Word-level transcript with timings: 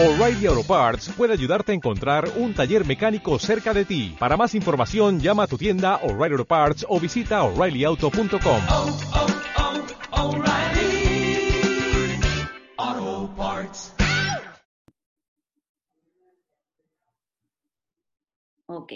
O'Reilly 0.00 0.46
Auto 0.46 0.62
Parts 0.62 1.08
puede 1.16 1.32
ayudarte 1.32 1.72
a 1.72 1.74
encontrar 1.74 2.30
un 2.36 2.54
taller 2.54 2.86
mecánico 2.86 3.36
cerca 3.40 3.74
de 3.74 3.84
ti. 3.84 4.14
Para 4.16 4.36
más 4.36 4.54
información, 4.54 5.18
llama 5.18 5.42
a 5.42 5.46
tu 5.48 5.58
tienda 5.58 5.96
O'Reilly 6.04 6.34
Auto 6.34 6.44
Parts 6.44 6.86
o 6.88 7.00
visita 7.00 7.42
oreillyauto.com. 7.42 8.60
oh, 8.70 8.98
oh, 12.76 13.34
Parts. 13.36 13.92
Ok. 18.66 18.92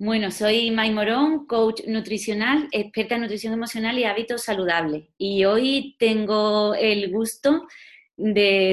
Bueno, 0.00 0.32
soy 0.32 0.72
May 0.72 0.90
Morón, 0.90 1.46
coach 1.46 1.82
nutricional, 1.86 2.68
experta 2.72 3.14
en 3.14 3.20
nutrición 3.20 3.52
emocional 3.52 3.98
y 3.98 4.04
hábitos 4.04 4.42
saludables. 4.42 5.04
Y 5.16 5.44
hoy 5.44 5.94
tengo 5.98 6.74
el 6.74 7.12
gusto 7.12 7.50
de 7.52 7.89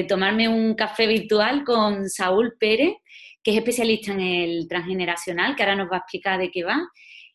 tomarme 0.08 0.48
un 0.48 0.74
café 0.74 1.06
virtual 1.06 1.64
con 1.64 2.08
Saúl 2.08 2.56
Pérez, 2.58 2.94
que 3.42 3.52
es 3.52 3.56
especialista 3.56 4.12
en 4.12 4.20
el 4.20 4.68
transgeneracional, 4.68 5.54
que 5.56 5.62
ahora 5.62 5.76
nos 5.76 5.90
va 5.90 5.96
a 5.96 5.98
explicar 6.00 6.38
de 6.38 6.50
qué 6.50 6.64
va, 6.64 6.80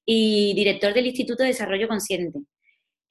y 0.06 0.54
director 0.56 0.94
del 0.94 1.08
Instituto 1.08 1.44
de 1.44 1.50
Desarrollo 1.50 1.88
Consciente. 1.88 2.40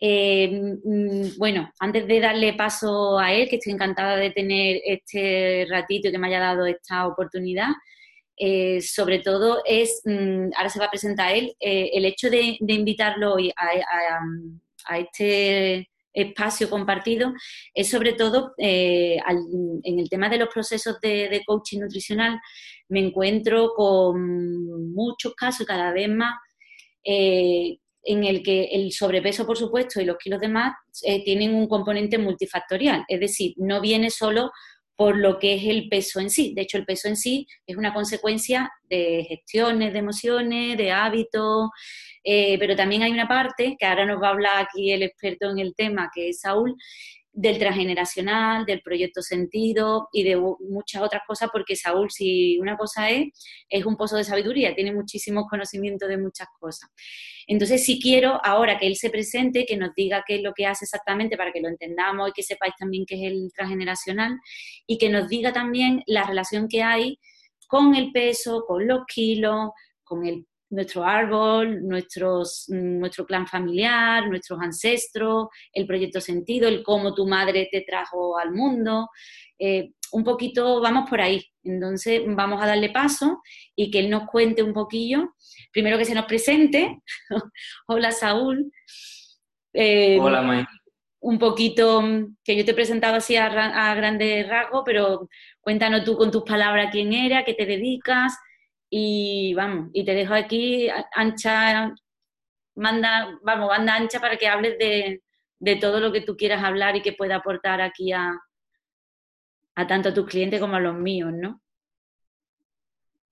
Eh, 0.01 0.49
mm, 0.85 1.39
bueno, 1.39 1.71
antes 1.79 2.07
de 2.07 2.21
darle 2.21 2.55
paso 2.55 3.19
a 3.19 3.33
él, 3.33 3.49
que 3.49 3.57
estoy 3.57 3.73
encantada 3.73 4.17
de 4.17 4.31
tener 4.31 4.81
este 4.85 5.67
ratito 5.71 6.09
y 6.09 6.13
que 6.13 6.19
me 6.19 6.27
haya 6.27 6.41
dado 6.41 6.67
esta 6.67 7.07
oportunidad, 7.07 7.69
eh, 8.37 8.81
sobre 8.81 9.21
todo 9.21 9.63
es, 9.65 10.01
mm, 10.05 10.51
ahora 10.57 10.69
se 10.69 10.79
va 10.81 10.87
a 10.87 10.91
presentar 10.91 11.35
él, 11.35 11.55
eh, 11.61 11.91
el 11.95 12.05
hecho 12.05 12.31
de, 12.31 12.57
de 12.61 12.73
invitarlo 12.75 13.35
hoy 13.35 13.51
a- 13.57 14.21
a 14.87 14.99
este 14.99 15.89
espacio 16.13 16.69
compartido 16.71 17.33
es 17.75 17.89
sobre 17.91 18.13
todo 18.13 18.55
eh, 18.59 19.19
al- 19.25 19.45
en 19.83 19.99
el 19.99 20.09
tema 20.09 20.29
de 20.29 20.39
los 20.39 20.49
procesos 20.49 21.01
de, 21.01 21.43
coaching 21.47 21.81
nutricional, 21.81 22.39
me 22.89 23.01
encuentro 23.01 23.73
con 23.75 24.93
muchos 24.93 25.35
casos 25.35 25.67
cada 25.67 25.93
vez 25.93 26.09
más 26.09 26.35
eh, 27.05 27.79
en 28.05 28.25
el 28.25 28.43
que 28.43 28.65
el 28.65 28.93
sobrepeso, 28.93 29.47
por 29.47 29.57
supuesto, 29.57 30.01
y 30.01 30.05
los 30.05 30.17
kilos 30.19 30.41
de 30.41 30.49
más 30.49 30.75
eh, 31.05 31.23
tienen 31.25 31.55
un 31.55 31.69
componente 31.69 32.19
multifactorial, 32.19 33.05
es 33.09 33.21
decir, 33.21 33.55
no 33.59 33.81
viene 33.81 34.11
solo 34.11 34.51
por 34.97 35.17
lo 35.17 35.39
que 35.39 35.55
es 35.55 35.65
el 35.65 35.89
peso 35.89 36.21
en 36.21 36.31
sí. 36.31 36.53
De 36.55 36.63
hecho, 36.63 36.79
el 36.79 36.85
peso 36.85 37.09
en 37.09 37.17
sí 37.17 37.47
es 37.67 37.77
una 37.77 37.95
consecuencia 37.95 38.71
de 38.89 39.25
gestiones, 39.29 39.93
de 39.93 39.99
emociones, 39.99 40.77
de 40.77 40.93
hábitos, 40.93 41.71
eh, 42.25 42.59
pero 42.59 42.77
también 42.77 43.03
hay 43.03 43.11
una 43.11 43.29
parte, 43.29 43.77
que 43.79 43.87
ahora 43.87 44.07
nos 44.07 44.23
va 44.23 44.29
a 44.29 44.33
hablar 44.33 44.63
aquí 44.63 44.93
el 44.93 45.03
experto 45.03 45.51
en 45.51 45.59
el 45.59 45.75
tema, 45.75 46.11
que 46.15 46.29
es 46.29 46.41
Saúl, 46.41 46.77
del 47.33 47.59
transgeneracional, 47.59 48.67
del 48.67 48.83
proyecto 48.83 49.23
sentido 49.23 50.09
y 50.13 50.23
de 50.23 50.37
muchas 50.37 51.03
otras 51.03 51.23
cosas, 51.27 51.49
porque 51.51 51.77
Saúl, 51.77 52.11
si 52.11 52.59
una 52.59 52.77
cosa 52.77 53.09
es, 53.11 53.29
es 53.69 53.87
un 53.87 53.97
pozo 53.97 54.17
de 54.17 54.25
sabiduría, 54.25 54.75
tiene 54.75 54.93
muchísimos 54.93 55.47
conocimientos 55.49 56.09
de 56.09 56.19
muchas 56.19 56.49
cosas. 56.61 56.91
Entonces, 57.47 57.85
si 57.85 58.01
quiero 58.01 58.41
ahora 58.45 58.79
que 58.79 58.87
él 58.87 58.97
se 58.97 59.11
presente, 59.11 59.65
que 59.67 59.77
nos 59.77 59.95
diga 59.95 60.25
qué 60.27 60.37
es 60.37 60.43
lo 60.43 60.53
que 60.53 60.67
hace 60.67 60.85
exactamente 60.85 61.37
para 61.37 61.53
que 61.53 61.61
lo 61.61 61.69
entendamos 61.69 62.29
y 62.29 62.33
que 62.33 62.43
sepáis 62.43 62.75
también 62.79 63.05
qué 63.07 63.15
es 63.17 63.33
el 63.33 63.51
transgeneracional 63.55 64.39
y 64.87 64.99
que 64.99 65.09
nos 65.09 65.29
diga 65.29 65.53
también 65.53 66.03
la 66.07 66.25
relación 66.25 66.69
que 66.69 66.83
hay 66.83 67.19
con 67.69 67.95
el 67.95 68.13
peso, 68.13 68.65
con 68.67 68.87
los 68.87 69.01
kilos, 69.07 69.71
con 70.05 70.27
el, 70.27 70.47
nuestro 70.73 71.05
árbol, 71.05 71.87
nuestros, 71.87 72.65
nuestro 72.69 73.27
clan 73.27 73.47
familiar, 73.47 74.27
nuestros 74.27 74.59
ancestros, 74.61 75.49
el 75.73 75.87
proyecto 75.87 76.21
sentido, 76.21 76.67
el 76.67 76.83
cómo 76.83 77.15
tu 77.15 77.27
madre 77.27 77.69
te 77.71 77.83
trajo 77.83 78.39
al 78.39 78.53
mundo. 78.53 79.11
Eh, 79.59 79.93
un 80.13 80.25
poquito 80.25 80.81
vamos 80.81 81.09
por 81.09 81.21
ahí. 81.21 81.45
Entonces 81.63 82.23
vamos 82.27 82.63
a 82.63 82.67
darle 82.67 82.89
paso 82.89 83.43
y 83.77 83.91
que 83.91 83.99
él 84.01 84.09
nos 84.09 84.29
cuente 84.31 84.63
un 84.63 84.73
poquillo. 84.73 85.35
Primero 85.73 85.99
que 85.99 86.07
se 86.07 86.15
nos 86.15 86.25
presente. 86.25 87.01
Hola 87.87 88.11
Saúl. 88.11 88.73
Eh, 89.75 90.19
Hola, 90.21 90.41
May. 90.41 90.65
un 91.21 91.39
poquito, 91.39 92.03
que 92.43 92.57
yo 92.57 92.65
te 92.65 92.71
he 92.71 92.75
presentado 92.75 93.17
así 93.17 93.37
a, 93.37 93.47
a 93.47 93.95
grandes 93.95 94.49
rasgos, 94.49 94.83
pero 94.87 95.29
cuéntanos 95.61 96.05
tú 96.05 96.17
con 96.17 96.31
tus 96.31 96.45
palabras 96.45 96.89
quién 96.91 97.13
eres, 97.13 97.39
a 97.39 97.45
qué 97.45 97.53
te 97.53 97.67
dedicas 97.67 98.33
y 98.95 99.55
vamos, 99.55 99.89
y 99.95 100.05
te 100.05 100.13
dejo 100.13 100.35
aquí 100.35 100.87
ancha, 101.15 101.95
manda, 102.75 103.39
vamos, 103.43 103.71
banda 103.71 103.95
ancha 103.95 104.21
para 104.21 104.37
que 104.37 104.47
hables 104.47 104.77
de, 104.79 105.23
de 105.59 105.77
todo 105.77 105.99
lo 105.99 106.13
que 106.13 106.21
tú 106.21 106.37
quieras 106.37 106.63
hablar 106.63 106.95
y 106.95 107.01
que 107.01 107.15
pueda 107.15 107.37
aportar 107.37 107.81
aquí 107.81 108.13
a, 108.13 108.39
a 109.77 109.87
tanto 109.87 110.11
a 110.11 110.15
tus 110.15 110.27
clientes 110.27 110.61
como 110.61 110.77
a 110.77 110.81
los 110.81 110.95
míos, 110.95 111.33
¿no? 111.33 111.63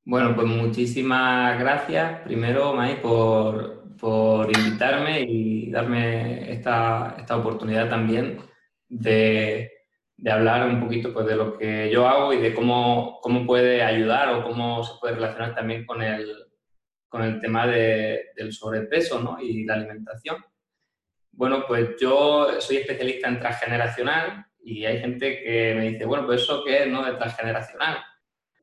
Bueno, 0.02 0.34
pues 0.34 0.46
muchísimas 0.46 1.58
gracias 1.58 2.22
primero, 2.22 2.72
May, 2.72 3.02
por, 3.02 3.94
por 3.98 4.46
invitarme 4.56 5.20
y 5.28 5.70
darme 5.70 6.50
esta, 6.50 7.16
esta 7.18 7.36
oportunidad 7.36 7.90
también 7.90 8.38
de, 8.88 9.70
de 10.22 10.30
hablar 10.30 10.68
un 10.68 10.80
poquito 10.80 11.12
pues, 11.14 11.26
de 11.26 11.34
lo 11.36 11.56
que 11.56 11.90
yo 11.90 12.06
hago 12.06 12.32
y 12.34 12.38
de 12.40 12.54
cómo, 12.54 13.18
cómo 13.22 13.46
puede 13.46 13.82
ayudar 13.82 14.28
o 14.34 14.44
cómo 14.44 14.84
se 14.84 14.92
puede 15.00 15.14
relacionar 15.14 15.54
también 15.54 15.86
con 15.86 16.02
el, 16.02 16.30
con 17.08 17.22
el 17.22 17.40
tema 17.40 17.66
de- 17.66 18.26
del 18.36 18.52
sobrepeso 18.52 19.20
¿no? 19.20 19.38
y 19.40 19.64
la 19.64 19.74
alimentación. 19.74 20.36
Bueno, 21.32 21.64
pues 21.66 21.96
yo 21.98 22.60
soy 22.60 22.78
especialista 22.78 23.28
en 23.28 23.40
transgeneracional 23.40 24.44
y 24.62 24.84
hay 24.84 24.98
gente 25.00 25.42
que 25.42 25.74
me 25.74 25.88
dice, 25.90 26.04
bueno, 26.04 26.26
pues 26.26 26.42
eso 26.42 26.62
qué 26.66 26.82
es, 26.82 26.88
¿no? 26.88 27.02
De 27.02 27.12
transgeneracional. 27.16 27.96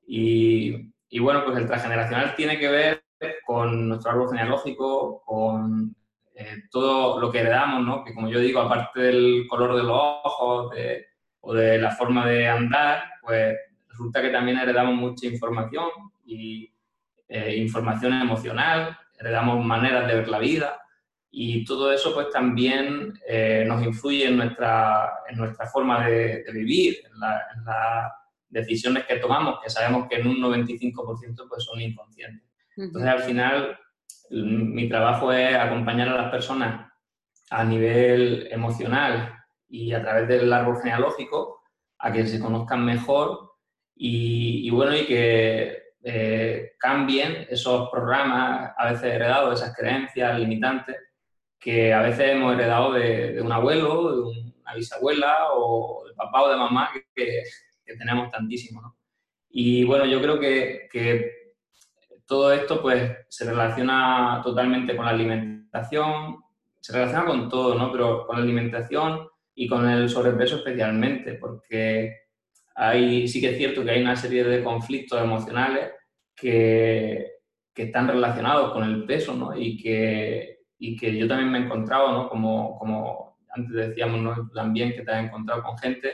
Y, 0.05 0.93
y 1.09 1.19
bueno, 1.19 1.43
pues 1.43 1.57
el 1.57 1.65
transgeneracional 1.65 2.35
tiene 2.35 2.59
que 2.59 2.67
ver 2.69 3.03
con 3.47 3.89
nuestro 3.89 4.11
árbol 4.11 4.29
genealógico, 4.29 5.23
con 5.25 5.95
eh, 6.35 6.63
todo 6.69 7.19
lo 7.19 7.31
que 7.31 7.39
heredamos, 7.39 7.83
¿no? 7.83 8.03
Que 8.03 8.13
como 8.13 8.29
yo 8.29 8.37
digo, 8.39 8.59
aparte 8.61 8.99
del 9.01 9.47
color 9.49 9.75
de 9.75 9.81
los 9.83 9.91
ojos 9.99 10.69
de- 10.75 11.06
o 11.47 11.53
de 11.53 11.77
la 11.77 11.91
forma 11.91 12.27
de 12.27 12.45
andar, 12.47 13.03
pues 13.21 13.55
resulta 13.89 14.21
que 14.21 14.29
también 14.29 14.57
heredamos 14.57 14.95
mucha 14.95 15.27
información 15.27 15.87
y 16.25 16.69
eh, 17.29 17.55
información 17.55 18.13
emocional, 18.13 18.97
heredamos 19.17 19.63
maneras 19.65 20.07
de 20.07 20.15
ver 20.15 20.27
la 20.27 20.39
vida 20.39 20.77
y 21.31 21.63
todo 21.63 21.91
eso 21.93 22.13
pues 22.13 22.29
también 22.31 23.13
eh, 23.27 23.63
nos 23.65 23.81
influye 23.85 24.27
en 24.27 24.35
nuestra, 24.37 25.09
en 25.29 25.37
nuestra 25.37 25.67
forma 25.67 26.05
de, 26.07 26.43
de 26.43 26.51
vivir, 26.51 26.97
en, 27.09 27.19
la- 27.19 27.41
en 27.55 27.63
las 27.65 28.11
decisiones 28.49 29.05
que 29.05 29.15
tomamos, 29.17 29.59
que 29.63 29.69
sabemos 29.69 30.07
que 30.09 30.17
en 30.17 30.27
un 30.27 30.37
95% 30.41 31.45
pues 31.47 31.63
son 31.63 31.79
inconscientes. 31.81 32.43
Entonces, 32.75 33.09
al 33.09 33.19
final, 33.23 33.79
mi 34.31 34.87
trabajo 34.89 35.31
es 35.31 35.55
acompañar 35.55 36.09
a 36.09 36.15
las 36.23 36.31
personas 36.31 36.91
a 37.49 37.63
nivel 37.63 38.47
emocional 38.51 39.33
y 39.69 39.93
a 39.93 40.01
través 40.01 40.27
del 40.27 40.51
árbol 40.51 40.77
genealógico 40.81 41.61
a 41.99 42.11
que 42.11 42.25
se 42.25 42.39
conozcan 42.39 42.85
mejor 42.85 43.53
y, 43.95 44.67
y 44.67 44.69
bueno, 44.69 44.95
y 44.95 45.05
que 45.05 45.87
eh, 46.03 46.73
cambien 46.77 47.47
esos 47.49 47.89
programas 47.89 48.71
a 48.77 48.91
veces 48.91 49.13
heredados, 49.13 49.61
esas 49.61 49.75
creencias 49.75 50.39
limitantes 50.39 50.95
que 51.59 51.93
a 51.93 52.01
veces 52.01 52.31
hemos 52.31 52.53
heredado 52.53 52.93
de, 52.93 53.33
de 53.33 53.41
un 53.41 53.51
abuelo, 53.51 54.31
de 54.31 54.51
una 54.61 54.73
bisabuela 54.75 55.53
o 55.53 56.05
de 56.07 56.13
papá 56.13 56.43
o 56.43 56.49
de 56.49 56.57
mamá 56.57 56.91
que, 57.15 57.43
que 57.83 57.95
tenemos 57.95 58.29
tantísimo, 58.31 58.81
¿no? 58.81 58.97
Y 59.49 59.83
bueno, 59.85 60.05
yo 60.05 60.21
creo 60.21 60.39
que, 60.39 60.87
que 60.91 61.55
todo 62.25 62.51
esto 62.51 62.81
pues 62.81 63.25
se 63.29 63.45
relaciona 63.45 64.41
totalmente 64.43 64.95
con 64.95 65.05
la 65.05 65.11
alimentación, 65.11 66.37
se 66.79 66.93
relaciona 66.93 67.25
con 67.25 67.49
todo, 67.49 67.75
¿no? 67.75 67.91
Pero 67.91 68.27
con 68.27 68.37
la 68.37 68.43
alimentación 68.43 69.27
y 69.59 69.67
con 69.67 69.89
el 69.89 70.07
sobrepeso 70.07 70.57
especialmente, 70.57 71.33
porque 71.33 72.15
hay, 72.75 73.27
sí 73.27 73.41
que 73.41 73.49
es 73.49 73.57
cierto 73.57 73.83
que 73.83 73.89
hay 73.89 74.01
una 74.03 74.15
serie 74.15 74.43
de 74.43 74.63
conflictos 74.63 75.19
emocionales 75.19 75.93
que, 76.35 77.31
que 77.73 77.83
están 77.83 78.07
relacionados 78.07 78.71
con 78.71 78.83
el 78.83 79.03
peso, 79.05 79.33
¿no? 79.33 79.57
Y 79.57 79.75
que, 79.81 80.59
y 80.77 80.95
que 80.95 81.17
yo 81.17 81.27
también 81.27 81.51
me 81.51 81.57
he 81.57 81.61
encontrado, 81.63 82.11
¿no? 82.11 82.29
Como, 82.29 82.77
como 82.77 83.39
antes 83.49 83.73
decíamos, 83.73 84.21
¿no? 84.21 84.47
También 84.53 84.93
que 84.93 85.01
te 85.01 85.11
has 85.11 85.25
encontrado 85.25 85.63
con 85.63 85.75
gente 85.79 86.13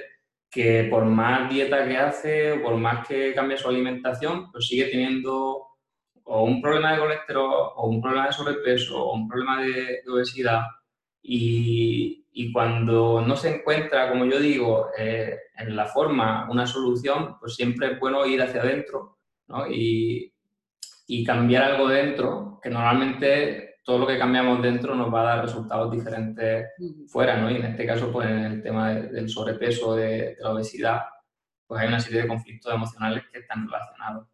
que 0.50 0.88
por 0.90 1.04
más 1.04 1.50
dieta 1.50 1.86
que 1.86 1.98
hace, 1.98 2.54
por 2.64 2.78
más 2.78 3.06
que 3.06 3.34
cambie 3.34 3.58
su 3.58 3.68
alimentación, 3.68 4.50
pues 4.54 4.68
sigue 4.68 4.86
teniendo 4.86 5.68
o 6.24 6.44
un 6.46 6.62
problema 6.62 6.94
de 6.94 7.00
colesterol, 7.00 7.74
o 7.76 7.90
un 7.90 8.02
problema 8.02 8.28
de 8.28 8.34
sobrepeso, 8.34 9.04
o 9.04 9.16
un 9.16 9.28
problema 9.28 9.62
de, 9.62 10.02
de 10.06 10.10
obesidad. 10.10 10.62
Y, 11.22 12.23
y 12.36 12.52
cuando 12.52 13.22
no 13.22 13.36
se 13.36 13.56
encuentra, 13.56 14.10
como 14.10 14.26
yo 14.26 14.40
digo, 14.40 14.90
eh, 14.98 15.38
en 15.58 15.76
la 15.76 15.86
forma 15.86 16.50
una 16.50 16.66
solución, 16.66 17.38
pues 17.40 17.56
siempre 17.56 17.92
es 17.94 18.00
bueno 18.00 18.26
ir 18.26 18.42
hacia 18.42 18.62
adentro 18.62 19.20
¿no? 19.48 19.68
y, 19.70 20.34
y 21.08 21.24
cambiar 21.24 21.64
algo 21.64 21.88
dentro, 21.88 22.60
que 22.62 22.70
normalmente 22.70 23.76
todo 23.84 24.00
lo 24.00 24.08
que 24.08 24.18
cambiamos 24.18 24.62
dentro 24.62 24.96
nos 24.96 25.14
va 25.14 25.22
a 25.22 25.36
dar 25.36 25.46
resultados 25.46 25.92
diferentes 25.92 26.68
fuera, 27.08 27.36
¿no? 27.38 27.52
Y 27.52 27.58
en 27.58 27.66
este 27.66 27.86
caso, 27.86 28.12
pues 28.12 28.28
en 28.30 28.40
el 28.40 28.64
tema 28.64 28.94
de- 28.94 29.10
del 29.10 29.28
sobrepeso, 29.30 29.94
de, 29.96 30.08
de 30.08 30.38
la 30.40 30.52
obesidad, 30.54 31.02
pues 31.68 31.82
hay 31.82 31.90
una 31.90 32.00
serie 32.00 32.22
de 32.22 32.28
conflictos 32.30 32.74
emocionales 32.74 33.24
que 33.32 33.40
están 33.40 33.66
relacionados. 33.68 34.28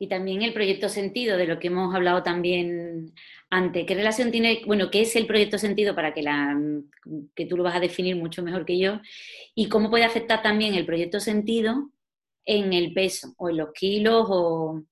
Y 0.00 0.08
también 0.08 0.42
el 0.42 0.52
proyecto 0.52 0.88
sentido, 0.88 1.36
de 1.36 1.46
lo 1.46 1.60
que 1.60 1.68
hemos 1.68 1.94
hablado 1.94 2.24
también 2.24 3.14
antes. 3.52 3.84
¿Qué 3.86 3.94
relación 3.94 4.30
tiene, 4.30 4.62
bueno, 4.66 4.90
qué 4.90 5.02
es 5.02 5.14
el 5.14 5.26
proyecto 5.26 5.58
sentido 5.58 5.94
para 5.94 6.14
que, 6.14 6.22
la, 6.22 6.58
que 7.34 7.44
tú 7.44 7.58
lo 7.58 7.62
vas 7.62 7.76
a 7.76 7.80
definir 7.80 8.16
mucho 8.16 8.42
mejor 8.42 8.64
que 8.64 8.78
yo? 8.78 9.00
Y 9.54 9.68
cómo 9.68 9.90
puede 9.90 10.04
afectar 10.04 10.42
también 10.42 10.74
el 10.74 10.86
proyecto 10.86 11.20
sentido 11.20 11.90
en 12.46 12.72
el 12.72 12.94
peso 12.94 13.34
o 13.36 13.50
en 13.50 13.58
los 13.58 13.72
kilos 13.72 14.26
o... 14.28 14.82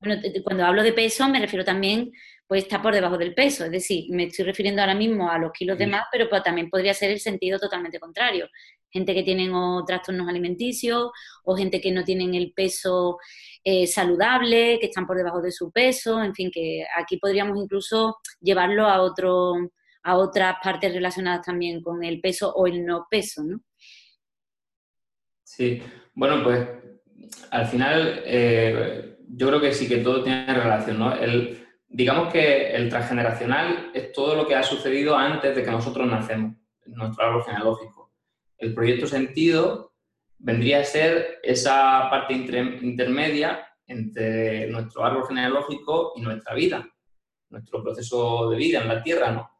Bueno, 0.00 0.20
cuando 0.42 0.64
hablo 0.64 0.82
de 0.82 0.92
peso 0.92 1.28
me 1.28 1.38
refiero 1.38 1.64
también 1.64 2.10
pues 2.52 2.64
está 2.64 2.82
por 2.82 2.92
debajo 2.92 3.16
del 3.16 3.32
peso. 3.32 3.64
Es 3.64 3.70
decir, 3.70 4.10
me 4.10 4.24
estoy 4.24 4.44
refiriendo 4.44 4.82
ahora 4.82 4.94
mismo 4.94 5.30
a 5.30 5.38
los 5.38 5.52
kilos 5.52 5.78
de 5.78 5.86
más, 5.86 6.04
pero 6.12 6.28
pues, 6.28 6.42
también 6.42 6.68
podría 6.68 6.92
ser 6.92 7.10
el 7.10 7.18
sentido 7.18 7.58
totalmente 7.58 7.98
contrario. 7.98 8.46
Gente 8.90 9.14
que 9.14 9.22
tienen 9.22 9.54
o 9.54 9.82
trastornos 9.86 10.28
alimenticios 10.28 11.12
o 11.44 11.56
gente 11.56 11.80
que 11.80 11.90
no 11.90 12.04
tienen 12.04 12.34
el 12.34 12.52
peso 12.52 13.16
eh, 13.64 13.86
saludable, 13.86 14.78
que 14.78 14.88
están 14.88 15.06
por 15.06 15.16
debajo 15.16 15.40
de 15.40 15.50
su 15.50 15.72
peso, 15.72 16.22
en 16.22 16.34
fin, 16.34 16.50
que 16.52 16.84
aquí 16.94 17.16
podríamos 17.16 17.56
incluso 17.56 18.18
llevarlo 18.38 18.86
a 18.86 19.00
otro 19.00 19.54
a 20.02 20.18
otras 20.18 20.56
partes 20.62 20.92
relacionadas 20.92 21.46
también 21.46 21.80
con 21.80 22.04
el 22.04 22.20
peso 22.20 22.52
o 22.54 22.66
el 22.66 22.84
no 22.84 23.06
peso, 23.10 23.42
¿no? 23.44 23.62
Sí, 25.42 25.82
bueno, 26.12 26.44
pues 26.44 26.68
al 27.50 27.66
final 27.66 28.22
eh, 28.26 29.16
yo 29.26 29.48
creo 29.48 29.60
que 29.62 29.72
sí 29.72 29.88
que 29.88 29.98
todo 29.98 30.22
tiene 30.22 30.52
relación, 30.52 30.98
¿no? 30.98 31.14
El, 31.14 31.61
digamos 31.92 32.32
que 32.32 32.74
el 32.74 32.88
transgeneracional 32.88 33.90
es 33.92 34.12
todo 34.12 34.34
lo 34.34 34.46
que 34.46 34.54
ha 34.54 34.62
sucedido 34.62 35.14
antes 35.14 35.54
de 35.54 35.62
que 35.62 35.70
nosotros 35.70 36.06
nacemos, 36.06 36.56
nuestro 36.86 37.26
árbol 37.26 37.44
genealógico. 37.44 38.10
El 38.56 38.74
proyecto 38.74 39.06
sentido 39.06 39.92
vendría 40.38 40.80
a 40.80 40.84
ser 40.84 41.38
esa 41.42 42.08
parte 42.10 42.32
intermedia 42.32 43.66
entre 43.86 44.68
nuestro 44.68 45.04
árbol 45.04 45.26
genealógico 45.28 46.14
y 46.16 46.22
nuestra 46.22 46.54
vida, 46.54 46.88
nuestro 47.50 47.82
proceso 47.82 48.50
de 48.50 48.56
vida 48.56 48.80
en 48.80 48.88
la 48.88 49.02
Tierra, 49.02 49.30
¿no? 49.30 49.50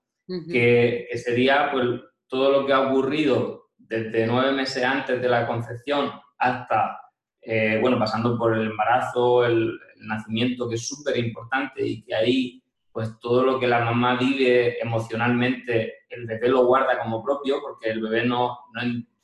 que, 0.50 1.08
sería 1.22 1.70
pues, 1.70 2.00
todo 2.26 2.50
lo 2.50 2.66
que 2.66 2.72
ha 2.72 2.88
ocurrido 2.88 3.68
desde 3.76 4.26
nueve 4.26 4.52
meses 4.52 4.82
antes 4.82 5.20
de 5.20 5.28
la 5.28 5.46
concepción 5.46 6.10
hasta, 6.38 6.98
eh, 7.42 7.78
bueno, 7.80 7.98
pasando 7.98 8.38
por 8.38 8.56
el 8.56 8.66
embarazo, 8.68 9.44
el, 9.44 9.78
nacimiento, 10.02 10.68
que 10.68 10.74
es 10.74 10.86
súper 10.86 11.16
importante 11.18 11.86
y 11.86 12.02
que 12.02 12.14
ahí, 12.14 12.62
pues 12.90 13.18
todo 13.20 13.42
lo 13.42 13.58
que 13.58 13.66
la 13.66 13.84
mamá 13.84 14.16
vive 14.16 14.80
emocionalmente, 14.82 15.94
el 16.08 16.26
bebé 16.26 16.48
lo 16.48 16.66
guarda 16.66 16.98
como 16.98 17.22
propio, 17.22 17.60
porque 17.60 17.90
el 17.90 18.02
bebé 18.02 18.26
no, 18.26 18.58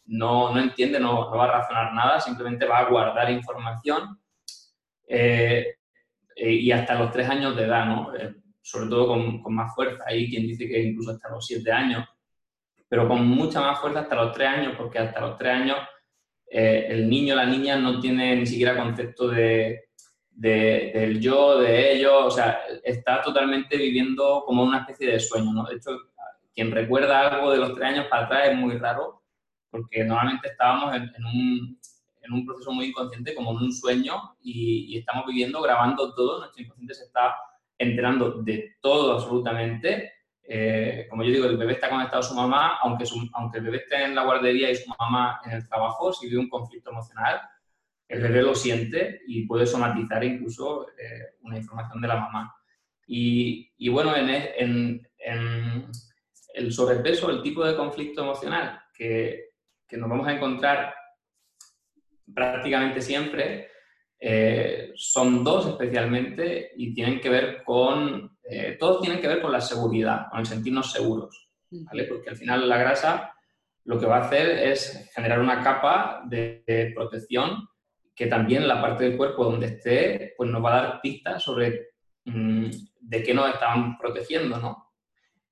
no, 0.07 0.53
no, 0.53 0.59
entiende, 0.59 1.01
no, 1.01 1.31
no, 1.31 1.37
va 1.37 1.45
a 1.45 1.59
razonar 1.59 1.93
nada, 1.93 2.21
simplemente 2.21 2.67
va 2.67 2.79
a 2.79 2.89
guardar 2.89 3.31
información. 3.31 4.19
Eh, 5.07 5.75
eh, 6.37 6.53
y 6.53 6.71
hasta 6.71 6.95
los 6.95 7.11
tres 7.11 7.29
años 7.29 7.57
de 7.57 7.65
edad, 7.65 7.87
¿no? 7.87 8.15
Eh, 8.15 8.35
sobre 8.63 8.89
todo 8.89 9.09
con, 9.09 9.43
con, 9.43 9.55
más 9.55 9.75
fuerza. 9.75 10.05
Hay 10.07 10.31
quien 10.31 10.47
dice 10.47 10.69
que 10.69 10.81
incluso 10.81 11.11
hasta 11.11 11.31
los 11.31 11.45
siete 11.45 11.73
años, 11.73 12.07
pero 12.89 13.09
con 13.09 13.27
mucha 13.27 13.61
más 13.61 13.81
fuerza 13.81 14.01
hasta 14.01 14.15
los 14.15 14.33
tres 14.33 14.49
años, 14.49 14.75
porque 14.79 14.99
hasta 14.99 15.21
los 15.21 15.37
tres 15.37 15.53
años 15.53 15.79
el 16.51 17.09
niño 17.09 17.35
o 17.35 17.37
la 17.37 17.47
niña 17.47 17.77
no 17.77 18.01
tiene 18.01 18.37
ni 18.37 18.47
siquiera 18.47 18.77
concepto 18.77 19.29
de, 19.29 19.89
del 20.39 21.21
yo, 21.21 21.59
de 21.59 21.93
ellos, 21.95 22.13
o 22.27 22.31
sea, 22.31 22.61
está 22.85 23.21
totalmente 23.23 23.77
viviendo 23.77 24.45
como 24.47 24.63
una 24.63 24.79
especie 24.79 25.11
de 25.11 25.19
sueño, 25.19 25.53
¿no? 25.53 25.65
De 25.65 25.77
hecho, 25.77 25.91
quien 26.55 26.71
recuerda 26.71 27.29
algo 27.29 27.51
de 27.51 27.59
los 27.59 27.75
tres 27.75 27.89
años 27.89 28.07
para 28.09 28.27
atrás 28.27 28.49
es 28.49 28.57
muy 28.57 28.79
raro, 28.79 29.23
porque 29.71 30.05
normalmente 30.05 30.49
estábamos 30.49 30.95
en, 30.95 31.25
un, 31.25 31.79
en 32.23 32.33
un, 32.33 32.47
proceso 32.47 32.73
muy 32.73 32.87
inconsciente, 32.87 33.35
como 33.35 33.51
en 33.51 33.57
un 33.59 33.73
sueño, 33.73 34.37
y, 34.41 34.97
estamos 34.97 35.27
viviendo, 35.27 35.61
grabando 35.61 36.15
todo, 36.15 36.39
nuestro 36.39 36.63
inconsciente 36.63 36.95
se 36.95 37.05
está 37.05 37.35
enterando 37.77 38.43
de 38.43 38.77
todo 38.81 39.15
absolutamente. 39.15 40.13
Eh, 40.51 41.07
como 41.11 41.23
yo 41.23 41.31
digo, 41.31 41.45
el 41.45 41.59
bebé 41.59 41.75
está 41.75 41.91
conectado 41.91 42.21
a 42.21 42.23
su 42.23 42.35
mamá, 42.35 42.79
aunque, 42.83 43.05
aunque 43.35 43.59
el 43.59 43.65
bebé 43.65 43.77
esté 43.79 44.03
en 44.03 44.15
la 44.15 44.25
guardería 44.25 44.71
y 44.71 44.77
su 44.77 44.91
mamá 44.99 45.43
en 45.45 45.53
el 45.53 45.69
trabajo, 45.69 46.11
si 46.11 46.27
vive 46.27 46.41
un 46.41 46.49
conflicto 46.49 46.91
emocional, 46.91 47.43
el 48.09 48.23
bebé 48.23 48.41
lo 48.41 48.55
siente 48.55 49.21
y 49.27 49.47
puede 49.47 49.67
somatizar 49.67 50.25
incluso 50.25 50.89
eh, 50.99 51.35
una 51.43 51.59
información 51.59 52.01
de 52.01 52.09
la 52.09 52.17
mamá. 52.17 52.55
Y, 53.07 53.89
bueno, 53.91 54.15
en, 54.17 55.07
el 56.55 56.73
sobrepeso, 56.73 57.31
el 57.31 57.43
tipo 57.43 57.65
de 57.65 57.77
conflicto 57.77 58.23
emocional 58.23 58.81
que, 58.95 59.51
nos 59.93 60.09
vamos 60.09 60.27
a 60.27 60.33
encontrar 60.33 60.95
prácticamente 62.35 63.01
siempre, 63.01 63.71
eh, 64.21 64.93
son 64.95 65.45
dos 65.45 65.67
especialmente 65.67 66.73
y 66.77 66.93
tienen 66.93 67.21
que 67.21 67.31
ver 67.31 67.63
con, 67.65 68.38
eh, 68.51 68.77
todos 68.79 69.03
tienen 69.03 69.21
que 69.21 69.29
ver 69.29 69.43
con 69.43 69.53
la 69.53 69.61
seguridad, 69.61 70.27
con 70.31 70.41
el 70.41 70.47
sentirnos 70.47 70.93
seguros, 70.93 71.51
¿vale? 71.71 72.05
Porque 72.05 72.31
al 72.31 72.37
final 72.37 72.69
la 72.69 72.79
grasa 72.79 73.35
lo 73.85 73.99
que 73.99 74.07
va 74.07 74.19
a 74.19 74.27
hacer 74.27 74.51
es 74.51 75.11
generar 75.15 75.41
una 75.41 75.63
capa 75.63 76.23
de 76.27 76.93
protección 76.95 77.69
que 78.15 78.27
también 78.27 78.67
la 78.67 78.83
parte 78.83 79.05
del 79.05 79.17
cuerpo 79.17 79.45
donde 79.45 79.67
esté, 79.67 80.35
pues 80.37 80.51
nos 80.51 80.63
va 80.65 80.77
a 80.77 80.83
dar 80.83 81.01
pistas 81.01 81.43
sobre 81.43 81.93
mm, 82.25 82.71
de 83.01 83.23
qué 83.23 83.33
nos 83.33 83.49
están 83.49 83.97
protegiendo, 83.97 84.59
¿no? 84.59 84.93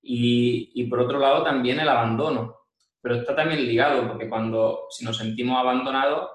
Y, 0.03 0.73
y, 0.75 0.85
por 0.87 1.01
otro 1.01 1.19
lado 1.19 1.43
también 1.45 1.81
el 1.81 1.89
abandono, 1.89 2.57
pero 3.01 3.17
está 3.17 3.37
también 3.37 3.65
ligado, 3.65 4.09
porque 4.09 4.29
cuando 4.29 4.87
si 4.91 5.05
nos 5.05 5.17
sentimos 5.17 5.59
abandonados, 5.59 6.29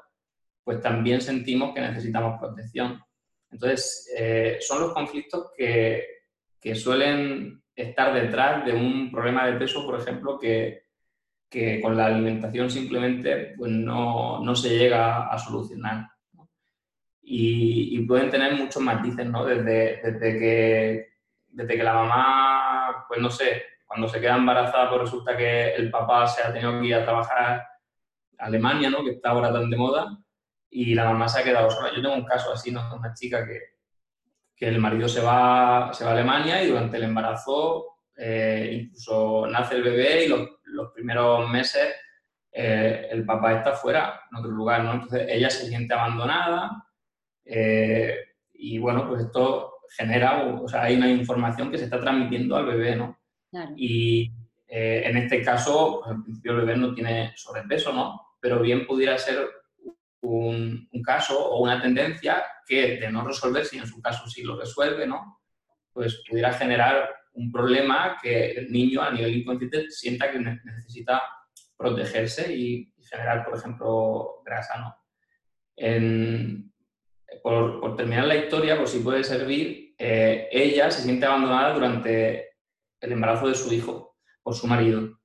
pues 0.64 0.80
también 0.80 1.22
sentimos 1.22 1.74
que 1.74 1.82
necesitamos 1.82 2.40
protección. 2.40 3.02
Entonces, 3.50 4.10
eh, 4.18 4.58
son 4.62 4.80
los 4.80 4.94
conflictos 4.94 5.52
que, 5.56 6.21
que, 6.62 6.76
suelen 6.76 7.64
estar 7.76 8.14
detrás 8.14 8.66
de 8.66 8.74
un 8.74 9.12
problema 9.12 9.48
de 9.48 9.58
peso, 9.58 9.86
por 9.86 10.00
ejemplo, 10.00 10.38
que, 10.38 10.84
que 11.50 11.82
con 11.82 11.98
la 11.98 12.06
alimentación 12.06 12.70
simplemente 12.70 13.54
pues 13.58 13.72
no, 13.72 14.40
no 14.40 14.56
se 14.56 14.78
llega 14.78 15.28
a 15.28 15.38
solucionar 15.38 16.12
y, 17.24 18.06
pueden 18.06 18.30
tener 18.30 18.56
muchos 18.56 18.82
matices, 18.82 19.26
¿no? 19.26 19.46
Desde, 19.46 20.02
desde, 20.04 20.40
que, 20.40 21.08
desde 21.48 21.78
que 21.78 21.84
la 21.84 21.94
mamá, 21.94 23.06
pues 23.08 23.22
no 23.22 23.30
sé, 23.30 23.64
cuando 23.86 24.08
se 24.08 24.20
queda 24.20 24.36
embarazada, 24.36 24.90
pues 24.90 25.02
resulta 25.04 25.38
que 25.38 25.74
el 25.76 25.90
papá 25.90 26.28
se 26.28 26.44
ha 26.44 26.52
tenido 26.52 26.80
que 26.80 26.88
ir 26.88 26.96
a 26.96 27.04
trabajar 27.06 27.44
a 27.44 27.68
Alemania, 28.38 28.90
¿no? 28.90 29.04
Que 29.04 29.12
está 29.12 29.30
ahora 29.30 29.54
tan 29.54 29.70
de 29.70 29.78
moda, 29.78 30.18
y 30.70 30.94
la 30.94 31.06
mamá 31.06 31.28
se 31.30 31.40
ha 31.40 31.44
quedado 31.44 31.70
sola. 31.70 31.94
Yo 31.96 32.02
tengo 32.02 32.16
un 32.16 32.26
caso 32.26 32.52
así, 32.52 32.72
¿no? 32.72 32.82
Una 32.96 33.14
chica 33.14 33.46
que, 33.46 33.60
que 34.62 34.68
el 34.68 34.78
marido 34.78 35.10
se 35.10 35.22
va, 35.22 35.92
se 35.92 36.04
va 36.04 36.12
a 36.12 36.14
Alemania 36.14 36.64
y 36.64 36.68
durante 36.68 36.98
el 36.98 37.06
embarazo 37.06 37.96
eh, 38.16 38.84
incluso 38.84 39.48
nace 39.48 39.74
el 39.74 39.82
bebé 39.82 40.26
y 40.26 40.28
los, 40.28 40.50
los 40.66 40.92
primeros 40.92 41.50
meses 41.50 41.96
eh, 42.52 43.08
el 43.10 43.26
papá 43.26 43.54
está 43.54 43.74
fuera, 43.74 44.22
en 44.30 44.38
otro 44.38 44.52
lugar, 44.52 44.84
¿no? 44.84 44.94
Entonces 44.94 45.26
ella 45.30 45.50
se 45.50 45.66
siente 45.66 45.96
abandonada, 45.96 46.86
eh, 47.44 48.16
y 48.54 48.78
bueno, 48.78 49.08
pues 49.08 49.24
esto 49.24 49.78
genera, 49.98 50.44
o 50.44 50.68
sea, 50.68 50.84
hay 50.84 50.96
una 50.96 51.10
información 51.10 51.72
que 51.72 51.80
se 51.80 51.86
está 51.86 52.00
transmitiendo 52.00 52.56
al 52.56 52.68
bebé, 52.68 52.96
¿no? 52.96 53.18
Y 53.76 54.32
en 54.68 55.18
este 55.18 55.42
caso, 55.42 56.02
pues, 56.04 56.16
en 56.16 56.24
principio 56.24 56.52
el 56.52 56.66
bebé 56.66 56.78
no 56.78 56.94
tiene 56.94 57.34
sobrepeso, 57.36 57.92
¿no? 57.94 58.22
Pero 58.40 58.60
bien 58.60 58.86
pudiera 58.86 59.18
ser 59.18 59.40
un, 60.22 60.88
caso 61.04 61.38
o 61.40 61.64
una 61.64 61.82
tendencia 61.82 62.44
que 62.66 63.00
de 63.00 63.12
no 63.12 63.26
resolver, 63.26 63.66
si 63.66 63.78
en 63.78 63.88
su 63.88 64.02
caso 64.02 64.28
sí 64.30 64.44
lo 64.44 64.60
resuelve, 64.60 65.08
¿no? 65.08 65.42
Pues 65.92 66.24
pudiera 66.28 66.54
generar 66.54 67.10
un 67.34 67.52
problema 67.52 68.18
que 68.22 68.52
el 68.52 68.72
niño 68.72 69.02
a 69.02 69.12
nivel 69.12 69.38
inconsciente 69.38 69.90
sienta 69.90 70.32
que 70.32 70.40
necesita 70.40 71.24
protegerse 71.76 72.54
y, 72.54 72.94
generar, 73.10 73.44
por 73.44 73.58
ejemplo, 73.58 74.42
grasa, 74.46 74.80
¿no? 74.80 74.96
En, 75.76 76.72
por, 77.44 77.96
terminar 77.98 78.26
la 78.26 78.38
historia, 78.38 78.78
por 78.78 78.88
si 78.88 79.00
puede 79.00 79.24
servir, 79.24 79.96
eh, 79.98 80.48
ella 80.52 80.90
se 80.92 81.02
siente 81.02 81.26
abandonada 81.26 81.74
durante 81.74 82.52
el 83.02 83.12
embarazo 83.12 83.50
de 83.50 83.56
su 83.56 83.74
hijo 83.74 84.18
por 84.44 84.56
su 84.56 84.68
marido. 84.68 85.20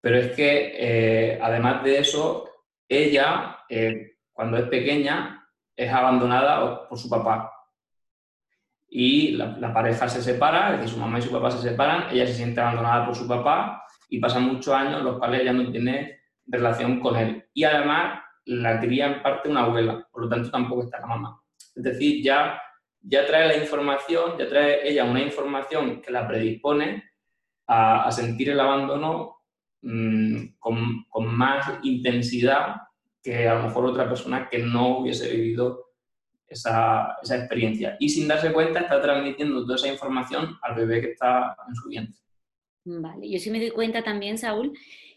Pero 0.00 0.18
es 0.18 0.32
que, 0.32 0.74
eh, 0.76 1.38
además 1.40 1.84
de 1.84 1.98
eso, 1.98 2.50
ella, 2.88 3.58
eh, 3.68 4.11
cuando 4.32 4.56
es 4.56 4.68
pequeña, 4.68 5.46
es 5.76 5.92
abandonada 5.92 6.88
por 6.88 6.98
su 6.98 7.08
papá. 7.08 7.52
Y 8.88 9.32
la, 9.32 9.72
pareja 9.72 10.08
se 10.08 10.20
separa, 10.20 10.74
es 10.74 10.80
decir, 10.80 10.94
su 10.94 11.00
mamá 11.00 11.18
y 11.18 11.22
su 11.22 11.32
papá 11.32 11.50
se 11.50 11.66
separan, 11.66 12.10
ella 12.10 12.26
se 12.26 12.34
siente 12.34 12.60
abandonada 12.60 13.06
por 13.06 13.14
su 13.14 13.26
papá 13.26 13.84
y 14.08 14.18
pasan 14.18 14.44
muchos 14.44 14.74
años 14.74 15.02
los 15.02 15.18
cuales 15.18 15.40
ella 15.40 15.54
no 15.54 15.70
tiene 15.70 16.20
relación 16.46 17.00
con 17.00 17.16
él. 17.16 17.46
Y 17.54 17.64
además 17.64 18.22
la 18.44 18.80
cría 18.80 19.06
en 19.06 19.22
parte 19.22 19.48
una 19.48 19.62
abuela, 19.62 20.06
por 20.10 20.22
lo 20.22 20.28
tanto 20.28 20.50
tampoco 20.50 20.84
está 20.84 21.00
la 21.00 21.06
mamá. 21.06 21.42
Es 21.74 21.82
decir, 21.82 22.22
ya, 22.22 22.60
ya 23.00 23.26
trae 23.26 23.48
la 23.48 23.56
información, 23.56 24.36
ya 24.38 24.48
trae 24.48 24.86
ella 24.86 25.04
una 25.04 25.22
información 25.22 26.02
que 26.02 26.10
la 26.10 26.28
predispone 26.28 27.12
a, 27.66 28.10
sentir 28.10 28.50
el 28.50 28.60
abandono 28.60 29.38
mm, 29.82 30.58
con, 30.58 31.06
más 31.26 31.78
intensidad 31.82 32.76
que 33.22 33.46
a 33.46 33.54
lo 33.54 33.64
mejor 33.64 33.86
otra 33.86 34.08
persona 34.08 34.48
que 34.50 34.58
no 34.58 34.98
hubiese 34.98 35.30
vivido 35.30 35.92
esa, 36.46 37.16
esa 37.22 37.36
experiencia. 37.36 37.96
Y 37.98 38.08
sin 38.08 38.28
darse 38.28 38.52
cuenta 38.52 38.80
está 38.80 39.00
transmitiendo 39.00 39.62
toda 39.62 39.76
esa 39.76 39.88
información 39.88 40.58
al 40.62 40.74
bebé 40.74 41.00
que 41.00 41.12
está 41.12 41.56
en 41.68 41.74
su 41.74 41.88
vientre. 41.88 42.18
Vale, 42.84 43.30
yo 43.30 43.38
sí 43.38 43.50
me 43.50 43.60
doy 43.60 43.70
cuenta 43.70 44.02
también, 44.02 44.38
Saúl, 44.38 44.76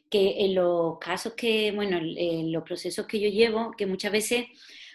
que 0.10 0.46
en 0.46 0.56
los 0.56 1.00
casos 1.00 1.34
que, 1.34 1.72
bueno, 1.72 1.98
en 2.00 2.52
los 2.52 2.64
procesos 2.64 3.08
que 3.08 3.20
yo 3.20 3.28
llevo, 3.30 3.72
que 3.72 3.88
muchas 3.88 4.12
veces 4.12 4.46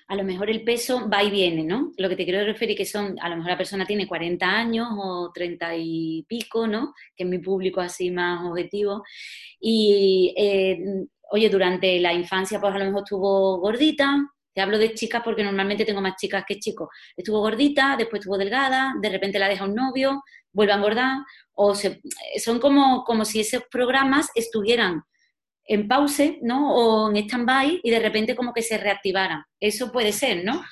a 0.07 0.17
lo 0.17 0.25
mejor 0.25 0.51
el 0.51 0.65
peso 0.65 1.09
va 1.09 1.23
y 1.23 1.31
viene, 1.31 1.63
¿no? 1.63 1.93
Lo 1.97 2.09
que 2.09 2.17
te 2.17 2.25
quiero 2.25 2.45
referir 2.45 2.77
que 2.77 2.85
son, 2.85 3.17
a 3.21 3.29
lo 3.29 3.37
mejor 3.37 3.53
la 3.53 3.57
persona 3.57 3.87
tiene 3.87 4.09
40 4.09 4.45
años 4.45 4.89
o 4.97 5.31
30 5.33 5.77
y 5.77 6.25
pico, 6.29 6.67
¿no? 6.67 6.95
Que 7.15 7.23
es 7.25 7.31
mi 7.31 7.39
público 7.39 7.81
así 7.81 8.11
más 8.11 8.45
objetivo. 8.45 9.05
Y, 9.61 10.35
eh, 10.37 11.07
oye, 11.31 11.49
durante 11.49 11.99
la 12.01 12.13
infancia 12.13 12.61
pues 12.61 12.75
a 12.75 12.79
lo 12.79 12.85
mejor 12.85 13.03
estuvo 13.05 13.59
gordita, 13.59 14.17
te 14.53 14.61
hablo 14.61 14.79
de 14.79 14.95
chicas 14.95 15.23
porque 15.25 15.45
normalmente 15.45 15.85
tengo 15.85 16.01
más 16.01 16.17
chicas 16.17 16.45
que 16.47 16.59
chicos. 16.59 16.89
Estuvo 17.17 17.41
gordita, 17.41 17.97
después 17.97 18.21
estuvo 18.21 18.37
delgada, 18.37 18.95
de 19.01 19.09
repente 19.09 19.39
la 19.39 19.49
deja 19.49 19.65
un 19.65 19.75
novio, 19.75 20.23
vuelve 20.53 20.73
a 20.73 20.77
engordar, 20.77 21.19
o 21.53 21.75
son 21.75 22.59
como, 22.59 23.05
como 23.05 23.25
si 23.25 23.41
esos 23.41 23.63
programas 23.71 24.29
estuvieran 24.35 25.03
en 25.65 25.87
pause, 25.87 26.39
¿no? 26.43 26.75
O 26.75 27.11
en 27.11 27.17
stand-by 27.19 27.81
y 27.83 27.91
de 27.91 28.01
repente 28.01 28.35
como 28.35 28.53
que 28.53 28.63
se 28.63 28.77
reactivaran. 28.77 29.45
Eso 29.61 29.93
puede 29.93 30.13
ser, 30.13 30.45
¿no? 30.45 30.63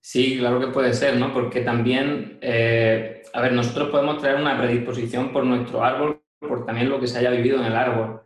Sí, 0.00 0.38
claro 0.38 0.60
que 0.60 0.68
puede 0.68 0.94
ser, 0.94 1.16
¿no? 1.16 1.32
Porque 1.32 1.62
también, 1.62 2.38
eh, 2.40 3.24
a 3.32 3.40
ver, 3.40 3.52
nosotros 3.52 3.90
podemos 3.90 4.18
traer 4.18 4.36
una 4.36 4.56
predisposición 4.56 5.32
por 5.32 5.44
nuestro 5.44 5.82
árbol, 5.82 6.22
por 6.38 6.64
también 6.64 6.88
lo 6.88 7.00
que 7.00 7.08
se 7.08 7.18
haya 7.18 7.30
vivido 7.30 7.58
en 7.58 7.64
el 7.64 7.74
árbol. 7.74 8.25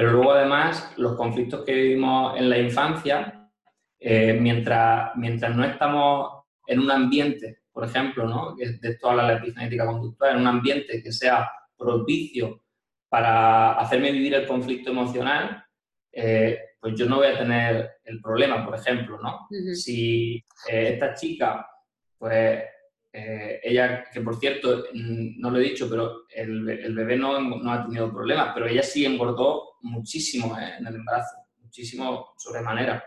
Pero 0.00 0.12
luego, 0.12 0.32
además, 0.32 0.94
los 0.96 1.14
conflictos 1.14 1.62
que 1.62 1.74
vivimos 1.74 2.34
en 2.38 2.48
la 2.48 2.56
infancia, 2.56 3.50
eh, 3.98 4.32
mientras, 4.32 5.14
mientras 5.16 5.54
no 5.54 5.62
estamos 5.62 6.44
en 6.66 6.78
un 6.78 6.90
ambiente 6.90 7.58
por 7.70 7.84
ejemplo, 7.84 8.26
¿no? 8.26 8.56
de 8.56 8.78
esto 8.80 9.10
habla 9.10 9.24
la 9.24 9.34
epigenética 9.34 9.84
conductual, 9.84 10.36
en 10.36 10.40
un 10.40 10.46
ambiente 10.46 11.02
que 11.02 11.12
sea 11.12 11.50
propicio 11.76 12.64
para 13.10 13.72
hacerme 13.72 14.10
vivir 14.10 14.32
el 14.32 14.46
conflicto 14.46 14.90
emocional, 14.90 15.62
eh, 16.10 16.58
pues 16.80 16.94
yo 16.98 17.04
no 17.04 17.16
voy 17.16 17.26
a 17.26 17.38
tener 17.38 17.90
el 18.02 18.22
problema, 18.22 18.64
por 18.64 18.76
ejemplo, 18.76 19.18
¿no? 19.20 19.48
Si 19.74 20.36
eh, 20.66 20.94
esta 20.94 21.12
chica, 21.12 21.68
pues 22.16 22.64
eh, 23.12 23.60
ella, 23.62 24.04
que 24.12 24.20
por 24.20 24.36
cierto, 24.38 24.84
mm, 24.92 25.40
no 25.40 25.50
lo 25.50 25.58
he 25.58 25.64
dicho, 25.64 25.88
pero 25.90 26.26
el, 26.28 26.68
el 26.68 26.94
bebé 26.94 27.16
no, 27.16 27.40
no, 27.40 27.72
ha 27.72 27.84
tenido 27.84 28.12
problemas, 28.12 28.52
pero 28.54 28.66
ella 28.66 28.82
sí 28.82 29.04
engordó 29.04 29.78
muchísimo 29.82 30.56
en 30.58 30.86
el 30.86 30.94
embarazo, 30.94 31.36
muchísimo 31.58 32.34
sobremanera. 32.36 33.04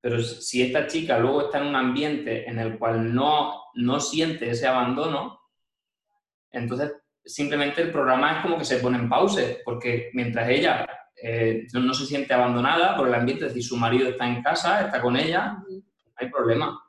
Pero 0.00 0.20
si 0.22 0.62
esta 0.62 0.86
chica 0.86 1.18
luego 1.18 1.42
está 1.42 1.58
en 1.58 1.66
un 1.66 1.76
ambiente 1.76 2.48
en 2.48 2.58
el 2.58 2.78
cual 2.78 3.14
no, 3.14 3.64
no 3.74 4.00
siente 4.00 4.50
ese 4.50 4.66
abandono, 4.66 5.38
entonces 6.50 6.92
simplemente 7.24 7.82
el 7.82 7.92
programa 7.92 8.36
es 8.36 8.42
como 8.42 8.58
que 8.58 8.64
se 8.64 8.78
pone 8.78 8.98
en 8.98 9.08
pause, 9.08 9.60
porque 9.64 10.10
mientras 10.14 10.48
ella 10.48 10.86
eh, 11.22 11.66
no, 11.74 11.94
se 11.94 12.06
siente 12.06 12.32
abandonada 12.32 12.96
por 12.96 13.06
el 13.06 13.14
ambiente, 13.14 13.44
es 13.44 13.52
decir, 13.52 13.68
su 13.68 13.76
marido 13.76 14.08
está 14.08 14.26
en 14.26 14.42
casa, 14.42 14.86
está 14.86 15.00
con 15.00 15.16
ella, 15.16 15.58
no 15.68 15.82
hay 16.16 16.30
problema. 16.30 16.80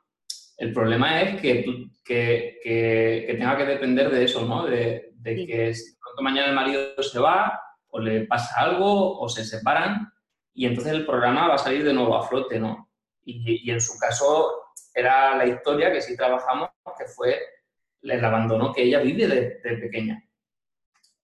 El 0.62 0.72
problema 0.72 1.20
es 1.20 1.40
que, 1.40 1.64
que, 2.04 2.60
que, 2.62 3.34
tenga 3.36 3.56
que 3.56 3.64
depender 3.64 4.08
de 4.12 4.22
eso, 4.22 4.46
¿no? 4.46 4.64
De, 4.64 5.10
de 5.12 5.44
que 5.44 5.74
si 5.74 5.96
pronto 5.96 6.22
mañana 6.22 6.50
el 6.50 6.54
marido 6.54 7.02
se 7.02 7.18
va, 7.18 7.60
o 7.88 7.98
le 7.98 8.26
pasa 8.28 8.60
algo, 8.60 9.18
o 9.18 9.28
se 9.28 9.44
separan, 9.44 10.12
y 10.54 10.66
entonces 10.66 10.92
el 10.92 11.04
programa 11.04 11.48
va 11.48 11.56
a 11.56 11.58
salir 11.58 11.82
de 11.82 11.92
nuevo 11.92 12.16
a 12.16 12.28
flote, 12.28 12.60
¿no? 12.60 12.88
Y, 13.24 13.68
en 13.72 13.80
su 13.80 13.98
caso 13.98 14.52
era 14.94 15.36
la 15.36 15.46
historia 15.46 15.90
que 15.90 16.00
sí 16.00 16.16
trabajamos, 16.16 16.70
que 16.96 17.06
fue 17.06 17.40
el 18.00 18.24
abandono 18.24 18.72
que 18.72 18.84
ella 18.84 19.00
vive 19.00 19.26
de, 19.26 19.76
pequeña. 19.78 20.22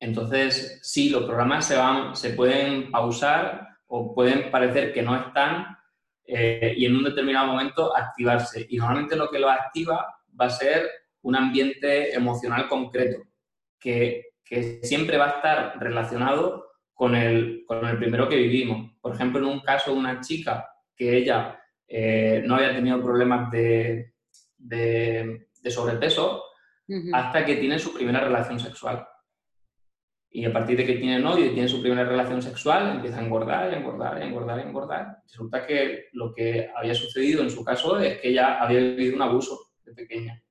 Entonces, 0.00 0.80
sí, 0.82 1.10
los 1.10 1.22
programas 1.22 1.64
se, 1.64 1.76
van, 1.76 2.16
se 2.16 2.30
pueden 2.30 2.90
pausar 2.90 3.68
o 3.86 4.12
pueden 4.12 4.50
parecer 4.50 4.92
que 4.92 5.02
no 5.02 5.14
están 5.14 5.77
eh, 6.30 6.74
y 6.76 6.84
en 6.84 6.94
un 6.94 7.04
determinado 7.04 7.46
momento 7.46 7.96
activarse. 7.96 8.66
Y 8.68 8.76
normalmente 8.76 9.16
lo 9.16 9.30
que 9.30 9.38
lo 9.38 9.48
activa 9.48 10.06
va 10.38 10.44
a 10.44 10.50
ser 10.50 10.88
un 11.22 11.34
ambiente 11.34 12.14
emocional 12.14 12.68
concreto, 12.68 13.22
que, 13.80 14.34
que 14.44 14.80
siempre 14.82 15.16
va 15.16 15.24
a 15.24 15.36
estar 15.36 15.78
relacionado 15.80 16.66
con 16.92 17.14
el, 17.14 17.64
con 17.66 17.86
el 17.86 17.96
primero 17.96 18.28
que 18.28 18.36
vivimos. 18.36 18.92
Por 19.00 19.14
ejemplo, 19.14 19.40
en 19.40 19.46
un 19.46 19.60
caso 19.60 19.92
de 19.92 19.98
una 19.98 20.20
chica 20.20 20.68
que 20.94 21.16
ella 21.16 21.58
eh, 21.86 22.42
no 22.44 22.56
había 22.56 22.74
tenido 22.74 23.02
problemas 23.02 23.50
de, 23.50 24.12
sobrepeso 25.70 26.44
hasta 27.12 27.44
que 27.44 27.56
tiene 27.56 27.78
su 27.78 27.94
primera 27.94 28.20
relación 28.20 28.58
sexual. 28.60 29.06
Y 30.30 30.44
a 30.44 30.52
partir 30.52 30.76
de 30.76 30.84
que 30.84 30.96
tiene 30.96 31.18
novio 31.18 31.46
y 31.46 31.54
tiene 31.54 31.68
su 31.68 31.80
primera 31.80 32.04
relación 32.04 32.42
sexual, 32.42 32.96
empieza 32.96 33.18
a 33.18 33.24
engordar, 33.24 33.72
engordar, 33.72 34.22
engordar, 34.22 34.60
engordar. 34.60 35.18
Resulta 35.24 35.66
que 35.66 36.08
lo 36.12 36.34
que 36.34 36.70
había 36.76 36.94
sucedido 36.94 37.42
en 37.42 37.50
su 37.50 37.64
caso 37.64 37.98
es 37.98 38.18
que 38.18 38.28
ella 38.28 38.58
había 38.62 38.80
vivido 38.80 39.16
un 39.16 39.22
abuso 39.22 39.58
de 39.84 39.94
pequeña. 39.94 40.42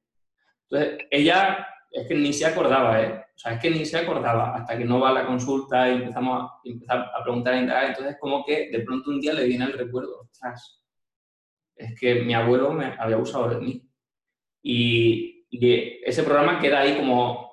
Entonces, 0.70 1.06
ella 1.12 1.68
es 1.92 2.08
que 2.08 2.16
ni 2.16 2.34
se 2.34 2.46
acordaba, 2.46 3.02
¿eh? 3.02 3.24
O 3.38 3.40
sea, 3.40 3.54
es 3.54 3.62
que 3.62 3.70
ni 3.70 3.86
se 3.86 4.00
acordaba 4.00 4.56
hasta 4.56 4.78
que 4.78 4.84
no 4.84 5.00
va 5.00 5.10
a 5.10 5.14
la 5.14 5.28
consulta 5.28 5.88
y 5.90 5.98
empezamos 5.98 6.42
a, 6.42 6.60
empezar 6.64 7.12
a 7.16 7.24
preguntar, 7.24 7.54
a 7.54 7.60
indagar. 7.60 7.86
Entonces, 7.86 8.18
como 8.20 8.44
que 8.44 8.70
de 8.72 8.80
pronto 8.80 9.12
un 9.12 9.22
día 9.22 9.34
le 9.34 9.46
viene 9.46 9.66
el 9.66 9.74
recuerdo, 9.74 10.22
ostras, 10.22 10.84
es 11.76 12.00
que 12.00 12.16
mi 12.16 12.34
abuelo 12.34 12.72
me 12.72 12.96
había 12.98 13.16
abusado 13.16 13.50
de 13.50 13.58
mí. 13.58 13.84
Y, 14.62 15.34
ese 15.50 16.24
programa 16.24 16.60
queda 16.60 16.82
ahí 16.82 16.98
como 16.98 17.47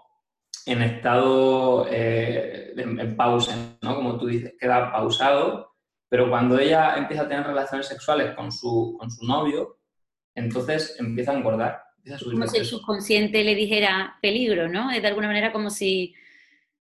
en 0.67 0.83
estado, 0.83 1.87
eh, 1.91 2.73
en, 2.77 3.17
pausa, 3.17 3.77
¿no? 3.83 3.97
Como 3.97 4.19
tú 4.19 4.27
dices, 4.27 4.55
queda 4.59 4.91
pausado, 4.93 5.75
pero 6.09 6.31
cuando 6.31 6.59
ella 6.59 6.97
empieza 6.97 7.25
a 7.25 7.29
tener 7.29 7.47
relaciones 7.47 7.87
sexuales 7.87 8.35
con 8.35 8.51
su, 8.51 8.97
con 8.99 9.11
su 9.11 9.27
novio, 9.27 9.79
entonces 10.35 10.97
empieza 10.99 11.33
a 11.33 11.37
engordar. 11.37 11.83
como 12.23 12.47
si 12.47 12.59
el 12.59 12.65
subconsciente 12.65 13.45
le 13.45 13.55
dijera 13.55 14.19
peligro, 14.21 14.69
¿no? 14.69 14.91
Es 14.91 15.03
de 15.03 15.09
alguna 15.09 15.29
manera 15.29 15.53
como 15.53 15.71
si 15.71 16.15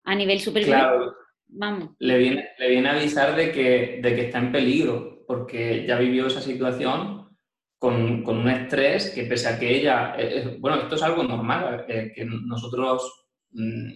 a 0.04 0.16
nivel 0.16 0.40
supervivencia... 0.40 0.90
Claro, 0.90 1.16
Vamos. 1.56 1.92
Le 2.00 2.18
viene, 2.18 2.50
le 2.58 2.70
viene 2.70 2.90
a 2.90 2.94
avisar 2.94 3.36
de 3.36 3.52
que, 3.52 4.00
de 4.02 4.16
que 4.16 4.22
está 4.26 4.40
en 4.40 4.52
peligro, 4.52 5.24
porque 5.28 5.86
ya 5.88 6.00
vivió 6.00 6.28
esa 6.28 6.42
situación 6.42 7.30
con, 7.78 8.24
con, 8.24 8.40
un 8.40 8.50
estrés 8.50 9.12
que 9.12 9.26
pese 9.26 9.50
a 9.50 9.60
que 9.60 9.76
ella, 9.76 10.16
eh, 10.18 10.40
eh, 10.40 10.58
bueno, 10.60 10.78
esto 10.78 10.96
es 10.96 11.04
algo 11.04 11.24
normal, 11.24 11.86
eh, 11.88 12.12
que 12.16 12.26
nosotros 12.26 13.23
mm, 13.54 13.92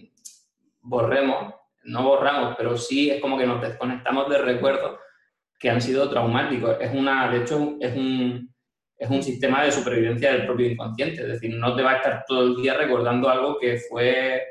borremos, 0.82 1.54
no 1.84 2.02
borramos, 2.02 2.54
pero 2.56 2.76
sí 2.76 3.10
es 3.10 3.20
como 3.20 3.38
que 3.38 3.46
nos 3.46 3.60
desconectamos 3.60 4.28
de 4.28 4.38
recuerdos 4.38 4.98
que 5.58 5.70
han 5.70 5.80
sido 5.80 6.08
traumáticos. 6.08 6.76
Es 6.80 6.94
una, 6.94 7.30
de 7.30 7.38
hecho, 7.38 7.76
es 7.80 7.96
un, 7.96 8.54
es 8.96 9.10
un 9.10 9.22
sistema 9.22 9.64
de 9.64 9.72
supervivencia 9.72 10.32
del 10.32 10.46
propio 10.46 10.70
inconsciente, 10.70 11.22
es 11.22 11.28
decir, 11.28 11.54
no 11.54 11.74
te 11.74 11.82
va 11.82 11.92
a 11.92 11.96
estar 11.96 12.24
todo 12.26 12.42
el 12.42 12.56
día 12.56 12.74
recordando 12.74 13.28
algo 13.28 13.58
que 13.58 13.78
fue 13.78 14.42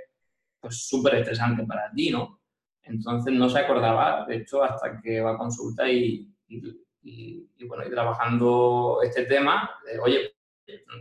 pues 0.60 0.88
súper 0.88 1.16
estresante 1.16 1.64
para 1.66 1.92
ti, 1.92 2.10
¿no? 2.10 2.42
Entonces 2.84 3.34
no 3.34 3.50
se 3.50 3.60
acordaba, 3.60 4.26
de 4.26 4.38
hecho, 4.38 4.64
hasta 4.64 5.00
que 5.02 5.22
va 5.22 5.34
a 5.34 5.38
consulta 5.38 5.90
y, 5.90 6.28
y 6.48 6.62
y, 7.08 7.66
bueno, 7.66 7.86
y 7.86 7.90
trabajando 7.90 9.00
este 9.04 9.26
tema, 9.26 9.70
oye, 10.02 10.36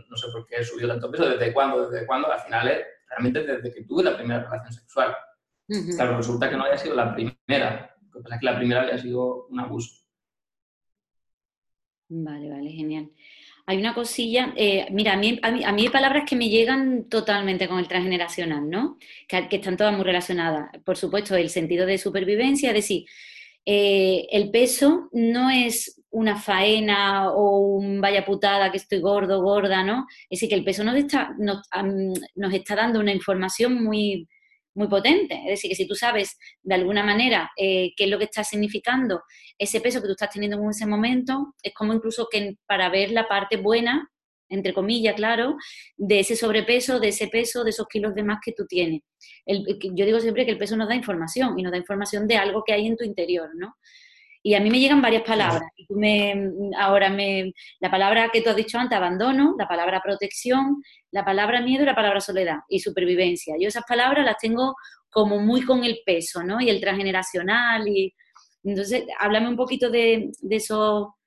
no 0.09 0.15
sé 0.15 0.27
por 0.31 0.45
qué 0.45 0.63
subió 0.63 0.87
tanto 0.87 1.11
peso, 1.11 1.29
desde 1.29 1.53
cuándo, 1.53 1.89
desde 1.89 2.05
cuándo, 2.05 2.31
al 2.31 2.39
final 2.39 2.67
es 2.69 2.85
realmente 3.09 3.43
desde 3.43 3.73
que 3.73 3.83
tuve 3.83 4.03
la 4.03 4.17
primera 4.17 4.43
relación 4.43 4.73
sexual. 4.73 5.15
Claro, 5.95 6.17
resulta 6.17 6.49
que 6.49 6.55
no 6.55 6.63
haya 6.63 6.77
sido 6.77 6.95
la 6.95 7.13
primera, 7.13 7.95
lo 8.13 8.19
que 8.19 8.23
pasa 8.23 8.35
es 8.35 8.39
que 8.39 8.45
la 8.45 8.57
primera 8.57 8.81
había 8.83 8.97
sido 8.97 9.47
un 9.47 9.59
abuso. 9.59 10.01
Vale, 12.09 12.49
vale, 12.49 12.71
genial. 12.71 13.09
Hay 13.65 13.79
una 13.79 13.93
cosilla, 13.93 14.53
eh, 14.55 14.87
mira, 14.91 15.13
a 15.13 15.17
mí, 15.17 15.37
a, 15.43 15.51
mí, 15.51 15.63
hay 15.65 15.89
palabras 15.89 16.23
que 16.27 16.37
me 16.37 16.47
llegan 16.47 17.09
totalmente 17.09 17.67
con 17.67 17.79
el 17.79 17.87
transgeneracional, 17.89 18.69
¿no? 18.69 18.97
Que, 19.27 19.49
que, 19.49 19.57
están 19.57 19.75
todas 19.75 19.93
muy 19.93 20.05
relacionadas. 20.05 20.69
Por 20.85 20.95
supuesto, 20.95 21.35
el 21.35 21.49
sentido 21.49 21.85
de 21.85 21.97
supervivencia, 21.97 22.69
es 22.69 22.75
decir, 22.75 23.05
eh, 23.69 24.29
el 24.31 24.49
peso 24.49 25.09
no 25.11 25.49
es 25.49 25.96
una 26.09 26.37
faena 26.37 27.31
o 27.31 27.77
un 27.77 28.01
vaya 28.01 28.25
putada 28.25 28.71
que 28.71 28.77
estoy 28.77 28.99
gordo, 28.99 29.41
gorda, 29.41 29.83
¿no? 29.83 30.05
Es 30.29 30.39
decir, 30.39 30.49
que 30.49 30.55
el 30.55 30.63
peso 30.63 30.83
nos 30.83 30.95
está, 30.95 31.35
nos, 31.37 32.53
está 32.53 32.75
dando 32.75 32.99
una 32.99 33.13
información 33.13 33.83
muy, 33.83 34.27
muy 34.73 34.87
potente. 34.87 35.35
Es 35.43 35.49
decir, 35.49 35.69
que 35.69 35.75
si 35.75 35.87
tú 35.87 35.95
sabes 35.95 36.37
de 36.63 36.75
alguna 36.75 37.03
manera 37.03 37.51
eh, 37.57 37.91
qué 37.95 38.05
es 38.05 38.09
lo 38.09 38.17
que 38.17 38.25
está 38.25 38.43
significando 38.43 39.23
ese 39.57 39.81
peso 39.81 40.01
que 40.01 40.07
tú 40.07 40.13
estás 40.13 40.31
teniendo 40.31 40.57
en 40.57 40.69
ese 40.69 40.85
momento, 40.85 41.53
es 41.61 41.73
como 41.73 41.93
incluso 41.93 42.27
que 42.31 42.55
para 42.65 42.89
ver 42.89 43.11
la 43.11 43.27
parte 43.27 43.57
buena 43.57 44.09
entre 44.49 44.73
comillas, 44.73 45.15
claro, 45.15 45.57
de 45.97 46.19
ese 46.19 46.35
sobrepeso, 46.35 46.99
de 46.99 47.09
ese 47.09 47.27
peso, 47.27 47.63
de 47.63 47.71
esos 47.71 47.87
kilos 47.87 48.15
de 48.15 48.23
más 48.23 48.39
que 48.43 48.53
tú 48.53 48.65
tienes. 48.65 49.01
yo 49.45 50.05
digo 50.05 50.19
siempre 50.19 50.45
que 50.45 50.51
el 50.51 50.57
peso 50.57 50.77
nos 50.77 50.87
da 50.87 50.95
información 50.95 51.57
y 51.59 51.63
nos 51.63 51.71
da 51.71 51.77
información 51.77 52.27
de 52.27 52.37
algo 52.37 52.63
que 52.65 52.73
hay 52.73 52.87
en 52.87 52.95
tu 52.95 53.03
interior, 53.03 53.49
¿no? 53.55 53.75
Y 54.47 54.55
a 54.55 54.61
mí 54.61 54.69
me 54.69 54.79
llegan 54.79 55.01
varias 55.01 55.23
palabras. 55.23 55.69
Y 55.75 55.85
tú 55.87 55.95
me, 55.95 56.33
ahora 56.77 57.09
me, 57.09 57.51
la 57.81 57.91
palabra 57.91 58.29
que 58.31 58.39
tú 58.39 58.49
has 58.49 58.55
dicho 58.55 58.79
antes, 58.79 58.95
abandono, 58.95 59.55
la 59.59 59.67
palabra 59.67 59.99
protección, 60.01 60.81
la 61.11 61.25
palabra 61.25 61.59
miedo 61.59 61.83
y 61.83 61.85
la 61.85 61.93
palabra 61.93 62.21
soledad 62.21 62.59
y 62.69 62.79
supervivencia. 62.79 63.55
Yo 63.59 63.67
esas 63.67 63.83
palabras 63.85 64.23
las 64.23 64.37
tengo 64.37 64.73
como 65.09 65.39
muy 65.39 65.65
con 65.65 65.83
el 65.83 65.99
peso, 66.05 66.43
¿no? 66.43 66.61
Y 66.61 66.69
el 66.69 66.79
transgeneracional. 66.79 67.89
Y, 67.89 68.13
entonces, 68.63 69.03
háblame 69.19 69.49
un 69.49 69.57
poquito 69.57 69.89
de, 69.89 70.31
de, 70.39 70.55
eso, 70.55 71.17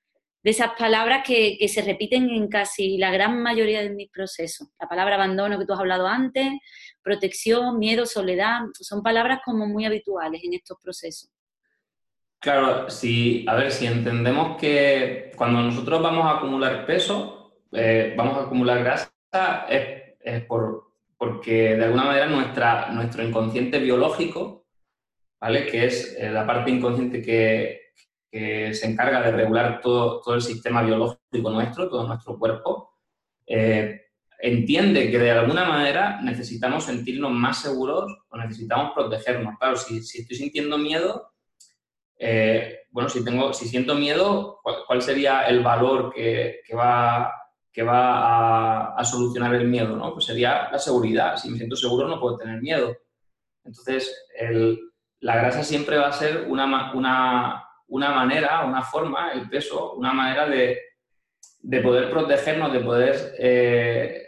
de 0.41 0.49
esas 0.49 0.71
palabras 0.75 1.21
que, 1.23 1.57
que, 1.59 1.67
se 1.67 1.83
repiten 1.83 2.27
en 2.27 2.47
casi 2.47 2.97
la 2.97 3.11
gran 3.11 3.39
mayoría 3.43 3.83
de 3.83 3.91
mis 3.91 4.09
procesos. 4.09 4.69
La 4.79 4.89
palabra 4.89 5.13
abandono 5.13 5.59
que 5.59 5.67
tú 5.67 5.73
has 5.73 5.79
hablado 5.79 6.07
antes, 6.07 6.47
protección, 7.03 7.77
miedo, 7.77 8.07
soledad, 8.07 8.61
son 8.79 9.03
palabras 9.03 9.41
como 9.45 9.67
muy 9.67 9.85
habituales 9.85 10.43
en 10.43 10.55
estos 10.55 10.79
procesos. 10.81 11.29
Claro, 12.41 12.89
si, 12.89 13.45
a 13.47 13.53
ver, 13.53 13.71
si 13.71 13.85
entendemos 13.85 14.57
que 14.57 15.31
cuando 15.35 15.61
nosotros 15.61 16.01
vamos 16.01 16.25
a 16.25 16.37
acumular 16.37 16.87
peso, 16.87 17.53
eh, 17.71 18.15
vamos 18.17 18.35
a 18.35 18.45
acumular 18.45 18.79
grasa, 18.79 19.67
es, 19.69 20.43
por, 20.45 20.91
porque 21.15 21.75
de 21.75 21.85
alguna 21.85 22.05
manera 22.05 22.25
nuestra, 22.25 22.89
nuestro 22.89 23.23
inconsciente 23.23 23.77
biológico, 23.77 24.65
¿vale? 25.39 25.67
Que 25.67 25.85
es 25.85 26.17
eh, 26.17 26.31
la 26.31 26.47
parte 26.47 26.71
inconsciente 26.71 27.21
que, 27.21 27.91
que, 28.31 28.73
se 28.73 28.87
encarga 28.87 29.21
de 29.21 29.33
regular 29.33 29.79
todo, 29.79 30.19
todo 30.21 30.33
el 30.33 30.41
sistema 30.41 30.81
biológico 30.81 31.51
nuestro, 31.51 31.89
todo 31.89 32.07
nuestro 32.07 32.39
cuerpo, 32.39 32.97
eh, 33.45 34.07
entiende 34.39 35.11
que 35.11 35.19
de 35.19 35.29
alguna 35.29 35.65
manera 35.65 36.19
necesitamos 36.23 36.85
sentirnos 36.85 37.31
más 37.33 37.61
seguros 37.61 38.11
o 38.29 38.37
necesitamos 38.37 38.93
protegernos. 38.95 39.59
Claro, 39.59 39.75
si, 39.75 40.01
si 40.01 40.21
estoy 40.21 40.37
sintiendo 40.37 40.79
miedo, 40.79 41.30
eh, 42.23 42.81
bueno, 42.91 43.09
si, 43.09 43.25
tengo, 43.25 43.51
si 43.51 43.67
siento 43.67 43.95
miedo, 43.95 44.59
¿cuál, 44.85 45.01
sería 45.01 45.41
el 45.47 45.61
valor 45.63 46.13
que, 46.13 46.61
va, 46.75 47.33
que 47.71 47.81
va 47.81 48.95
a, 48.95 49.03
solucionar 49.03 49.55
el 49.55 49.67
miedo? 49.67 49.95
¿no? 49.95 50.13
Pues 50.13 50.25
sería 50.25 50.69
la 50.71 50.77
seguridad. 50.77 51.35
Si 51.37 51.49
me 51.49 51.57
siento 51.57 51.75
seguro, 51.75 52.07
no 52.07 52.19
puedo 52.19 52.37
tener 52.37 52.61
miedo. 52.61 52.95
Entonces, 53.65 54.27
la 55.19 55.35
grasa 55.35 55.63
siempre 55.63 55.97
va 55.97 56.09
a 56.09 56.13
ser 56.13 56.45
una, 56.47 56.93
una, 56.93 57.63
una, 57.87 58.11
manera, 58.11 58.65
una 58.65 58.83
forma, 58.83 59.31
el 59.31 59.49
peso, 59.49 59.93
una 59.93 60.13
manera 60.13 60.47
de, 60.47 60.77
de 61.59 61.81
poder 61.81 62.11
protegernos, 62.11 62.71
de 62.71 62.79
poder... 62.81 63.35
Eh, 63.39 64.27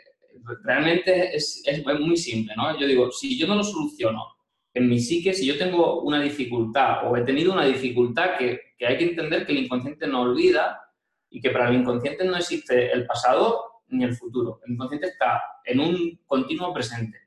realmente 0.63 1.35
es, 1.35 1.61
es, 1.63 1.85
muy 1.85 2.17
simple, 2.17 2.55
¿no? 2.57 2.77
Yo 2.77 2.87
digo, 2.87 3.11
si 3.11 3.37
yo 3.37 3.45
no 3.45 3.55
lo 3.55 3.63
soluciono 3.63 4.33
en 4.73 4.89
mi 4.89 4.99
psique, 4.99 5.33
si 5.33 5.45
yo 5.45 5.57
tengo 5.57 6.01
una 6.01 6.19
dificultad 6.19 7.07
o 7.07 7.15
he 7.15 7.21
tenido 7.21 7.53
una 7.53 7.65
dificultad 7.65 8.37
que, 8.37 8.73
que, 8.77 8.87
hay 8.87 8.97
que 8.97 9.09
entender 9.09 9.45
que 9.45 9.51
el 9.51 9.59
inconsciente 9.59 10.07
no 10.07 10.21
olvida 10.21 10.81
y 11.29 11.39
que 11.39 11.51
para 11.51 11.69
el 11.69 11.75
inconsciente 11.75 12.25
no 12.25 12.35
existe 12.35 12.91
el 12.91 13.05
pasado 13.05 13.81
ni 13.87 14.03
el 14.03 14.15
futuro. 14.15 14.59
El 14.65 14.73
inconsciente 14.73 15.07
está 15.07 15.41
en 15.63 15.79
un 15.79 16.19
continuo 16.25 16.73
presente. 16.73 17.19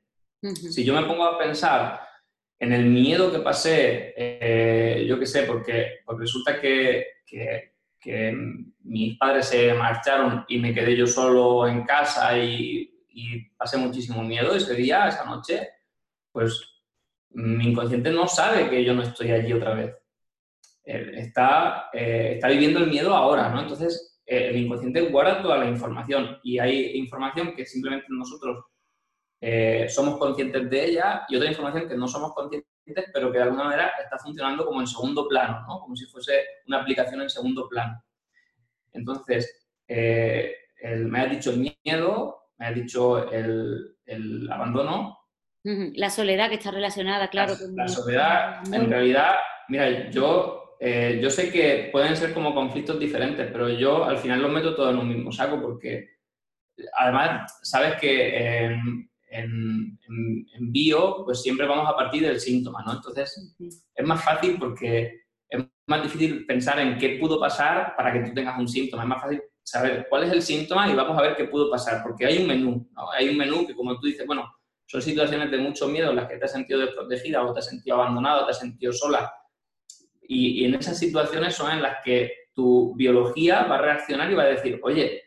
Si 0.53 0.83
yo 0.83 0.93
me 0.93 1.07
pongo 1.07 1.23
a 1.23 1.37
pensar 1.37 2.01
en 2.59 2.73
el 2.73 2.85
miedo 2.85 3.31
que 3.31 3.39
pasé, 3.39 4.13
eh, 4.17 5.05
yo 5.07 5.17
qué 5.17 5.25
sé, 5.25 5.43
porque, 5.43 5.99
porque 6.05 6.21
resulta 6.21 6.59
que, 6.59 7.05
que, 7.25 7.75
que, 7.99 8.35
mis 8.83 9.17
padres 9.17 9.47
se 9.47 9.73
marcharon 9.73 10.45
y 10.47 10.59
me 10.59 10.73
quedé 10.73 10.95
yo 10.95 11.05
solo 11.07 11.67
en 11.67 11.83
casa 11.83 12.37
y, 12.37 13.03
y 13.09 13.49
pasé 13.57 13.77
muchísimo 13.77 14.23
miedo 14.23 14.55
ese 14.55 14.75
día, 14.75 15.07
esa 15.07 15.25
noche, 15.25 15.67
pues 16.31 16.76
mi 17.31 17.69
inconsciente 17.69 18.11
no 18.11 18.27
sabe 18.27 18.69
que 18.69 18.83
yo 18.83 18.93
no 18.93 19.03
estoy 19.03 19.31
allí 19.31 19.53
otra 19.53 19.73
vez. 19.73 19.95
Está, 20.83 21.89
eh, 21.93 22.33
está 22.35 22.47
viviendo 22.47 22.79
el 22.79 22.89
miedo 22.89 23.13
ahora, 23.13 23.49
¿no? 23.49 23.61
Entonces, 23.61 24.21
eh, 24.25 24.49
el 24.49 24.57
inconsciente 24.57 25.01
guarda 25.01 25.41
toda 25.41 25.57
la 25.57 25.69
información 25.69 26.39
y 26.43 26.59
hay 26.59 26.97
información 26.97 27.53
que 27.55 27.65
simplemente 27.65 28.07
nosotros 28.09 28.65
eh, 29.41 29.87
somos 29.89 30.17
conscientes 30.17 30.69
de 30.69 30.85
ella 30.85 31.25
y 31.27 31.35
otra 31.35 31.49
información 31.49 31.89
que 31.89 31.97
no 31.97 32.07
somos 32.07 32.33
conscientes, 32.33 32.65
pero 33.13 33.31
que 33.31 33.37
de 33.37 33.43
alguna 33.43 33.65
manera 33.65 33.91
está 34.01 34.17
funcionando 34.17 34.65
como 34.65 34.79
en 34.79 34.87
segundo 34.87 35.27
plano, 35.27 35.65
¿no? 35.67 35.81
Como 35.81 35.95
si 35.95 36.05
fuese 36.05 36.41
una 36.67 36.81
aplicación 36.81 37.21
en 37.21 37.29
segundo 37.29 37.67
plano. 37.67 38.01
Entonces, 38.93 39.69
me 39.87 41.19
ha 41.19 41.25
dicho 41.25 41.51
el 41.51 41.75
miedo, 41.83 42.51
me 42.57 42.65
ha 42.65 42.71
dicho 42.71 43.29
el, 43.29 43.97
el 44.05 44.49
abandono, 44.49 45.16
la 45.95 46.09
soledad 46.09 46.49
que 46.49 46.55
está 46.55 46.71
relacionada, 46.71 47.29
claro. 47.29 47.53
La, 47.75 47.87
soledad, 47.87 48.61
en 48.73 48.89
realidad, 48.89 49.35
mira, 49.67 50.09
yo, 50.09 50.77
eh, 50.79 51.19
yo 51.21 51.29
sé 51.29 51.51
que 51.51 51.89
pueden 51.91 52.15
ser 52.15 52.33
como 52.33 52.53
conflictos 52.53 52.99
diferentes, 52.99 53.49
pero 53.51 53.69
yo 53.69 54.05
al 54.05 54.17
final 54.17 54.41
los 54.41 54.51
meto 54.51 54.75
todos 54.75 54.93
en 54.93 54.99
un 54.99 55.09
mismo 55.09 55.31
saco 55.31 55.61
porque 55.61 56.17
además, 56.97 57.59
sabes 57.63 57.95
que 57.99 58.65
en, 58.65 59.09
en, 59.29 59.99
en, 60.07 60.71
bio, 60.71 61.23
pues 61.25 61.41
siempre 61.41 61.67
vamos 61.67 61.89
a 61.89 61.95
partir 61.95 62.23
del 62.23 62.39
síntoma, 62.39 62.83
¿no? 62.85 62.93
Entonces, 62.93 63.55
es 63.95 64.05
más 64.05 64.23
fácil 64.23 64.57
porque 64.59 65.21
es 65.49 65.65
más 65.87 66.03
difícil 66.03 66.45
pensar 66.45 66.79
en 66.79 66.97
qué 66.97 67.17
pudo 67.19 67.39
pasar 67.39 67.95
para 67.95 68.13
que 68.13 68.19
tú 68.19 68.33
tengas 68.33 68.59
un 68.59 68.67
síntoma. 68.67 69.03
Es 69.03 69.09
más 69.09 69.21
fácil 69.21 69.41
saber 69.63 70.07
cuál 70.09 70.23
es 70.23 70.31
el 70.31 70.41
síntoma 70.41 70.89
y 70.89 70.95
vamos 70.95 71.17
a 71.17 71.21
ver 71.21 71.35
qué 71.35 71.45
pudo 71.45 71.69
pasar, 71.69 72.03
porque 72.03 72.25
hay 72.25 72.37
un 72.37 72.47
menú, 72.47 72.89
¿no? 72.93 73.11
Hay 73.11 73.29
un 73.29 73.37
menú 73.37 73.65
que, 73.65 73.75
como 73.75 73.99
tú 73.99 74.07
dices, 74.07 74.25
bueno, 74.25 74.49
son 74.87 75.01
situaciones 75.01 75.51
de 75.51 75.57
mucho 75.57 75.87
miedo 75.87 76.09
en 76.09 76.15
las 76.15 76.27
que 76.27 76.37
te 76.37 76.45
has 76.45 76.51
sentido 76.51 76.79
desprotegida 76.79 77.43
o 77.43 77.53
te 77.53 77.59
has 77.59 77.67
sentido 77.67 77.97
abandonado, 77.97 78.45
te 78.45 78.51
has 78.51 78.59
sentido 78.59 78.93
sola. 78.93 79.31
Y, 80.21 80.65
en 80.65 80.75
esas 80.75 80.97
situaciones 80.97 81.55
son 81.55 81.71
en 81.71 81.81
las 81.81 81.97
que 82.03 82.31
tu 82.53 82.95
biología 82.95 83.63
va 83.63 83.75
a 83.75 83.81
reaccionar 83.81 84.31
y 84.31 84.35
va 84.35 84.43
a 84.43 84.47
decir, 84.47 84.79
oye, 84.83 85.23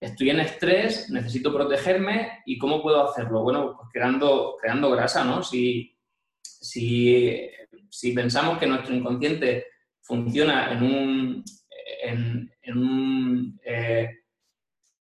estoy 0.00 0.30
en 0.30 0.40
estrés, 0.40 1.10
necesito 1.10 1.52
protegerme 1.52 2.42
y 2.46 2.58
¿cómo 2.58 2.82
puedo 2.82 3.08
hacerlo? 3.08 3.42
Bueno, 3.42 3.74
pues 3.76 3.90
creando, 3.92 4.56
creando 4.60 4.90
grasa, 4.90 5.22
¿no? 5.22 5.42
Si, 5.42 5.94
si, 6.42 7.48
si 7.90 8.12
pensamos 8.12 8.58
que 8.58 8.66
nuestro 8.66 8.94
inconsciente 8.94 9.66
funciona 10.00 10.72
en 10.72 10.82
un, 10.82 11.44
en, 12.02 12.78
un 12.78 13.60
eh, 13.64 14.08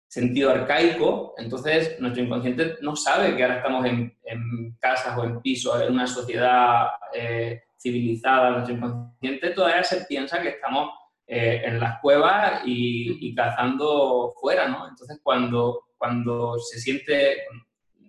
sentido 0.09 0.51
arcaico, 0.51 1.35
entonces 1.37 1.99
nuestro 2.01 2.23
inconsciente 2.23 2.77
no 2.81 2.95
sabe 2.97 3.37
que 3.37 3.43
ahora 3.43 3.57
estamos 3.57 3.85
en, 3.87 4.17
casas 4.79 5.19
o 5.19 5.25
en 5.25 5.41
pisos, 5.41 5.81
en 5.83 5.93
una 5.93 6.07
sociedad 6.07 6.89
eh, 7.13 7.63
civilizada. 7.79 8.51
Nuestro 8.51 8.75
inconsciente 8.75 9.51
todavía 9.51 9.83
se 9.83 10.05
piensa 10.05 10.41
que 10.41 10.51
estamos 10.51 10.91
eh, 11.27 11.63
en 11.65 11.81
las 11.81 12.01
cuevas 12.01 12.63
y, 12.65 13.35
cazando 13.35 14.33
fuera, 14.41 14.69
¿no? 14.69 14.89
Entonces 14.89 15.19
cuando, 15.23 15.87
cuando 15.97 16.59
se 16.59 16.79
siente, 16.79 17.45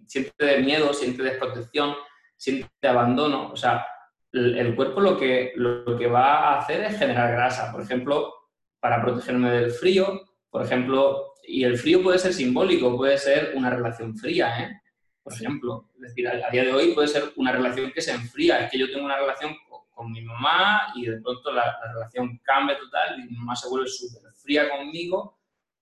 siente 0.06 0.60
miedo, 0.62 0.94
siente 0.94 1.24
desprotección, 1.24 1.96
siente 2.36 2.88
abandono, 2.88 3.50
o 3.52 3.56
sea, 3.56 3.86
el, 4.32 4.76
cuerpo 4.76 5.02
lo 5.02 5.18
que, 5.18 5.54
lo 5.56 5.98
que 5.98 6.08
va 6.08 6.38
a 6.38 6.60
hacer 6.60 6.84
es 6.84 7.00
generar 7.00 7.32
grasa. 7.32 7.72
Por 7.72 7.82
ejemplo, 7.82 8.34
para 8.80 9.02
protegerme 9.02 9.50
del 9.52 9.72
frío, 9.72 10.22
por 10.50 10.64
ejemplo, 10.64 11.34
y 11.48 11.64
el 11.64 11.78
frío 11.78 12.04
puede 12.04 12.20
ser 12.20 12.34
simbólico, 12.34 12.96
puede 12.96 13.18
ser 13.18 13.54
una 13.56 13.70
relación 13.70 14.16
fría, 14.18 14.60
¿eh? 14.60 14.82
Por 15.24 15.34
ejemplo, 15.34 15.90
es 15.96 16.02
decir, 16.02 16.28
a, 16.28 16.50
día 16.50 16.64
de 16.64 16.74
hoy 16.74 16.94
puede 16.94 17.08
ser 17.08 17.32
una 17.38 17.54
relación 17.54 17.92
que 17.92 18.02
se 18.02 18.12
enfría, 18.12 18.66
es 18.66 18.72
que 18.72 18.78
yo 18.78 18.92
tengo 18.92 19.06
una 19.06 19.18
relación 19.18 19.56
con, 19.68 20.12
mi 20.12 20.22
mamá 20.22 20.94
y 20.94 21.08
de 21.08 21.20
pronto 21.22 21.52
la, 21.52 21.76
relación 21.92 22.40
cambia 22.44 22.78
total 22.78 23.20
y 23.20 23.24
mi 23.24 23.38
mamá 23.38 23.56
se 23.56 23.68
vuelve 23.68 23.88
súper 23.88 24.32
fría 24.34 24.70
conmigo 24.70 25.40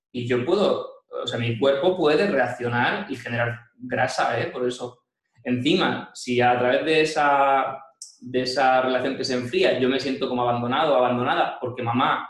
y 0.09 0.25
yo 0.25 0.45
puedo, 0.45 1.03
o 1.21 1.27
sea, 1.27 1.37
mi 1.37 1.59
cuerpo 1.59 1.97
puede 1.97 2.25
reaccionar 2.25 3.07
y 3.11 3.17
generar 3.17 3.59
grasa, 3.77 4.39
¿eh? 4.39 4.47
Por 4.47 4.65
eso, 4.65 5.03
encima, 5.43 6.11
si 6.13 6.39
a 6.39 6.57
través 6.57 6.85
de 6.85 7.01
esa, 7.01 7.77
de 8.21 8.41
esa 8.41 8.81
relación 8.81 9.17
que 9.17 9.25
se 9.25 9.33
enfría 9.33 9.77
yo 9.79 9.89
me 9.89 9.99
siento 9.99 10.29
como 10.29 10.43
abandonado 10.43 10.93
o 10.93 10.97
abandonada 10.97 11.59
porque 11.59 11.83
mamá 11.83 12.29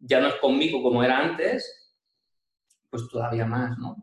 ya 0.00 0.20
no 0.20 0.28
es 0.28 0.34
conmigo 0.34 0.82
como 0.82 1.04
era 1.04 1.18
antes, 1.18 1.83
pues 2.94 3.08
todavía 3.08 3.44
más, 3.44 3.76
¿no? 3.76 3.96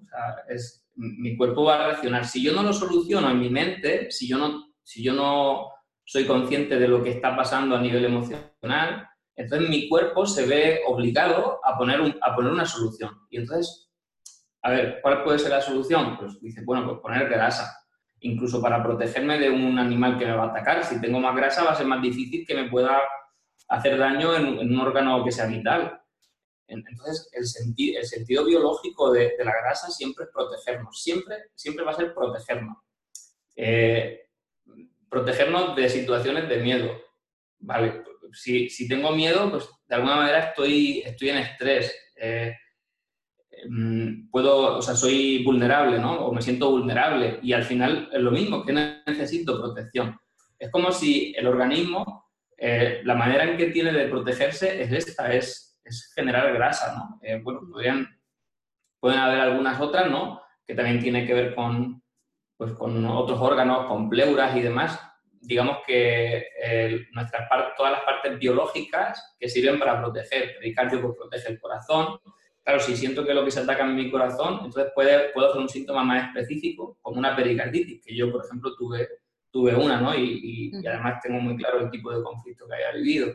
Es, 0.49 0.85
mi 0.95 1.37
cuerpo 1.37 1.63
va 1.63 1.75
a 1.75 1.87
reaccionar. 1.87 2.25
Si 2.25 2.43
yo 2.43 2.51
no 2.51 2.61
lo 2.61 2.73
soluciono 2.73 3.29
en 3.31 3.39
mi 3.39 3.49
mente, 3.49 4.11
si 4.11 4.27
yo 4.27 4.37
no, 4.37 4.65
si 4.83 5.01
yo 5.01 5.13
no 5.13 5.69
soy 6.03 6.25
consciente 6.25 6.77
de 6.77 6.89
lo 6.89 7.01
que 7.01 7.11
está 7.11 7.33
pasando 7.33 7.77
a 7.77 7.79
nivel 7.79 8.03
emocional, 8.03 9.07
entonces 9.33 9.69
mi 9.69 9.87
cuerpo 9.87 10.25
se 10.25 10.45
ve 10.45 10.81
obligado 10.85 11.61
a 11.63 11.77
poner, 11.77 12.19
a 12.21 12.35
poner 12.35 12.51
una 12.51 12.65
solución. 12.65 13.11
Y 13.29 13.37
entonces, 13.37 13.89
a 14.61 14.71
ver, 14.71 14.99
¿cuál 15.01 15.23
puede 15.23 15.39
ser 15.39 15.51
la 15.51 15.61
solución? 15.61 16.17
Pues 16.17 16.41
dice, 16.41 16.61
bueno, 16.65 16.85
pues 16.85 16.99
poner 16.99 17.29
grasa. 17.29 17.73
Incluso 18.19 18.61
para 18.61 18.83
protegerme 18.83 19.39
de 19.39 19.51
un 19.51 19.79
animal 19.79 20.19
que 20.19 20.25
me 20.25 20.35
va 20.35 20.43
a 20.43 20.47
atacar. 20.47 20.83
Si 20.83 20.99
tengo 20.99 21.21
más 21.21 21.33
grasa 21.33 21.63
va 21.63 21.71
a 21.71 21.75
ser 21.75 21.87
más 21.87 22.01
difícil 22.01 22.45
que 22.45 22.55
me 22.55 22.69
pueda 22.69 22.99
hacer 23.69 23.97
daño 23.97 24.35
en, 24.35 24.59
en 24.59 24.73
un 24.73 24.81
órgano 24.81 25.23
que 25.23 25.31
sea 25.31 25.45
vital. 25.45 26.00
Entonces, 26.71 27.29
el, 27.33 27.45
sentido 28.05 28.45
biológico 28.45 29.11
de, 29.11 29.33
la 29.39 29.53
grasa 29.61 29.89
siempre 29.89 30.25
es 30.25 30.31
protegernos, 30.31 31.01
siempre, 31.01 31.35
siempre 31.55 31.83
va 31.83 31.91
a 31.91 31.95
ser 31.95 32.13
protegernos. 32.13 32.77
Eh, 33.55 34.21
protegernos 35.09 35.75
de 35.75 35.89
situaciones 35.89 36.47
de 36.47 36.57
miedo, 36.57 37.01
¿vale? 37.59 38.03
si, 38.33 38.69
si, 38.69 38.87
tengo 38.87 39.11
miedo, 39.11 39.49
pues 39.51 39.67
de 39.87 39.95
alguna 39.95 40.15
manera 40.15 40.39
estoy, 40.39 40.99
estoy 41.05 41.29
en 41.29 41.37
estrés. 41.39 41.93
Eh, 42.15 42.55
mm, 43.67 44.29
puedo, 44.29 44.77
o 44.77 44.81
sea, 44.81 44.95
soy 44.95 45.43
vulnerable, 45.43 45.99
¿no? 45.99 46.25
O 46.25 46.33
me 46.33 46.41
siento 46.41 46.71
vulnerable. 46.71 47.39
Y 47.43 47.53
al 47.53 47.63
final 47.63 48.09
es 48.11 48.21
lo 48.21 48.31
mismo, 48.31 48.65
que 48.65 48.73
necesito 49.05 49.59
protección. 49.59 50.17
Es 50.57 50.69
como 50.69 50.91
si 50.91 51.33
el 51.35 51.47
organismo, 51.47 52.31
eh, 52.57 53.01
la 53.03 53.15
manera 53.15 53.43
en 53.43 53.57
que 53.57 53.71
tiene 53.71 53.91
de 53.91 54.07
protegerse 54.07 54.81
es 54.83 54.91
esta, 54.91 55.33
es, 55.33 55.70
es 55.91 56.11
generar 56.15 56.53
grasa, 56.53 56.95
¿no? 56.95 57.19
Eh, 57.21 57.39
bueno, 57.43 57.61
podrían, 57.71 58.07
pueden 58.99 59.19
haber 59.19 59.41
algunas 59.41 59.79
otras, 59.79 60.09
¿no? 60.09 60.41
Que 60.65 60.75
también 60.75 60.99
tiene 60.99 61.25
que 61.25 61.33
ver 61.33 61.55
con, 61.55 62.03
pues, 62.57 62.73
con 62.73 63.05
otros 63.05 63.39
órganos, 63.39 63.85
con 63.87 64.09
pleuras 64.09 64.55
y 64.55 64.61
demás, 64.61 64.99
digamos 65.41 65.79
que 65.85 66.47
eh, 66.63 67.07
nuestras 67.13 67.49
todas 67.75 67.91
las 67.91 68.01
partes 68.01 68.37
biológicas 68.37 69.35
que 69.39 69.49
sirven 69.49 69.79
para 69.79 69.99
proteger, 69.99 70.43
el 70.43 70.55
pericardio 70.55 71.01
pues, 71.01 71.15
protege 71.17 71.49
el 71.49 71.59
corazón. 71.59 72.19
Claro, 72.63 72.79
si 72.79 72.95
siento 72.95 73.25
que 73.25 73.33
lo 73.33 73.43
que 73.43 73.49
se 73.49 73.61
ataca 73.61 73.83
en 73.83 73.95
mi 73.95 74.11
corazón, 74.11 74.59
entonces 74.63 74.91
puede, 74.93 75.29
puedo 75.29 75.49
hacer 75.49 75.61
un 75.61 75.69
síntoma 75.69 76.03
más 76.03 76.27
específico, 76.27 76.99
como 77.01 77.17
una 77.17 77.35
pericarditis, 77.35 78.05
que 78.05 78.15
yo, 78.15 78.31
por 78.31 78.45
ejemplo, 78.45 78.75
tuve, 78.75 79.09
tuve 79.49 79.75
una, 79.75 79.99
¿no? 79.99 80.15
Y, 80.15 80.71
además 80.87 81.19
tengo 81.23 81.39
muy 81.39 81.57
claro 81.57 81.79
el 81.79 81.89
tipo 81.89 82.15
de 82.15 82.21
conflicto 82.21 82.67
que 82.67 82.75
haya 82.75 82.91
vivido. 82.91 83.33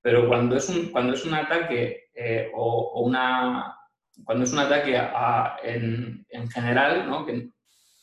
Pero 0.00 0.28
cuando 0.28 0.56
es 0.56 0.68
un, 0.68 0.90
cuando 0.90 1.14
es 1.14 1.24
un 1.24 1.34
ataque 1.34 2.10
eh, 2.14 2.50
o, 2.54 3.02
una... 3.04 3.74
Cuando 4.24 4.44
es 4.44 4.52
un 4.52 4.58
ataque 4.58 5.00
en, 5.62 6.26
en, 6.28 6.50
general, 6.50 7.08
¿no? 7.08 7.24
Que 7.24 7.50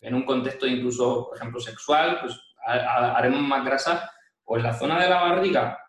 en 0.02 0.14
un 0.14 0.24
contexto 0.24 0.66
incluso, 0.66 1.28
por 1.28 1.38
ejemplo, 1.38 1.60
sexual, 1.60 2.20
pues 2.22 2.40
haremos 2.66 3.42
más 3.42 3.66
grasa 3.66 4.12
o 4.46 4.58
en 4.58 4.64
la 4.64 4.74
zona 4.74 5.02
de 5.02 5.10
la 5.10 5.22
barriga 5.22 5.80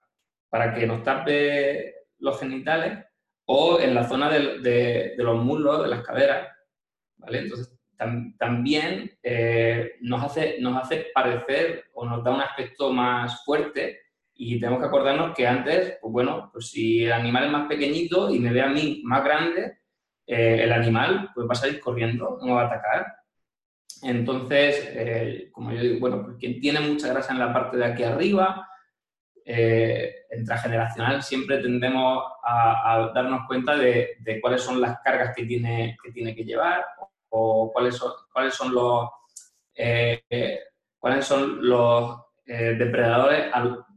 para 0.49 0.75
que 0.75 0.87
nos 0.87 1.03
tape 1.03 1.95
los 2.19 2.38
genitales 2.40 3.05
o 3.47 3.79
en 3.79 3.95
la 3.95 4.05
zona 4.05 4.29
de, 4.31 5.14
los 5.16 5.42
muslos, 5.42 5.83
de 5.83 5.88
las 5.88 6.03
caderas, 6.03 6.49
¿vale? 7.16 7.40
Entonces, 7.40 7.73
también 8.38 9.16
eh, 9.23 9.92
nos, 10.01 10.23
hace, 10.25 10.57
nos 10.61 10.83
hace 10.83 11.07
parecer 11.14 11.85
o 11.95 12.05
nos 12.05 12.23
da 12.25 12.33
un 12.33 12.40
aspecto 12.40 12.92
más 12.92 13.45
fuerte 13.45 14.01
y 14.38 14.61
tenemos 14.61 14.81
que 14.81 14.87
acordarnos 14.87 15.35
que 15.35 15.46
antes, 15.46 15.99
pues 16.01 16.12
bueno, 16.12 16.51
pues 16.53 16.68
si 16.68 17.05
el 17.05 17.12
animal 17.12 17.44
es 17.44 17.51
más 17.51 17.68
pequeñito 17.68 18.31
y 18.31 18.38
me 18.38 18.53
ve 18.53 18.61
a 18.61 18.68
mí 18.68 19.01
más 19.05 19.25
grande, 19.25 19.79
eh, 20.27 20.62
el 20.62 20.72
animal 20.72 21.31
pues 21.35 21.46
va 21.46 21.53
a 21.53 21.57
salir 21.57 21.81
corriendo, 21.81 22.38
no 22.42 22.55
va 22.55 22.62
a 22.62 22.66
atacar. 22.66 23.07
Entonces, 24.03 24.90
eh, 24.92 25.49
como 25.53 25.72
yo 25.72 25.81
digo, 25.81 26.01
bueno, 26.01 26.22
pues 26.22 26.37
quien 26.38 26.61
tiene 26.61 26.81
mucha 26.81 27.09
grasa 27.09 27.33
en 27.33 27.38
la 27.38 27.53
parte 27.53 27.79
de 27.79 27.87
aquí 27.87 28.03
arriba, 28.03 28.68
eh, 29.42 30.14
intrageneracional, 30.37 31.22
siempre 31.22 31.59
tendemos 31.59 32.25
a, 32.44 33.11
darnos 33.14 33.46
cuenta 33.46 33.75
de, 33.77 34.18
cuáles 34.42 34.61
son 34.61 34.81
las 34.81 34.99
cargas 35.01 35.35
que 35.35 35.46
tiene 35.46 35.96
que, 36.03 36.12
tiene 36.12 36.35
que 36.35 36.44
llevar 36.44 36.85
o, 37.31 37.70
cuáles 37.72 37.96
son, 37.96 38.12
cuáles 38.33 38.55
son 38.55 38.75
los, 38.75 39.09
eh, 39.75 40.61
cuáles 40.99 41.25
son 41.25 41.66
los 41.66 42.20
depredadores 42.44 43.51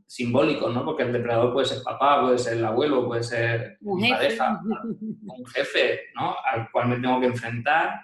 simbólicos, 0.09 0.73
¿no? 0.73 0.83
Porque 0.83 1.03
el 1.03 1.13
depredador 1.13 1.53
puede 1.53 1.67
ser 1.67 1.83
papá, 1.83 2.21
puede 2.21 2.39
ser 2.39 2.57
el 2.57 2.65
abuelo, 2.65 3.05
puede 3.05 3.21
ser 3.21 3.77
mi 3.81 4.09
pareja, 4.09 4.59
un 4.63 5.45
jefe, 5.45 6.01
¿no? 6.15 6.35
Al 6.51 6.71
cual 6.71 6.87
me 6.87 6.99
tengo 6.99 7.19
que 7.19 7.27
enfrentar. 7.27 8.01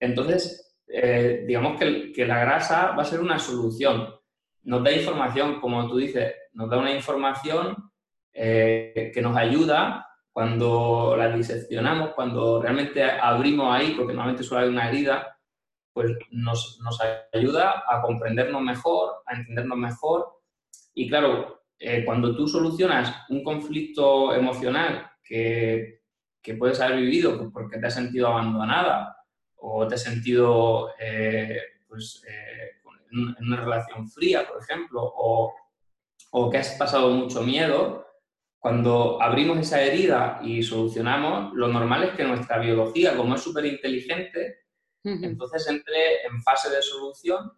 Entonces, 0.00 0.76
eh, 0.88 1.44
digamos 1.46 1.78
que, 1.78 2.26
la 2.26 2.40
grasa 2.40 2.90
va 2.90 3.02
a 3.02 3.06
ser 3.06 3.20
una 3.20 3.38
solución. 3.38 4.14
Nos 4.64 4.82
da 4.82 4.90
información, 4.90 5.60
como 5.60 5.86
tú 5.88 5.96
dices, 5.96 6.34
nos 6.54 6.68
da 6.68 6.78
una 6.78 6.92
información 6.92 7.76
eh, 8.32 9.12
que 9.14 9.22
nos 9.22 9.36
ayuda 9.36 10.08
cuando 10.32 11.14
la 11.16 11.28
diseccionamos, 11.28 12.14
cuando 12.14 12.60
realmente 12.60 13.04
abrimos 13.04 13.72
ahí, 13.72 13.94
porque 13.96 14.12
normalmente 14.12 14.42
suele 14.42 14.64
haber 14.64 14.72
una 14.72 14.88
herida, 14.88 15.38
pues 15.92 16.10
nos, 16.30 16.78
ayuda 17.32 17.84
a 17.88 18.02
comprendernos 18.02 18.60
mejor, 18.60 19.22
a 19.24 19.36
entendernos 19.36 19.78
mejor. 19.78 20.35
Y 20.98 21.08
claro, 21.08 21.60
eh, 21.78 22.04
cuando 22.06 22.34
tú 22.34 22.48
solucionas 22.48 23.14
un 23.28 23.44
conflicto 23.44 24.34
emocional 24.34 25.10
que, 25.22 26.00
que 26.42 26.54
puedes 26.54 26.80
haber 26.80 27.00
vivido 27.00 27.36
pues 27.36 27.50
porque 27.52 27.78
te 27.78 27.86
has 27.86 27.94
sentido 27.94 28.28
abandonada 28.28 29.14
o 29.56 29.86
te 29.86 29.96
has 29.96 30.02
sentido 30.02 30.90
eh, 30.98 31.60
pues, 31.86 32.24
eh, 32.26 32.80
en 33.12 33.46
una 33.46 33.60
relación 33.60 34.08
fría, 34.08 34.48
por 34.48 34.62
ejemplo, 34.62 35.02
o, 35.02 35.54
o, 36.30 36.50
que 36.50 36.58
has 36.58 36.70
pasado 36.76 37.10
mucho 37.10 37.42
miedo, 37.42 38.06
cuando 38.58 39.20
abrimos 39.20 39.58
esa 39.58 39.82
herida 39.82 40.40
y 40.42 40.62
solucionamos, 40.62 41.52
lo 41.54 41.68
normal 41.68 42.04
es 42.04 42.10
que 42.14 42.24
nuestra 42.24 42.58
biología, 42.58 43.16
como 43.16 43.34
es 43.34 43.42
súper 43.42 43.66
inteligente, 43.66 44.60
entonces 45.04 45.68
entre 45.68 46.26
en 46.26 46.42
fase 46.42 46.68
de 46.68 46.82
solución 46.82 47.52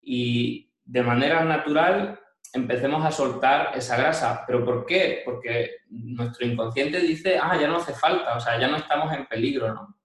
y 0.00 0.70
de 0.84 1.02
manera 1.02 1.44
natural 1.44 2.20
empecemos 2.52 3.04
a 3.04 3.10
soltar 3.10 3.72
esa 3.76 3.96
grasa. 3.96 4.44
¿Pero 4.46 4.64
por 4.64 4.86
qué? 4.86 5.22
Porque 5.24 5.76
nuestro 5.90 6.46
inconsciente 6.46 7.00
dice, 7.00 7.38
ah, 7.40 7.58
ya 7.60 7.68
no 7.68 7.76
hace 7.76 7.92
falta, 7.92 8.36
o 8.36 8.40
sea, 8.40 8.58
ya 8.60 8.68
no 8.68 8.76
estamos 8.76 9.12
en 9.12 9.26
peligro, 9.26 9.74
¿no? 9.74 9.98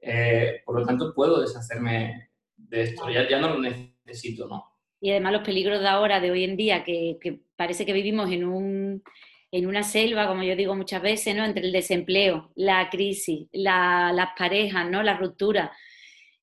Eh, 0.00 0.62
por 0.64 0.78
lo 0.78 0.86
tanto, 0.86 1.12
puedo 1.14 1.40
deshacerme 1.40 2.30
de 2.56 2.82
esto, 2.82 3.08
ya, 3.10 3.28
ya 3.28 3.40
no 3.40 3.50
lo 3.50 3.58
necesito, 3.58 4.46
¿no? 4.46 4.64
Y 5.00 5.10
además 5.10 5.32
los 5.32 5.42
peligros 5.42 5.80
de 5.80 5.88
ahora, 5.88 6.20
de 6.20 6.30
hoy 6.30 6.44
en 6.44 6.56
día, 6.56 6.84
que, 6.84 7.40
parece 7.56 7.84
que 7.84 7.92
vivimos 7.92 8.30
en, 8.30 8.44
un, 8.44 9.02
en 9.50 9.66
una 9.66 9.82
selva, 9.82 10.26
como 10.26 10.42
yo 10.42 10.56
digo 10.56 10.74
muchas 10.74 11.02
veces, 11.02 11.34
¿no? 11.34 11.44
Entre 11.44 11.64
el 11.64 11.72
desempleo, 11.72 12.50
la 12.54 12.88
crisis, 12.88 13.48
las 13.52 14.28
parejas, 14.38 14.88
¿no? 14.88 15.02
La 15.02 15.16
ruptura. 15.16 15.72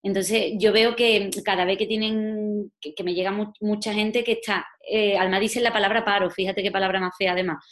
Entonces, 0.03 0.53
yo 0.57 0.71
veo 0.71 0.95
que 0.95 1.29
cada 1.43 1.65
vez 1.65 1.77
que 1.77 1.87
tienen, 1.87 2.71
que, 2.79 3.03
me 3.03 3.13
llega 3.13 3.31
mucha 3.61 3.93
gente 3.93 4.23
que 4.23 4.33
está, 4.33 4.65
eh, 4.87 5.17
Alma 5.17 5.39
dice 5.39 5.61
la 5.61 5.73
palabra 5.73 6.03
paro, 6.05 6.29
fíjate 6.29 6.61
qué 6.61 6.71
palabra 6.71 6.99
más 6.99 7.15
fea 7.17 7.31
además, 7.31 7.65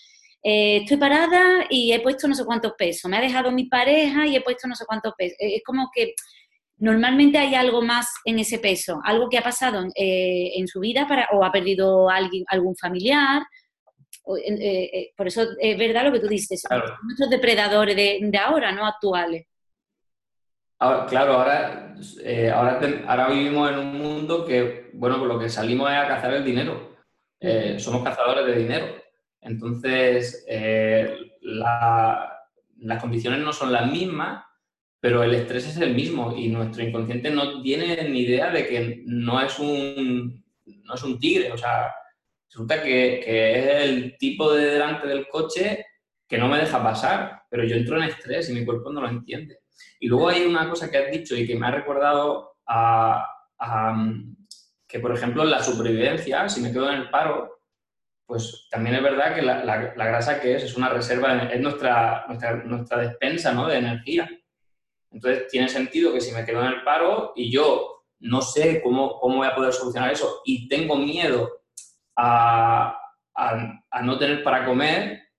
eh, 0.43 0.77
estoy 0.77 0.97
parada 0.97 1.65
y 1.69 1.93
he 1.93 1.99
puesto 1.99 2.27
no 2.27 2.33
sé 2.33 2.45
cuántos 2.45 2.73
pesos, 2.73 3.09
me 3.09 3.17
ha 3.17 3.21
dejado 3.21 3.51
mi 3.51 3.65
pareja 3.65 4.25
y 4.25 4.35
he 4.35 4.41
puesto 4.41 4.67
no 4.67 4.75
sé 4.75 4.85
cuántos 4.85 5.13
pesos. 5.15 5.37
Eh, 5.39 5.57
es 5.57 5.63
como 5.63 5.89
que 5.93 6.15
normalmente 6.77 7.37
hay 7.37 7.53
algo 7.53 7.81
más 7.81 8.07
en 8.25 8.39
ese 8.39 8.57
peso, 8.57 8.99
algo 9.03 9.29
que 9.29 9.37
ha 9.37 9.43
pasado 9.43 9.85
eh, 9.95 10.53
en 10.55 10.67
su 10.67 10.79
vida 10.79 11.07
para, 11.07 11.27
o 11.31 11.43
ha 11.43 11.51
perdido 11.51 12.09
alguien, 12.09 12.43
algún 12.47 12.75
familiar. 12.75 13.43
por 15.15 15.27
eso 15.27 15.43
es 15.59 15.77
verdad 15.77 16.05
lo 16.05 16.11
que 16.11 16.19
tú 16.19 16.27
dices, 16.27 16.63
muchos 17.03 17.29
depredadores 17.29 17.95
de, 17.95 18.37
ahora, 18.37 18.71
no 18.71 18.85
actuales. 18.85 19.45
Claro, 21.07 21.33
ahora, 21.33 21.95
ahora, 22.53 22.79
ahora, 23.07 23.29
vivimos 23.29 23.71
en 23.71 23.79
un 23.79 23.97
mundo 23.97 24.45
que, 24.45 24.89
bueno, 24.93 25.19
por 25.19 25.27
lo 25.27 25.39
que 25.39 25.49
salimos 25.49 25.89
es 25.91 25.97
a 25.97 26.07
cazar 26.07 26.33
el 26.33 26.43
dinero. 26.43 26.97
somos 27.77 28.03
cazadores 28.03 28.45
de 28.45 28.55
dinero. 28.55 28.85
Entonces, 29.41 30.45
eh, 30.47 31.15
las 31.41 33.01
condiciones 33.01 33.39
no 33.39 33.53
son 33.53 33.71
las 33.71 33.91
mismas, 33.91 34.43
pero 34.99 35.23
el 35.23 35.33
estrés 35.33 35.67
es 35.67 35.77
el 35.77 35.95
mismo 35.95 36.35
y 36.37 36.47
nuestro 36.49 36.83
inconsciente 36.83 37.31
no 37.31 37.61
tiene 37.61 38.07
ni 38.07 38.19
idea 38.21 38.51
de 38.51 38.67
que 38.67 39.01
no 39.05 39.41
es 39.41 39.57
un, 39.57 40.45
no 40.65 40.93
es 40.93 41.03
un 41.03 41.19
tigre. 41.19 41.51
O 41.51 41.57
sea, 41.57 41.91
resulta 42.47 42.83
que, 42.83 43.19
es 43.19 43.83
el 43.83 44.17
tipo 44.17 44.53
de 44.53 44.65
delante 44.65 45.07
del 45.07 45.27
coche 45.27 45.85
que 46.27 46.37
no 46.37 46.47
me 46.47 46.59
deja 46.59 46.81
pasar, 46.81 47.41
pero 47.49 47.65
yo 47.65 47.75
entro 47.75 47.97
en 47.97 48.03
estrés 48.03 48.49
y 48.49 48.53
mi 48.53 48.63
cuerpo 48.63 48.91
no 48.91 49.01
lo 49.01 49.09
entiende. 49.09 49.57
Y 50.01 50.07
luego 50.07 50.29
hay 50.29 50.41
una 50.47 50.67
cosa 50.67 50.89
que 50.89 50.97
has 50.97 51.11
dicho 51.11 51.35
y 51.35 51.45
que 51.45 51.55
me 51.55 51.67
ha 51.67 51.71
recordado 51.71 52.55
a, 52.65 53.27
que, 54.87 54.99
por 54.99 55.15
ejemplo, 55.15 55.45
la 55.45 55.61
supervivencia, 55.61 56.49
si 56.49 56.59
me 56.59 56.71
quedo 56.71 56.89
en 56.89 57.01
el 57.01 57.09
paro, 57.11 57.61
pues 58.25 58.67
también 58.71 58.95
es 58.95 59.03
verdad 59.03 59.35
que 59.35 59.43
la, 59.43 59.75
grasa 59.95 60.41
que 60.41 60.55
es 60.55 60.63
es 60.63 60.75
una 60.75 60.89
reserva, 60.89 61.43
es 61.43 61.61
nuestra, 61.61 62.25
nuestra, 62.65 62.97
despensa 62.97 63.53
¿no? 63.53 63.67
de 63.67 63.77
energía. 63.77 64.27
Entonces 65.11 65.47
tiene 65.49 65.69
sentido 65.69 66.11
que 66.13 66.21
si 66.21 66.31
me 66.31 66.45
quedo 66.45 66.61
en 66.61 66.73
el 66.73 66.83
paro 66.83 67.33
y 67.35 67.51
yo 67.51 68.05
no 68.21 68.41
sé 68.41 68.81
cómo, 68.81 69.19
cómo 69.19 69.37
voy 69.37 69.47
a 69.47 69.55
poder 69.55 69.71
solucionar 69.71 70.11
eso 70.11 70.41
y 70.45 70.67
tengo 70.67 70.95
miedo 70.95 71.61
a, 72.15 72.97
a, 73.35 74.01
no 74.01 74.17
tener 74.17 74.43
para 74.43 74.65
comer, 74.65 75.29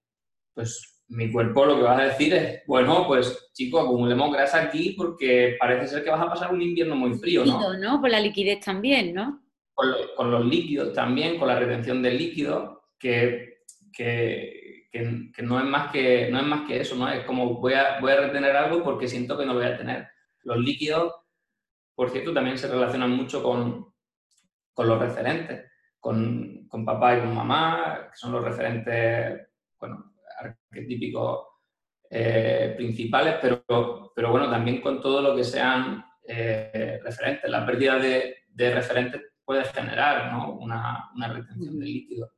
pues 0.55 0.92
mi 1.13 1.31
cuerpo 1.31 1.67
lo 1.67 1.77
que 1.77 1.83
va 1.83 1.99
a 1.99 2.05
decir 2.07 2.33
es, 2.33 2.63
bueno, 2.67 3.07
pues 3.07 3.51
chico, 3.53 3.81
acumulemos 3.81 4.33
grasa 4.33 4.63
aquí 4.63 4.95
porque 4.97 5.57
parece 5.59 5.87
ser 5.87 6.05
que 6.05 6.11
vas 6.11 6.23
a 6.23 6.31
pasar 6.31 6.53
un 6.53 6.63
invierno 6.63 6.97
muy 6.97 7.13
frío, 7.19 7.45
¿no? 7.45 7.75
¿no? 7.75 8.01
Por 8.01 8.11
la 8.11 8.19
liquidez 8.19 8.65
también, 8.65 9.13
¿no? 9.13 9.43
Con, 9.75 9.89
con, 10.17 10.31
los 10.31 10.45
líquidos 10.47 10.95
también, 10.95 11.39
con 11.39 11.49
la 11.49 11.59
retención 11.59 12.03
del 12.03 12.17
líquido 12.17 12.89
que, 12.99 13.65
que, 13.93 14.89
que, 14.91 15.43
no, 15.43 15.59
es 15.59 15.67
más 15.67 15.93
que 15.93 16.31
no 16.31 16.39
es 16.39 16.47
más 16.47 16.67
que 16.67 16.81
eso, 16.81 16.97
¿no? 16.97 17.09
Es 17.11 17.25
como 17.25 17.61
voy 17.61 17.75
a, 17.75 18.01
voy 18.01 18.13
a 18.13 18.21
retener 18.21 18.57
algo 18.57 18.83
porque 18.83 19.07
siento 19.07 19.37
que 19.37 19.45
no 19.45 19.53
lo 19.53 19.61
voy 19.61 19.69
a 19.69 19.77
tener. 19.77 20.09
Los 20.45 20.59
líquidos, 20.59 21.13
por 21.95 22.11
cierto, 22.11 22.33
también 22.33 22.57
se 22.57 22.69
relacionan 22.69 23.11
mucho 23.11 23.43
con, 23.43 23.93
con 24.73 24.89
los 24.89 24.99
referentes. 24.99 25.71
con, 26.01 26.67
con 26.69 26.87
papá 26.87 27.17
y 27.17 27.21
con 27.21 27.35
mamá, 27.35 28.09
que 28.11 28.17
son 28.17 28.33
los 28.33 28.43
referentes, 28.43 29.47
bueno, 29.79 30.12
arquetípicos 30.73 31.47
eh, 32.11 32.75
principales, 32.77 33.37
pero, 33.41 33.65
pero 34.15 34.31
bueno, 34.31 34.51
también 34.51 34.81
con 34.81 35.01
todo 35.01 35.21
lo 35.23 35.37
que 35.37 35.45
sean 35.45 36.05
eh, 36.27 36.99
referentes. 37.03 37.51
La 37.51 37.65
pérdida 37.65 37.99
de, 37.99 38.37
de, 38.49 38.75
referentes 38.75 39.23
puede 39.45 39.65
generar 39.65 40.33
¿no? 40.33 40.55
una, 40.55 41.11
una, 41.15 41.29
retención 41.29 41.79
de 41.79 41.87
líquido. 41.87 42.33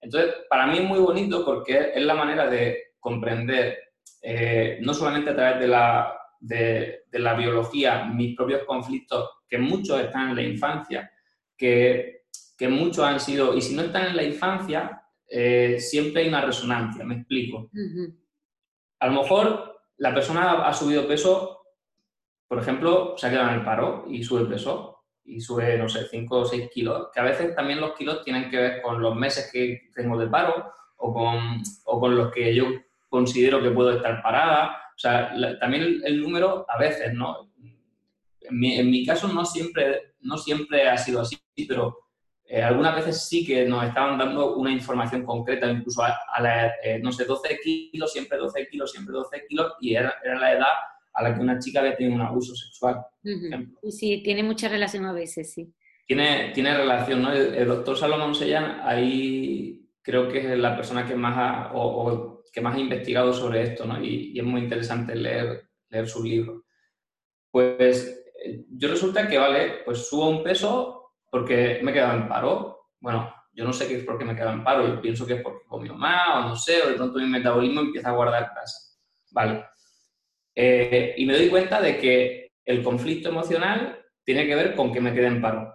Entonces, 0.00 0.34
para 0.48 0.66
mí 0.66 0.78
es 0.78 0.84
muy 0.84 0.98
bonito 0.98 1.44
porque 1.44 1.92
es 1.94 2.02
la 2.02 2.14
manera 2.14 2.48
de 2.48 2.94
comprender, 3.00 3.78
eh, 4.22 4.78
no 4.82 4.94
solamente 4.94 5.30
a 5.30 5.36
través 5.36 5.60
de 5.60 5.68
la, 5.68 6.16
de, 6.40 7.02
de 7.10 7.18
la 7.18 7.34
biología, 7.34 8.04
mis 8.04 8.36
propios 8.36 8.64
conflictos, 8.64 9.30
que 9.48 9.58
muchos 9.58 10.00
están 10.00 10.30
en 10.30 10.36
la 10.36 10.42
infancia, 10.42 11.10
que 11.56 12.18
que 12.58 12.68
muchos 12.68 13.04
han 13.04 13.20
sido, 13.20 13.54
y 13.54 13.62
si 13.62 13.76
no 13.76 13.82
están 13.82 14.06
en 14.06 14.16
la 14.16 14.24
infancia, 14.24 15.00
eh, 15.28 15.78
siempre 15.78 16.22
hay 16.22 16.28
una 16.28 16.40
resonancia, 16.40 17.04
me 17.04 17.16
explico. 17.16 17.70
A 19.00 19.06
lo 19.06 19.22
mejor 19.22 19.80
la 19.98 20.14
persona 20.14 20.66
ha 20.66 20.72
subido 20.72 21.06
peso, 21.06 21.62
por 22.46 22.58
ejemplo, 22.58 23.14
se 23.16 23.26
ha 23.26 23.30
quedado 23.30 23.50
en 23.50 23.56
el 23.56 23.64
paro 23.64 24.04
y 24.08 24.22
sube 24.24 24.46
peso, 24.46 25.04
y 25.24 25.40
sube, 25.40 25.76
no 25.76 25.88
sé, 25.88 26.06
5 26.08 26.36
o 26.36 26.44
6 26.44 26.70
kilos, 26.72 27.08
que 27.12 27.20
a 27.20 27.24
veces 27.24 27.54
también 27.54 27.80
los 27.80 27.92
kilos 27.92 28.24
tienen 28.24 28.50
que 28.50 28.56
ver 28.56 28.82
con 28.82 29.00
los 29.02 29.14
meses 29.14 29.50
que 29.52 29.90
tengo 29.94 30.18
de 30.18 30.28
paro 30.28 30.72
o 30.96 31.12
con, 31.12 31.62
o 31.84 32.00
con 32.00 32.16
los 32.16 32.32
que 32.32 32.54
yo 32.54 32.64
considero 33.08 33.62
que 33.62 33.70
puedo 33.70 33.92
estar 33.92 34.22
parada. 34.22 34.76
O 34.96 34.98
sea, 34.98 35.32
también 35.60 36.00
el, 36.04 36.22
número 36.22 36.64
a 36.68 36.78
veces, 36.78 37.12
¿no? 37.12 37.50
En 38.40 38.58
mi, 38.58 38.78
en 38.78 38.90
mi, 38.90 39.04
caso 39.04 39.28
no 39.28 39.44
siempre, 39.44 40.14
no 40.20 40.38
siempre 40.38 40.88
ha 40.88 40.96
sido 40.96 41.20
así, 41.20 41.38
pero 41.68 42.07
eh, 42.50 42.62
algunas 42.62 42.96
veces 42.96 43.28
sí 43.28 43.44
que 43.44 43.66
nos 43.66 43.84
estaban 43.84 44.16
dando 44.16 44.56
una 44.56 44.72
información 44.72 45.22
concreta, 45.22 45.70
incluso 45.70 46.02
a, 46.02 46.40
la, 46.40 46.72
eh, 46.82 46.98
no 46.98 47.12
sé, 47.12 47.26
12 47.26 47.58
kilos, 47.62 48.10
siempre 48.10 48.38
12 48.38 48.68
kilos, 48.68 48.90
siempre 48.90 49.12
12 49.12 49.46
kilos, 49.46 49.74
y 49.80 49.94
era, 49.94 50.14
la 50.24 50.52
edad 50.54 50.72
a 51.12 51.22
la 51.22 51.34
que 51.34 51.42
una 51.42 51.58
chica 51.58 51.80
había 51.80 51.94
tenido 51.94 52.16
un 52.16 52.22
abuso 52.22 52.54
sexual. 52.54 53.04
Sí, 53.90 54.22
tiene 54.22 54.42
mucha 54.42 54.68
relación 54.68 55.04
a 55.04 55.12
veces, 55.12 55.52
sí. 55.52 55.70
Tiene, 56.06 56.52
tiene 56.54 56.74
relación, 56.74 57.20
¿no? 57.20 57.32
El, 57.34 57.68
doctor 57.68 57.98
Salomón 57.98 58.34
Sellán, 58.34 58.80
ahí 58.82 59.86
creo 60.00 60.26
que 60.30 60.38
es 60.38 60.58
la 60.58 60.74
persona 60.74 61.06
que 61.06 61.14
más 61.14 61.36
ha, 61.36 61.72
o, 61.74 62.44
que 62.50 62.62
más 62.62 62.76
ha 62.76 62.80
investigado 62.80 63.34
sobre 63.34 63.62
esto, 63.62 63.84
¿no? 63.84 64.02
Y, 64.02 64.32
y, 64.32 64.38
es 64.38 64.44
muy 64.44 64.62
interesante 64.62 65.14
leer, 65.14 65.68
leer 65.90 66.08
sus 66.08 66.24
libros. 66.24 66.62
Pues 67.50 68.24
eh, 68.42 68.64
yo 68.70 68.88
resulta 68.88 69.28
que, 69.28 69.36
vale, 69.36 69.82
pues 69.84 70.08
subo 70.08 70.30
un 70.30 70.42
peso 70.42 70.97
porque 71.30 71.80
me 71.82 71.90
he 71.90 71.94
quedado 71.94 72.16
en 72.16 72.28
paro. 72.28 72.88
Bueno, 73.00 73.32
yo 73.52 73.64
no 73.64 73.72
sé 73.72 73.88
qué 73.88 73.96
es 73.96 74.04
porque 74.04 74.24
me 74.24 74.32
he 74.32 74.36
quedado 74.36 74.52
en 74.52 74.64
paro, 74.64 74.86
yo 74.86 75.00
pienso 75.00 75.26
que 75.26 75.34
es 75.34 75.42
porque 75.42 75.66
comió 75.66 75.94
más 75.94 76.36
o 76.36 76.48
no 76.48 76.56
sé, 76.56 76.82
o 76.82 76.88
de 76.88 76.94
pronto 76.94 77.18
mi 77.18 77.26
metabolismo 77.26 77.80
empieza 77.80 78.10
a 78.10 78.12
guardar 78.12 78.50
grasa. 78.54 78.96
Vale. 79.30 79.64
Eh, 80.54 81.14
y 81.16 81.26
me 81.26 81.34
doy 81.34 81.48
cuenta 81.48 81.80
de 81.80 81.98
que 81.98 82.52
el 82.64 82.82
conflicto 82.82 83.28
emocional 83.28 84.04
tiene 84.24 84.46
que 84.46 84.54
ver 84.54 84.74
con 84.74 84.92
que 84.92 85.00
me 85.00 85.12
quede 85.12 85.26
en 85.26 85.40
paro. 85.40 85.74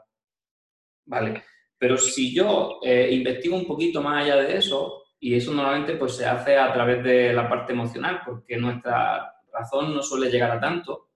Vale. 1.06 1.44
Pero 1.78 1.98
si 1.98 2.34
yo 2.34 2.80
eh, 2.84 3.10
investigo 3.12 3.56
un 3.56 3.66
poquito 3.66 4.02
más 4.02 4.24
allá 4.24 4.38
de 4.38 4.58
eso, 4.58 5.04
y 5.20 5.36
eso 5.36 5.54
normalmente 5.54 5.96
pues 5.96 6.18
se 6.18 6.26
hace 6.26 6.58
a 6.58 6.72
través 6.74 7.04
de 7.04 7.34
la 7.34 7.48
parte 7.48 7.74
emocional, 7.74 8.22
porque 8.26 8.58
nuestra 8.58 9.34
razón 9.52 9.94
no 9.94 10.02
suele 10.02 10.30
llegar 10.30 10.52
a 10.52 10.60
tanto, 10.60 11.12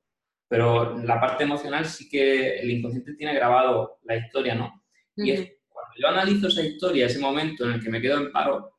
pero 0.47 0.97
la 0.99 1.19
parte 1.19 1.43
emocional 1.43 1.86
sí 1.86 2.10
que 2.10 2.60
el 2.60 2.71
inconsciente 2.71 3.13
tiene 3.13 3.36
grabado 3.36 3.99
la 4.03 4.15
historia, 4.15 4.55
¿no? 4.55 4.83
Y 5.15 5.31
es 5.31 5.51
cuando 5.67 5.93
yo 5.97 6.07
analizo 6.07 6.47
esa 6.47 6.62
historia, 6.62 7.05
ese 7.05 7.19
momento 7.19 7.65
en 7.65 7.73
el 7.73 7.83
que 7.83 7.89
me 7.89 8.01
quedo 8.01 8.17
en 8.17 8.31
paro, 8.31 8.77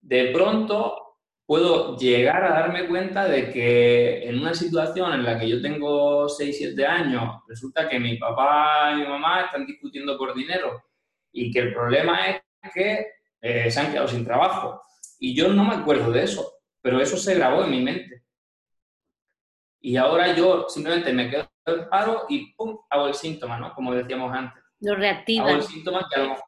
de 0.00 0.30
pronto 0.32 1.06
puedo 1.46 1.96
llegar 1.96 2.44
a 2.44 2.50
darme 2.50 2.88
cuenta 2.88 3.26
de 3.28 3.50
que 3.50 4.28
en 4.28 4.40
una 4.40 4.52
situación 4.52 5.12
en 5.12 5.24
la 5.24 5.38
que 5.38 5.48
yo 5.48 5.62
tengo 5.62 6.28
6, 6.28 6.56
7 6.58 6.86
años, 6.86 7.40
resulta 7.46 7.88
que 7.88 8.00
mi 8.00 8.16
papá 8.16 8.92
y 8.92 8.96
mi 8.96 9.06
mamá 9.06 9.42
están 9.42 9.64
discutiendo 9.64 10.18
por 10.18 10.34
dinero 10.34 10.82
y 11.32 11.52
que 11.52 11.60
el 11.60 11.72
problema 11.72 12.30
es 12.30 12.42
que 12.74 13.06
eh, 13.40 13.70
se 13.70 13.80
han 13.80 13.92
quedado 13.92 14.08
sin 14.08 14.24
trabajo. 14.24 14.82
Y 15.20 15.36
yo 15.36 15.48
no 15.48 15.64
me 15.64 15.76
acuerdo 15.76 16.10
de 16.10 16.24
eso, 16.24 16.54
pero 16.82 17.00
eso 17.00 17.16
se 17.16 17.36
grabó 17.36 17.64
en 17.64 17.70
mi 17.70 17.80
mente. 17.80 18.25
Y 19.86 19.96
ahora 19.96 20.34
yo 20.34 20.66
simplemente 20.68 21.12
me 21.12 21.30
quedo 21.30 21.48
en 21.64 21.88
paro 21.88 22.24
y 22.28 22.52
¡pum! 22.54 22.76
hago 22.90 23.06
el 23.06 23.14
síntoma, 23.14 23.56
¿no? 23.56 23.72
Como 23.72 23.94
decíamos 23.94 24.34
antes. 24.34 24.60
Lo 24.80 24.96
reactivas. 24.96 25.46
Hago 25.46 25.58
el 25.58 25.62
síntoma 25.62 26.08
que 26.10 26.20
a 26.20 26.24
lo 26.24 26.30
mejor... 26.30 26.44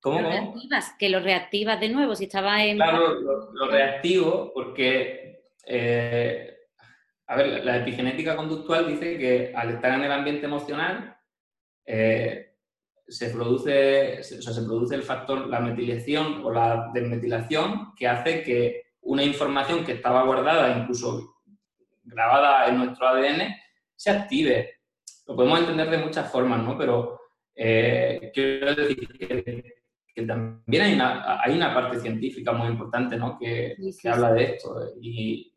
¿Cómo? 0.00 0.20
Lo 0.22 0.28
reactivas, 0.30 0.94
que 0.98 1.08
lo 1.10 1.20
reactivas 1.20 1.78
de 1.78 1.90
nuevo 1.90 2.16
si 2.16 2.24
estaba 2.24 2.64
en... 2.64 2.78
Claro, 2.78 3.20
lo, 3.20 3.66
reactivo 3.66 4.50
porque, 4.54 5.42
eh, 5.66 6.56
a 7.26 7.36
ver, 7.36 7.66
la 7.66 7.76
epigenética 7.76 8.34
conductual 8.34 8.88
dice 8.88 9.18
que 9.18 9.52
al 9.54 9.68
estar 9.68 9.92
en 9.92 10.04
el 10.04 10.12
ambiente 10.12 10.46
emocional 10.46 11.14
eh, 11.84 12.56
se 13.06 13.28
produce, 13.28 14.20
o 14.20 14.22
sea, 14.22 14.54
se 14.54 14.62
produce 14.62 14.94
el 14.94 15.02
factor, 15.02 15.48
la 15.48 15.60
metilación 15.60 16.42
o 16.42 16.50
la 16.50 16.90
desmetilación 16.94 17.92
que 17.94 18.08
hace 18.08 18.42
que 18.42 18.84
una 19.02 19.22
información 19.22 19.84
que 19.84 19.92
estaba 19.92 20.22
guardada, 20.22 20.78
incluso 20.78 21.32
grabada 22.02 22.68
en 22.68 22.78
nuestro 22.78 23.06
ADN 23.08 23.54
se 23.94 24.10
active. 24.10 24.80
Lo 25.26 25.36
podemos 25.36 25.60
entender 25.60 25.90
de 25.90 25.98
muchas 25.98 26.30
formas, 26.30 26.62
¿no? 26.62 26.76
Pero 26.76 27.20
eh, 27.54 28.30
quiero 28.34 28.74
decir 28.74 29.08
que, 29.08 30.26
también 30.26 30.82
hay 30.82 30.94
una, 30.94 31.40
hay 31.42 31.54
una, 31.54 31.72
parte 31.72 31.98
científica 32.00 32.52
muy 32.52 32.68
importante, 32.68 33.16
¿no? 33.16 33.38
Que, 33.38 33.76
que 34.00 34.08
habla 34.08 34.32
de 34.32 34.44
esto. 34.44 34.92
Y, 35.00 35.54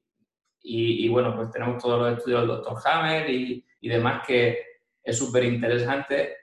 y, 0.61 1.07
bueno, 1.09 1.35
pues 1.35 1.51
tenemos 1.51 1.81
todos 1.81 1.99
los 1.99 2.17
estudios 2.17 2.41
del 2.41 2.47
doctor 2.47 2.77
Hammer 2.85 3.29
y, 3.29 3.65
y 3.81 3.89
demás 3.89 4.23
que 4.25 4.59
es 5.03 5.17
súper 5.17 5.43
interesante 5.43 6.35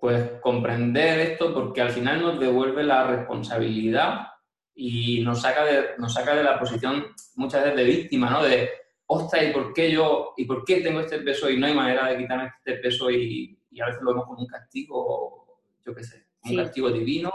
pues 0.00 0.32
comprender 0.40 1.20
esto 1.20 1.52
porque 1.52 1.82
al 1.82 1.90
final 1.90 2.22
nos 2.22 2.40
devuelve 2.40 2.82
la 2.82 3.06
responsabilidad 3.06 4.28
y 4.74 5.20
nos 5.20 5.42
saca 5.42 5.64
de, 5.64 5.88
nos 5.98 6.14
saca 6.14 6.34
de 6.34 6.42
la 6.42 6.58
posición 6.58 7.06
muchas 7.34 7.62
veces 7.62 7.76
de 7.76 7.84
víctima, 7.84 8.30
¿no? 8.30 8.42
De, 8.42 8.70
ostras, 9.12 9.42
¿y 9.42 9.52
por 9.52 9.72
qué 9.72 9.90
yo, 9.90 10.34
y 10.36 10.44
por 10.44 10.64
qué 10.64 10.80
tengo 10.82 11.00
este 11.00 11.18
peso 11.18 11.50
y 11.50 11.58
no 11.58 11.66
hay 11.66 11.74
manera 11.74 12.06
de 12.06 12.16
quitarme 12.16 12.52
este 12.58 12.74
peso 12.74 13.10
y, 13.10 13.58
a 13.80 13.86
veces 13.86 14.02
lo 14.02 14.12
vemos 14.12 14.26
como 14.26 14.40
un 14.40 14.46
castigo, 14.46 15.62
yo 15.84 15.94
qué 15.94 16.04
sé, 16.04 16.26
un 16.44 16.56
castigo 16.56 16.90
divino, 16.90 17.32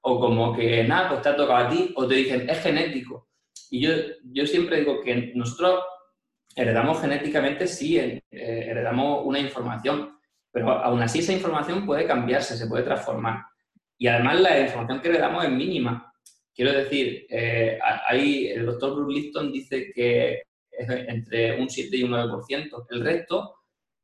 o 0.00 0.18
como 0.18 0.56
que 0.56 0.84
nada, 0.84 1.10
pues 1.10 1.22
te 1.22 1.28
ha 1.28 1.36
tocado 1.36 1.66
a 1.66 1.68
ti, 1.68 1.92
o 1.96 2.06
te 2.06 2.14
dicen, 2.14 2.48
es 2.48 2.58
genético. 2.60 3.28
Y 3.70 3.80
yo, 3.80 3.90
yo 4.24 4.46
siempre 4.46 4.78
digo 4.78 5.02
que 5.02 5.32
nosotros 5.34 5.82
heredamos 6.56 6.98
genéticamente, 6.98 7.66
sí, 7.66 7.98
eh, 7.98 8.22
heredamos 8.30 9.20
una 9.26 9.38
información, 9.38 10.18
pero 10.50 10.70
aún 10.70 11.02
así 11.02 11.18
esa 11.18 11.34
información 11.34 11.84
puede 11.84 12.06
cambiarse, 12.06 12.56
se 12.56 12.66
puede 12.68 12.84
transformar. 12.84 13.44
Y 13.98 14.06
además 14.06 14.40
la 14.40 14.60
información 14.60 15.00
que 15.02 15.08
heredamos 15.08 15.44
es 15.44 15.50
mínima. 15.50 16.10
Quiero 16.54 16.72
decir, 16.72 17.26
eh, 17.28 17.78
ahí 18.06 18.46
el 18.46 18.64
doctor 18.64 18.94
Bruce 18.94 19.20
Lipton 19.20 19.52
dice 19.52 19.92
que 19.94 20.47
es 20.78 20.88
entre 21.08 21.60
un 21.60 21.68
7 21.68 21.96
y 21.96 22.04
un 22.04 22.12
9%. 22.12 22.86
El 22.90 23.04
resto 23.04 23.56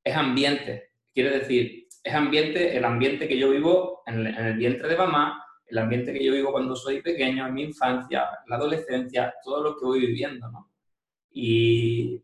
es 0.03 0.15
ambiente. 0.15 0.91
Quiere 1.13 1.39
decir, 1.39 1.87
es 2.03 2.15
ambiente, 2.15 2.77
el 2.77 2.85
ambiente 2.85 3.27
que 3.27 3.39
yo 3.39 3.51
vivo 3.51 4.03
en 4.07 4.27
el, 4.27 4.57
vientre 4.57 4.89
de 4.89 4.97
mamá, 4.97 5.43
el 5.67 5.79
ambiente 5.79 6.13
que 6.13 6.23
yo 6.23 6.33
vivo 6.33 6.53
cuando 6.53 6.77
soy 6.77 7.01
pequeño, 7.01 7.47
en 7.47 7.55
mi 7.55 7.63
infancia, 7.63 8.29
la 8.47 8.57
adolescencia, 8.57 9.35
todo 9.43 9.63
lo 9.63 9.77
que 9.77 9.87
voy 9.87 10.01
viviendo, 10.01 10.51
¿no? 10.51 10.71
Y, 11.31 12.23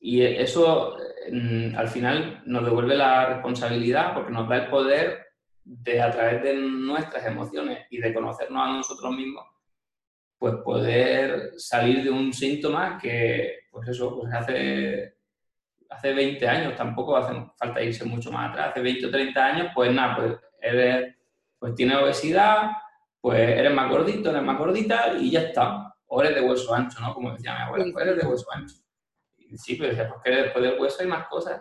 y 0.00 0.22
eso 0.22 0.96
mm, 1.32 1.74
al 1.76 1.88
final 1.88 2.42
nos 2.44 2.64
devuelve 2.64 2.96
la 2.96 3.26
responsabilidad 3.34 4.14
porque 4.14 4.32
nos 4.32 4.48
da 4.48 4.64
el 4.64 4.70
poder 4.70 5.26
de 5.64 6.00
a 6.00 6.10
través 6.10 6.42
de 6.42 6.54
nuestras 6.54 7.24
emociones 7.26 7.86
y 7.90 7.98
de 7.98 8.14
conocernos 8.14 8.62
a 8.62 8.72
nosotros 8.72 9.14
mismos, 9.14 9.44
pues 10.38 10.54
poder 10.64 11.52
salir 11.56 12.04
de 12.04 12.10
un 12.10 12.32
síntoma 12.32 12.98
que, 13.00 13.60
pues 13.70 13.88
eso, 13.88 14.18
pues 14.18 14.32
hace, 14.32 15.16
hace 15.88 16.12
20 16.12 16.48
años, 16.48 16.76
tampoco 16.76 17.16
hace 17.16 17.34
falta 17.56 17.82
irse 17.82 18.04
mucho 18.04 18.30
más 18.30 18.50
atrás, 18.50 18.70
hace 18.70 18.80
20 18.80 19.06
o 19.06 19.10
30 19.10 19.46
años, 19.46 19.68
pues 19.74 19.92
nada, 19.92 20.16
pues 20.16 20.36
eres, 20.60 21.14
pues 21.58 21.74
tienes 21.74 21.96
obesidad, 21.96 22.70
pues 23.20 23.38
eres 23.38 23.72
más 23.72 23.90
gordito, 23.90 24.30
eres 24.30 24.42
más 24.42 24.58
gordita 24.58 25.14
y 25.18 25.30
ya 25.30 25.40
está. 25.40 25.94
O 26.06 26.22
eres 26.22 26.36
de 26.36 26.40
hueso 26.40 26.74
ancho, 26.74 27.00
¿no? 27.00 27.12
Como 27.12 27.32
decía 27.32 27.54
mi 27.54 27.62
abuela, 27.62 27.84
pues 27.92 28.06
eres 28.06 28.22
de 28.22 28.26
hueso 28.26 28.46
ancho. 28.52 28.76
sí, 29.56 29.76
pero 29.76 29.94
pues, 29.94 30.08
porque 30.08 30.30
después 30.30 30.64
del 30.64 30.80
hueso 30.80 30.96
hay 31.00 31.06
más 31.06 31.28
cosas. 31.28 31.60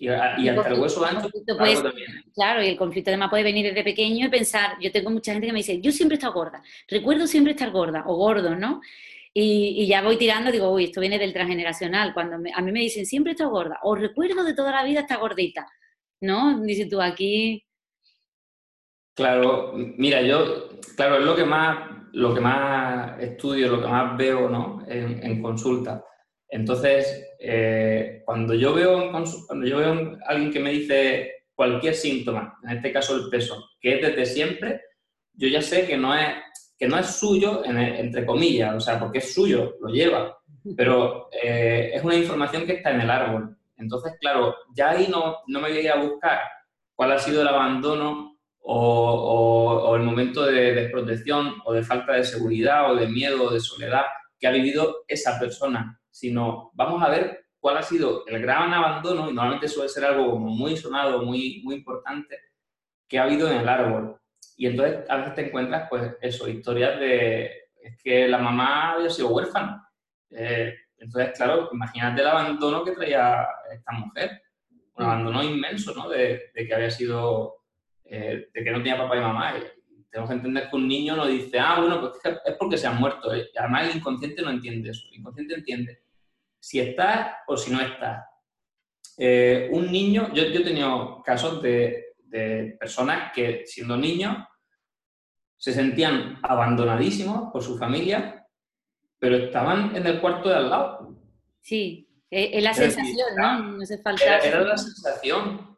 Y, 0.00 0.06
y 0.06 0.48
hasta 0.48 0.68
el 0.68 0.80
hueso 0.80 1.04
ancho, 1.04 1.28
pues, 1.30 1.82
Claro, 2.34 2.62
y 2.62 2.68
el 2.68 2.76
conflicto 2.76 3.10
además 3.10 3.30
puede 3.30 3.42
venir 3.42 3.66
desde 3.66 3.82
pequeño 3.82 4.26
y 4.26 4.30
pensar, 4.30 4.76
yo 4.80 4.92
tengo 4.92 5.10
mucha 5.10 5.32
gente 5.32 5.46
que 5.46 5.52
me 5.52 5.58
dice, 5.58 5.80
yo 5.80 5.90
siempre 5.90 6.14
he 6.14 6.18
estado 6.18 6.34
gorda, 6.34 6.62
recuerdo 6.88 7.26
siempre 7.26 7.52
estar 7.52 7.70
gorda 7.70 8.04
o 8.06 8.14
gordo, 8.16 8.54
¿no? 8.54 8.80
Y, 9.40 9.86
ya 9.86 10.02
voy 10.02 10.16
tirando, 10.16 10.50
digo, 10.50 10.68
uy, 10.72 10.84
esto 10.84 11.00
viene 11.00 11.16
del 11.16 11.32
transgeneracional, 11.32 12.12
cuando 12.12 12.36
a 12.52 12.60
mí 12.60 12.72
me 12.72 12.80
dicen, 12.80 13.06
siempre 13.06 13.32
estado 13.32 13.50
gorda, 13.50 13.78
o 13.84 13.94
recuerdo 13.94 14.42
de 14.42 14.52
toda 14.52 14.72
la 14.72 14.82
vida 14.82 15.00
está 15.00 15.16
gordita, 15.16 15.64
¿no? 16.20 16.60
Dices 16.60 16.88
tú, 16.88 17.00
aquí... 17.00 17.64
Claro, 19.14 19.74
mira, 19.74 20.22
yo, 20.22 20.80
claro, 20.96 21.18
es 21.18 21.24
lo 21.24 21.36
que 21.36 21.44
más, 21.44 21.88
lo 22.14 22.34
que 22.34 22.40
más 22.40 23.20
estudio, 23.20 23.68
lo 23.68 23.80
que 23.80 23.86
más 23.86 24.16
veo 24.16 24.48
¿no? 24.48 24.84
en, 24.88 25.24
en 25.24 25.40
consulta. 25.40 26.04
Entonces, 26.48 27.24
eh, 27.38 28.22
cuando, 28.24 28.54
yo 28.54 28.74
veo 28.74 29.12
cuando 29.12 29.66
yo 29.66 29.78
veo 29.78 30.18
a 30.26 30.30
alguien 30.30 30.50
que 30.50 30.60
me 30.60 30.72
dice 30.72 31.44
cualquier 31.54 31.94
síntoma, 31.94 32.58
en 32.64 32.78
este 32.78 32.92
caso 32.92 33.14
el 33.14 33.28
peso, 33.28 33.70
que 33.80 33.94
es 33.94 34.02
desde 34.02 34.26
siempre, 34.26 34.80
yo 35.34 35.46
ya 35.46 35.62
sé 35.62 35.86
que 35.86 35.96
no 35.96 36.12
es, 36.12 36.34
que 36.78 36.86
no 36.86 36.98
es 36.98 37.06
suyo, 37.06 37.62
entre 37.64 38.24
comillas, 38.24 38.74
o 38.74 38.80
sea, 38.80 39.00
porque 39.00 39.18
es 39.18 39.34
suyo, 39.34 39.76
lo 39.80 39.88
lleva, 39.88 40.38
pero 40.76 41.28
eh, 41.32 41.90
es 41.92 42.04
una 42.04 42.14
información 42.14 42.66
que 42.66 42.74
está 42.74 42.90
en 42.90 43.00
el 43.00 43.10
árbol. 43.10 43.56
Entonces, 43.76 44.12
claro, 44.20 44.54
ya 44.74 44.90
ahí 44.90 45.08
no, 45.08 45.38
no 45.48 45.60
me 45.60 45.70
voy 45.70 45.86
a 45.88 45.96
buscar 45.96 46.40
cuál 46.94 47.12
ha 47.12 47.18
sido 47.18 47.42
el 47.42 47.48
abandono 47.48 48.38
o, 48.60 49.96
el 49.96 50.02
momento 50.02 50.44
de 50.44 50.74
desprotección 50.74 51.54
o 51.64 51.72
de 51.72 51.82
falta 51.82 52.12
de 52.12 52.24
seguridad 52.24 52.92
o 52.92 52.96
de 52.96 53.08
miedo 53.08 53.44
o 53.44 53.50
de 53.50 53.60
soledad 53.60 54.02
que 54.38 54.46
ha 54.46 54.52
vivido 54.52 55.04
esa 55.08 55.38
persona, 55.38 55.98
sino 56.10 56.70
vamos 56.74 57.02
a 57.02 57.08
ver 57.08 57.46
cuál 57.58 57.78
ha 57.78 57.82
sido 57.82 58.24
el 58.26 58.40
gran 58.40 58.72
abandono, 58.72 59.30
y 59.30 59.34
normalmente 59.34 59.68
suele 59.68 59.88
ser 59.88 60.04
algo 60.04 60.30
como 60.30 60.50
muy 60.50 60.76
sonado, 60.76 61.22
muy, 61.22 61.60
muy 61.64 61.76
importante, 61.76 62.38
que 63.08 63.18
ha 63.18 63.24
habido 63.24 63.50
en 63.50 63.58
el 63.58 63.68
árbol. 63.68 64.20
Y 64.58 64.66
entonces 64.66 65.08
a 65.08 65.16
veces 65.16 65.34
te 65.34 65.46
encuentras, 65.46 65.88
pues 65.88 66.16
eso, 66.20 66.48
historias 66.48 66.98
de, 66.98 67.44
es 67.80 67.96
que 68.02 68.28
la 68.28 68.38
mamá 68.38 68.92
había 68.92 69.08
sido 69.08 69.28
huérfana. 69.28 69.88
Eh, 70.30 70.74
entonces, 70.98 71.32
claro, 71.36 71.70
imagínate 71.72 72.20
el 72.20 72.26
abandono 72.26 72.84
que 72.84 72.90
traía 72.90 73.46
esta 73.72 73.92
mujer, 73.92 74.42
un 74.96 75.04
abandono 75.04 75.44
inmenso, 75.44 75.94
¿no? 75.94 76.08
De, 76.08 76.50
de 76.52 76.66
que 76.66 76.74
había 76.74 76.90
sido 76.90 77.58
eh, 78.10 78.48
de 78.52 78.64
que 78.64 78.70
no 78.70 78.78
tenía 78.78 78.98
papá 78.98 79.16
y 79.16 79.20
mamá. 79.20 79.54
Y 79.58 80.02
tenemos 80.10 80.30
que 80.30 80.36
entender 80.36 80.68
que 80.68 80.76
un 80.76 80.88
niño 80.88 81.14
no 81.14 81.26
dice, 81.26 81.58
ah, 81.58 81.78
bueno, 81.78 82.00
pues 82.00 82.38
es 82.44 82.54
porque 82.58 82.78
se 82.78 82.86
han 82.86 82.98
muerto. 82.98 83.32
¿eh? 83.34 83.48
Además, 83.56 83.88
el 83.88 83.96
inconsciente 83.98 84.42
no 84.42 84.50
entiende 84.50 84.90
eso. 84.90 85.06
El 85.12 85.20
inconsciente 85.20 85.54
entiende 85.54 86.02
si 86.58 86.80
estás 86.80 87.36
o 87.46 87.56
si 87.56 87.70
no 87.70 87.80
estás. 87.80 88.24
Eh, 89.18 89.68
un 89.70 89.92
niño, 89.92 90.32
yo, 90.32 90.44
yo, 90.44 90.60
he 90.60 90.64
tenido 90.64 91.22
casos 91.22 91.62
de, 91.62 92.14
de 92.24 92.76
personas 92.78 93.32
que 93.32 93.64
siendo 93.66 93.96
niños 93.96 94.36
se 95.58 95.72
sentían 95.72 96.38
abandonadísimos 96.42 97.52
por 97.52 97.62
su 97.62 97.76
familia, 97.76 98.46
pero 99.18 99.36
estaban 99.36 99.94
en 99.94 100.06
el 100.06 100.20
cuarto 100.20 100.48
de 100.48 100.54
al 100.54 100.70
lado. 100.70 101.16
Sí, 101.60 102.08
es 102.30 102.62
la 102.62 102.72
sensación, 102.72 103.28
¿no? 103.36 103.58
No 103.58 103.82
hace 103.82 103.98
falta. 103.98 104.38
Era, 104.38 104.60
la 104.60 104.76
sensación. 104.76 105.76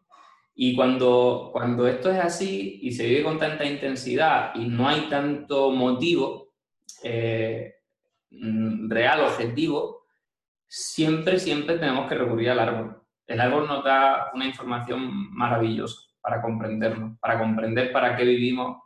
Y 0.54 0.76
cuando, 0.76 1.48
cuando 1.52 1.88
esto 1.88 2.10
es 2.10 2.18
así 2.18 2.80
y 2.82 2.92
se 2.92 3.06
vive 3.06 3.22
con 3.22 3.38
tanta 3.38 3.64
intensidad 3.64 4.54
y 4.54 4.66
no 4.66 4.86
hay 4.86 5.08
tanto 5.08 5.70
motivo 5.70 6.52
eh, 7.02 7.76
mm, 8.30 8.90
real, 8.90 9.20
objetivo, 9.20 10.06
siempre, 10.66 11.38
siempre 11.38 11.78
tenemos 11.78 12.06
que 12.06 12.16
recurrir 12.16 12.50
al 12.50 12.58
árbol. 12.58 13.02
El 13.26 13.40
árbol 13.40 13.66
nos 13.66 13.82
da 13.82 14.30
una 14.34 14.44
información 14.44 15.32
maravillosa 15.32 16.10
para 16.20 16.42
comprendernos, 16.42 17.18
para 17.18 17.38
comprender 17.38 17.92
para 17.92 18.14
qué 18.16 18.24
vivimos 18.24 18.82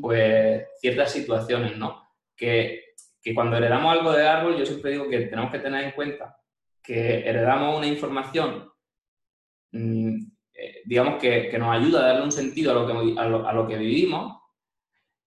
pues 0.00 0.66
ciertas 0.80 1.12
situaciones, 1.12 1.76
¿no? 1.76 2.02
Que, 2.36 2.94
que 3.22 3.34
cuando 3.34 3.56
heredamos 3.56 3.92
algo 3.92 4.12
de 4.12 4.26
árbol, 4.26 4.56
yo 4.56 4.66
siempre 4.66 4.92
digo 4.92 5.08
que 5.08 5.20
tenemos 5.20 5.50
que 5.50 5.58
tener 5.58 5.84
en 5.84 5.92
cuenta 5.92 6.36
que 6.82 7.28
heredamos 7.28 7.78
una 7.78 7.86
información 7.86 8.70
mm, 9.72 10.18
eh, 10.58 10.82
digamos, 10.86 11.20
que, 11.20 11.50
que, 11.50 11.58
nos 11.58 11.68
ayuda 11.68 12.00
a 12.00 12.06
darle 12.06 12.24
un 12.24 12.32
sentido 12.32 12.72
a 12.72 12.74
lo 12.74 12.86
que, 12.86 13.20
a 13.20 13.28
lo, 13.28 13.46
a 13.46 13.52
lo 13.52 13.68
que 13.68 13.76
vivimos, 13.76 14.40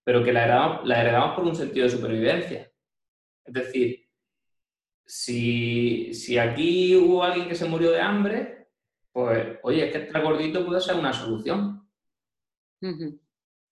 pero 0.03 0.23
que 0.23 0.33
la 0.33 0.43
heredamos, 0.43 0.87
la 0.87 1.01
heredamos 1.01 1.35
por 1.35 1.45
un 1.45 1.55
sentido 1.55 1.85
de 1.85 1.91
supervivencia. 1.91 2.71
Es 3.45 3.53
decir, 3.53 4.09
si, 5.05 6.13
si, 6.15 6.37
aquí 6.39 6.95
hubo 6.95 7.23
alguien 7.23 7.47
que 7.47 7.53
se 7.53 7.67
murió 7.67 7.91
de 7.91 8.01
hambre, 8.01 8.69
pues, 9.11 9.59
oye, 9.61 9.85
es 9.85 9.91
que 9.91 9.99
estar 9.99 10.23
gordito 10.23 10.65
puede 10.65 10.81
ser 10.81 10.95
una 10.95 11.13
solución. 11.13 11.87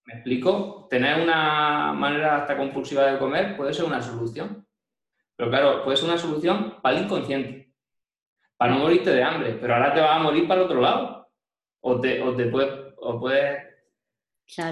¿Me 0.07 0.13
explico? 0.13 0.87
Tener 0.89 1.21
una 1.21 1.91
manera 1.91 2.37
hasta 2.37 2.55
compulsiva 2.55 3.11
de 3.11 3.19
comer 3.19 3.57
puede 3.57 3.73
ser 3.73 3.83
una 3.83 4.01
solución. 4.01 4.65
Pero 5.35 5.49
claro, 5.49 5.83
puede 5.83 5.97
ser 5.97 6.07
una 6.07 6.17
solución 6.17 6.81
para 6.81 6.97
el 6.97 7.03
inconsciente, 7.03 7.73
para 8.55 8.73
no 8.73 8.79
morirte 8.79 9.11
de 9.11 9.21
hambre, 9.21 9.57
pero 9.59 9.75
ahora 9.75 9.93
te 9.93 9.99
vas 9.99 10.15
a 10.15 10.23
morir 10.23 10.47
para 10.47 10.61
el 10.61 10.65
otro 10.65 10.81
lado 10.81 11.29
o 11.81 11.99
te, 11.99 12.21
o 12.21 12.33
te 12.35 12.45
puedes, 12.45 12.93
o 12.97 13.19
puedes 13.19 13.61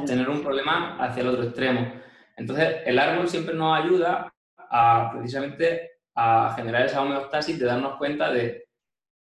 tener 0.07 0.29
un 0.29 0.41
problema 0.41 0.97
hacia 1.03 1.21
el 1.21 1.27
otro 1.27 1.43
extremo. 1.43 2.01
Entonces, 2.37 2.77
el 2.85 2.97
árbol 2.97 3.27
siempre 3.27 3.53
nos 3.53 3.77
ayuda 3.77 4.33
a 4.57 5.11
precisamente 5.13 5.99
a 6.15 6.53
generar 6.55 6.85
esa 6.85 7.01
homeostasis, 7.01 7.59
de 7.59 7.65
darnos 7.65 7.97
cuenta 7.97 8.31
de, 8.31 8.69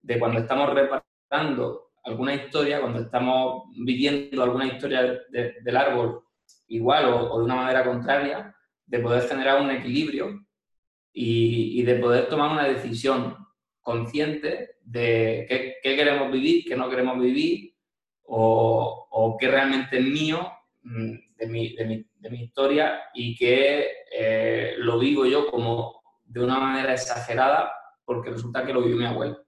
de 0.00 0.18
cuando 0.18 0.40
estamos 0.40 0.72
reparando 0.72 1.87
alguna 2.08 2.34
historia, 2.34 2.80
cuando 2.80 3.00
estamos 3.00 3.64
viviendo 3.76 4.42
alguna 4.42 4.66
historia 4.66 5.20
del 5.30 5.76
árbol 5.76 6.24
igual 6.68 7.04
o, 7.06 7.38
de 7.38 7.44
una 7.44 7.56
manera 7.56 7.84
contraria, 7.84 8.54
de 8.86 8.98
poder 8.98 9.28
generar 9.28 9.60
un 9.60 9.70
equilibrio 9.70 10.46
y, 11.12 11.80
y 11.80 11.82
de 11.82 11.96
poder 11.96 12.28
tomar 12.28 12.50
una 12.50 12.64
decisión 12.64 13.36
consciente 13.80 14.76
de 14.82 15.46
qué, 15.48 15.76
qué, 15.82 15.96
queremos 15.96 16.32
vivir, 16.32 16.64
qué 16.66 16.76
no 16.76 16.88
queremos 16.88 17.20
vivir 17.20 17.74
o, 18.24 19.08
o 19.10 19.36
qué 19.38 19.48
realmente 19.48 19.98
es 19.98 20.04
mío 20.04 20.50
mm, 20.82 21.12
de 21.36 21.46
mi, 21.46 21.74
de 21.76 21.84
mi, 21.84 22.06
de 22.16 22.30
mi 22.30 22.42
historia 22.44 23.00
y 23.14 23.36
que 23.36 23.86
eh, 24.12 24.74
lo 24.78 24.98
vivo 24.98 25.26
yo 25.26 25.50
como 25.50 26.02
de 26.24 26.42
una 26.42 26.58
manera 26.58 26.92
exagerada 26.92 27.70
porque 28.04 28.30
resulta 28.30 28.64
que 28.64 28.72
lo 28.72 28.82
vivió 28.82 28.96
mi 28.96 29.04
abuelo. 29.04 29.44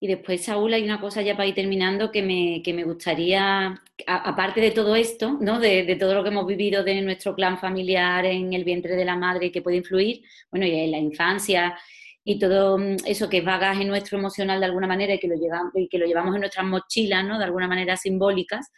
Y 0.00 0.06
después, 0.06 0.44
Saúl, 0.44 0.72
hay 0.74 0.84
una 0.84 1.00
cosa 1.00 1.22
ya 1.22 1.36
para 1.36 1.48
ir 1.48 1.56
terminando 1.56 2.12
que 2.12 2.22
me, 2.22 2.62
que 2.62 2.72
me 2.72 2.84
gustaría, 2.84 3.82
aparte 4.06 4.60
de 4.60 4.70
todo 4.70 4.94
esto, 4.94 5.36
¿no? 5.40 5.58
De, 5.58 5.96
todo 5.98 6.14
lo 6.14 6.22
que 6.22 6.28
hemos 6.28 6.46
vivido 6.46 6.84
de 6.84 7.00
nuestro 7.02 7.34
clan 7.34 7.58
familiar 7.58 8.24
en 8.24 8.52
el 8.52 8.62
vientre 8.62 8.94
de 8.94 9.04
la 9.04 9.16
madre 9.16 9.50
que 9.50 9.60
puede 9.60 9.78
influir, 9.78 10.22
bueno, 10.52 10.66
y 10.66 10.70
en 10.70 10.90
la 10.92 10.98
infancia 10.98 11.76
y 12.22 12.38
todo 12.38 12.78
mm, 12.78 12.96
eso 13.06 13.28
que 13.28 13.38
es 13.38 13.44
bagaje 13.44 13.84
nuestro 13.84 14.18
emocional 14.18 14.60
de 14.60 14.66
alguna 14.66 14.86
manera 14.86 15.14
y 15.14 15.18
que 15.18 15.28
lo 15.28 15.34
llevamos, 15.34 15.72
y 15.74 15.88
que 15.88 15.98
lo 15.98 16.06
llevamos 16.06 16.34
en 16.34 16.42
nuestras 16.42 16.66
mochilas, 16.66 17.24
¿no? 17.24 17.38
De 17.38 17.44
alguna 17.44 17.66
manera 17.66 17.96
simbólicas, 17.96 18.70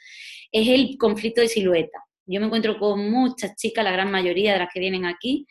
es 0.51 0.69
el 0.69 0.97
conflicto 0.97 1.43
de 1.43 1.49
silueta. 1.49 1.99
Yo 2.25 2.41
me 2.41 2.47
encuentro 2.47 2.79
con 2.79 3.11
muchas 3.11 3.57
chicas, 3.57 3.85
la 3.85 3.93
gran 3.93 4.11
mayoría 4.11 4.55
de 4.55 4.61
las 4.61 4.69
que 4.73 4.81
vienen 4.81 5.05
aquí, 5.05 5.47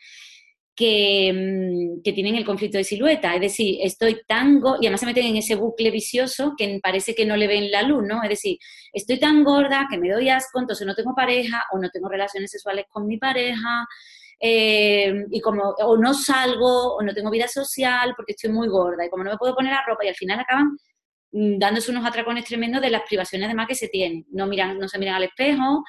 que, 0.74 1.32
mm, 1.32 2.02
que, 2.02 2.12
tienen 2.12 2.36
el 2.36 2.44
conflicto 2.44 2.78
de 2.78 2.84
silueta. 2.84 3.34
Es 3.34 3.40
decir, 3.40 3.78
estoy 3.82 4.22
tan 4.26 4.60
y 4.80 4.86
además 4.86 5.00
se 5.00 5.06
meten 5.06 5.26
en 5.26 5.36
ese 5.36 5.54
bucle 5.54 5.90
vicioso 5.90 6.54
que 6.56 6.78
parece 6.82 7.14
que 7.14 7.26
no 7.26 7.36
le 7.36 7.46
ven 7.46 7.70
la 7.70 7.82
luz, 7.82 8.04
¿no? 8.06 8.22
Es 8.22 8.30
decir, 8.30 8.58
estoy 8.92 9.18
tan 9.18 9.44
gorda 9.44 9.86
que 9.90 9.98
me 9.98 10.10
doy 10.10 10.28
asco, 10.28 10.60
entonces 10.60 10.86
no 10.86 10.94
tengo 10.94 11.14
pareja 11.14 11.64
o 11.72 11.78
no 11.78 11.90
tengo 11.90 12.08
relaciones 12.08 12.50
sexuales 12.50 12.86
con 12.90 13.06
mi 13.06 13.18
pareja, 13.18 13.86
eh, 14.42 15.26
y 15.30 15.40
como 15.42 15.64
o 15.64 15.98
no 15.98 16.14
salgo 16.14 16.96
o 16.96 17.02
no 17.02 17.12
tengo 17.12 17.30
vida 17.30 17.46
social 17.46 18.14
porque 18.16 18.32
estoy 18.32 18.50
muy 18.50 18.68
gorda 18.68 19.04
y 19.04 19.10
como 19.10 19.22
no 19.22 19.32
me 19.32 19.36
puedo 19.36 19.54
poner 19.54 19.70
la 19.70 19.84
ropa 19.86 20.02
y 20.02 20.08
al 20.08 20.14
final 20.14 20.40
acaban 20.40 20.78
mm, 21.32 21.58
dándose 21.58 21.90
unos 21.90 22.06
atracones 22.06 22.46
tremendos 22.46 22.80
de 22.80 22.88
las 22.88 23.02
privaciones 23.02 23.48
de 23.48 23.54
más 23.54 23.68
que 23.68 23.74
se 23.74 23.88
tienen. 23.88 24.24
No, 24.30 24.46
miran, 24.46 24.78
no 24.78 24.88
se 24.88 24.98
miran 24.98 25.16
al 25.16 25.24
espejo, 25.24 25.84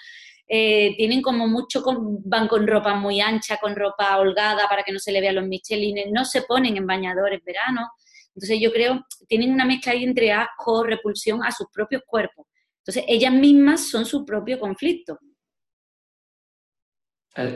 eh, 0.53 0.95
tienen 0.97 1.21
como 1.21 1.47
mucho, 1.47 1.81
van 2.25 2.49
con 2.49 2.67
ropa 2.67 2.93
muy 2.93 3.21
ancha, 3.21 3.55
con 3.55 3.73
ropa 3.73 4.17
holgada 4.17 4.67
para 4.67 4.83
que 4.83 4.91
no 4.91 4.99
se 4.99 5.13
le 5.13 5.21
vean 5.21 5.35
los 5.35 5.47
michelines, 5.47 6.07
no 6.11 6.25
se 6.25 6.41
ponen 6.41 6.75
en 6.75 6.85
bañadores 6.85 7.41
verano. 7.45 7.89
Entonces 8.35 8.59
yo 8.59 8.69
creo, 8.73 9.05
tienen 9.29 9.53
una 9.53 9.63
mezcla 9.63 9.93
ahí 9.93 10.03
entre 10.03 10.33
asco, 10.33 10.83
repulsión 10.83 11.41
a 11.41 11.53
sus 11.53 11.67
propios 11.73 12.01
cuerpos. 12.05 12.47
Entonces 12.79 13.05
ellas 13.07 13.31
mismas 13.31 13.87
son 13.89 14.05
su 14.05 14.25
propio 14.25 14.59
conflicto. 14.59 15.19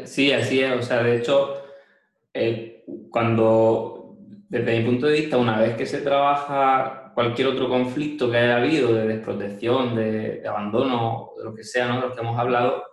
Sí, 0.06 0.32
así 0.32 0.62
es. 0.62 0.72
O 0.72 0.82
sea, 0.82 1.04
de 1.04 1.18
hecho, 1.18 1.64
eh, 2.34 2.86
cuando, 3.10 4.16
desde 4.48 4.80
mi 4.80 4.86
punto 4.86 5.08
de 5.08 5.20
vista, 5.20 5.36
una 5.36 5.60
vez 5.60 5.76
que 5.76 5.86
se 5.86 6.00
trabaja 6.00 7.05
cualquier 7.16 7.48
otro 7.48 7.70
conflicto 7.70 8.30
que 8.30 8.38
haya 8.38 8.58
habido 8.58 8.94
de 8.94 9.08
desprotección, 9.08 9.96
de, 9.96 10.42
de 10.42 10.48
abandono, 10.48 11.32
de 11.38 11.46
lo 11.46 11.56
que 11.56 11.64
sea, 11.64 11.88
¿no? 11.88 11.96
de 11.96 12.10
lo 12.10 12.14
que 12.14 12.22
hemos 12.22 12.38
hablado, 12.38 12.84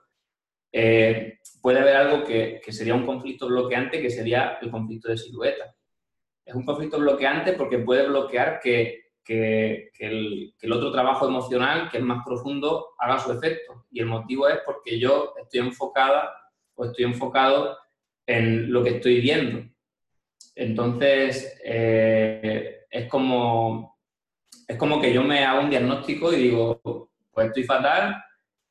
eh, 0.72 1.40
puede 1.60 1.80
haber 1.80 1.96
algo 1.96 2.24
que, 2.24 2.60
que, 2.64 2.72
sería 2.72 2.94
un 2.94 3.04
conflicto 3.04 3.48
bloqueante, 3.48 4.00
que 4.00 4.08
sería 4.08 4.58
el 4.62 4.70
conflicto 4.70 5.08
de 5.08 5.18
silueta. 5.18 5.74
Es 6.44 6.54
un 6.54 6.64
conflicto 6.64 6.98
bloqueante 6.98 7.52
porque 7.54 7.80
puede 7.80 8.06
bloquear 8.06 8.60
que, 8.60 9.10
que, 9.24 9.90
que, 9.92 10.06
el, 10.06 10.54
el 10.60 10.72
otro 10.72 10.92
trabajo 10.92 11.26
emocional, 11.26 11.90
que 11.90 11.98
es 11.98 12.04
más 12.04 12.24
profundo, 12.24 12.94
haga 12.98 13.18
su 13.18 13.32
efecto. 13.32 13.86
Y 13.90 14.00
el 14.00 14.06
motivo 14.06 14.48
es 14.48 14.60
porque 14.64 14.98
yo 14.98 15.34
estoy 15.42 15.60
enfocada 15.60 16.32
o 16.74 16.84
estoy 16.84 17.04
enfocado 17.04 17.76
en 18.24 18.72
lo 18.72 18.82
que 18.82 18.90
estoy 18.90 19.20
viendo. 19.20 19.68
Entonces, 20.54 21.60
eh, 21.64 22.86
es, 22.90 23.08
como, 23.08 23.91
es 24.66 24.76
como 24.76 25.00
que 25.00 25.12
yo 25.12 25.22
me 25.22 25.44
hago 25.44 25.62
un 25.62 25.70
diagnóstico 25.70 26.32
y 26.32 26.36
digo, 26.36 26.80
pues 27.32 27.48
estoy 27.48 27.64
fatal 27.64 28.22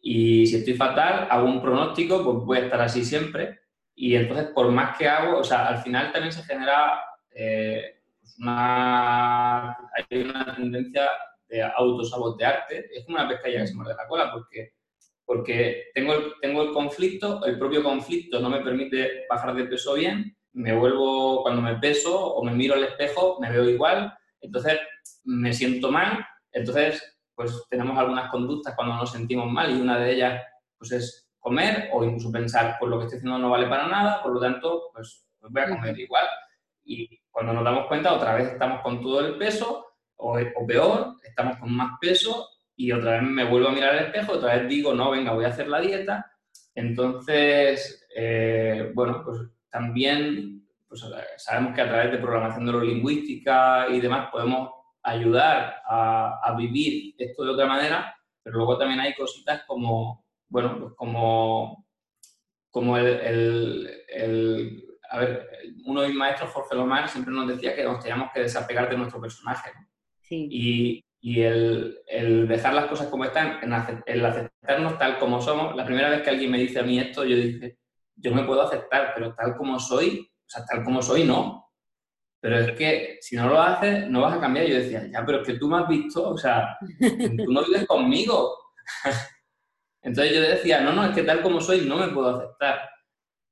y 0.01 0.47
si 0.47 0.57
estoy 0.57 0.73
fatal, 0.73 1.27
hago 1.29 1.45
un 1.45 1.61
pronóstico, 1.61 2.23
pues 2.23 2.37
voy 2.45 2.57
a 2.57 2.61
estar 2.61 2.81
así 2.81 3.05
siempre. 3.05 3.59
Y 3.93 4.15
entonces, 4.15 4.47
por 4.47 4.71
más 4.71 4.97
que 4.97 5.07
hago, 5.07 5.37
o 5.37 5.43
sea, 5.43 5.67
al 5.67 5.77
final 5.79 6.11
también 6.11 6.31
se 6.31 6.43
genera 6.43 6.99
eh, 7.35 8.01
pues 8.19 8.35
una, 8.39 9.69
hay 9.71 10.21
una 10.23 10.55
tendencia 10.55 11.07
de 11.47 11.61
autosabotearte. 11.61 12.89
Es 12.97 13.05
como 13.05 13.17
una 13.17 13.27
pescadilla 13.27 13.61
que 13.61 13.67
se 13.67 13.75
muerde 13.75 13.95
la 13.95 14.07
cola, 14.07 14.31
porque, 14.31 14.73
porque 15.23 15.91
tengo, 15.93 16.13
el, 16.13 16.33
tengo 16.41 16.63
el 16.63 16.71
conflicto, 16.71 17.45
el 17.45 17.59
propio 17.59 17.83
conflicto 17.83 18.39
no 18.39 18.49
me 18.49 18.61
permite 18.61 19.25
bajar 19.29 19.53
de 19.53 19.65
peso 19.65 19.93
bien, 19.93 20.35
me 20.53 20.73
vuelvo, 20.73 21.43
cuando 21.43 21.61
me 21.61 21.75
peso 21.75 22.33
o 22.33 22.43
me 22.43 22.53
miro 22.53 22.73
al 22.73 22.83
espejo, 22.83 23.37
me 23.39 23.51
veo 23.51 23.69
igual, 23.69 24.17
entonces 24.41 24.79
me 25.23 25.53
siento 25.53 25.91
mal, 25.91 26.25
entonces 26.51 27.17
pues 27.35 27.63
tenemos 27.69 27.97
algunas 27.97 28.29
conductas 28.29 28.75
cuando 28.75 28.95
nos 28.95 29.11
sentimos 29.11 29.49
mal 29.49 29.71
y 29.71 29.81
una 29.81 29.97
de 29.97 30.13
ellas 30.13 30.43
pues 30.77 30.91
es 30.91 31.31
comer 31.39 31.89
o 31.91 32.03
incluso 32.03 32.31
pensar, 32.31 32.77
pues 32.79 32.89
lo 32.89 32.99
que 32.99 33.05
estoy 33.05 33.17
haciendo 33.17 33.39
no 33.39 33.49
vale 33.49 33.67
para 33.67 33.87
nada, 33.87 34.21
por 34.21 34.31
lo 34.31 34.39
tanto, 34.39 34.89
pues, 34.93 35.25
pues 35.39 35.51
voy 35.51 35.61
a 35.61 35.69
comer 35.69 35.99
igual. 35.99 36.25
Y 36.83 37.19
cuando 37.29 37.53
nos 37.53 37.63
damos 37.63 37.87
cuenta, 37.87 38.13
otra 38.13 38.35
vez 38.35 38.49
estamos 38.49 38.81
con 38.81 39.01
todo 39.01 39.25
el 39.25 39.37
peso, 39.37 39.87
o, 40.17 40.37
o, 40.37 40.67
peor, 40.67 41.15
estamos 41.23 41.57
con 41.57 41.75
más 41.75 41.97
peso 41.99 42.47
y 42.75 42.91
otra 42.91 43.13
vez 43.13 43.23
me 43.23 43.43
vuelvo 43.43 43.69
a 43.69 43.71
mirar 43.71 43.95
al 43.95 44.05
espejo, 44.05 44.33
otra 44.33 44.55
vez 44.55 44.69
digo, 44.69 44.93
no, 44.93 45.09
venga, 45.09 45.33
voy 45.33 45.45
a 45.45 45.49
hacer 45.49 45.67
la 45.67 45.81
dieta. 45.81 46.31
Entonces, 46.75 48.07
eh, 48.15 48.91
bueno, 48.93 49.23
pues 49.25 49.39
también 49.69 50.60
pues, 50.91 51.05
sabemos 51.37 51.73
que 51.73 51.81
a 51.81 51.87
través 51.87 52.11
de 52.11 52.17
programación 52.17 52.65
neurolingüística 52.65 53.87
y 53.89 54.01
demás 54.01 54.29
podemos 54.29 54.71
ayudar 55.01 55.81
a, 55.87 56.41
a, 56.43 56.53
vivir 56.57 57.15
esto 57.17 57.45
de 57.45 57.51
otra 57.51 57.65
manera, 57.65 58.13
pero 58.43 58.57
luego 58.57 58.77
también 58.77 58.99
hay 58.99 59.15
cositas 59.15 59.63
como, 59.65 60.25
bueno, 60.49 60.77
pues 60.77 60.93
como, 60.97 61.87
como 62.69 62.97
el, 62.97 63.07
el, 63.07 63.89
el 64.09 64.83
a 65.09 65.19
ver, 65.19 65.47
uno 65.85 66.01
de 66.01 66.09
mis 66.09 66.17
maestros, 66.17 66.51
Jorge 66.51 66.75
Lomar, 66.75 67.07
siempre 67.07 67.33
nos 67.33 67.47
decía 67.47 67.73
que 67.73 67.85
nos 67.85 68.01
teníamos 68.01 68.29
que 68.33 68.41
desapegar 68.41 68.89
de 68.89 68.97
nuestro 68.97 69.21
personaje. 69.21 69.71
Sí. 70.19 70.49
Y, 70.51 71.05
y 71.21 71.41
el, 71.41 71.99
el, 72.05 72.49
dejar 72.49 72.73
las 72.73 72.87
cosas 72.87 73.07
como 73.07 73.23
están, 73.23 73.59
el 74.07 74.25
aceptarnos 74.25 74.99
tal 74.99 75.19
como 75.19 75.39
somos. 75.39 75.73
La 75.73 75.85
primera 75.85 76.09
vez 76.09 76.21
que 76.21 76.31
alguien 76.31 76.51
me 76.51 76.59
dice 76.59 76.81
a 76.81 76.83
mí 76.83 76.99
esto, 76.99 77.23
yo 77.23 77.37
dije, 77.37 77.77
yo 78.17 78.33
me 78.33 78.43
puedo 78.43 78.61
aceptar, 78.61 79.13
pero 79.15 79.33
tal 79.33 79.55
como 79.55 79.79
soy, 79.79 80.30
sea, 80.51 80.65
tal 80.65 80.83
como 80.83 81.01
soy, 81.01 81.23
no. 81.23 81.71
Pero 82.41 82.59
es 82.59 82.71
que 82.71 83.17
si 83.21 83.35
no 83.35 83.47
lo 83.47 83.61
haces, 83.61 84.07
no 84.09 84.21
vas 84.21 84.35
a 84.35 84.41
cambiar. 84.41 84.65
Yo 84.65 84.75
decía, 84.75 85.07
ya, 85.11 85.25
pero 85.25 85.41
es 85.41 85.47
que 85.47 85.59
tú 85.59 85.67
me 85.69 85.77
has 85.77 85.87
visto, 85.87 86.29
o 86.29 86.37
sea, 86.37 86.77
tú 86.99 87.51
no 87.51 87.63
vives 87.63 87.85
conmigo. 87.85 88.57
Entonces 90.01 90.33
yo 90.33 90.41
decía, 90.41 90.81
no, 90.81 90.91
no, 90.93 91.05
es 91.05 91.15
que 91.15 91.23
tal 91.23 91.41
como 91.41 91.61
soy 91.61 91.81
no 91.81 91.97
me 91.97 92.07
puedo 92.07 92.35
aceptar. 92.35 92.89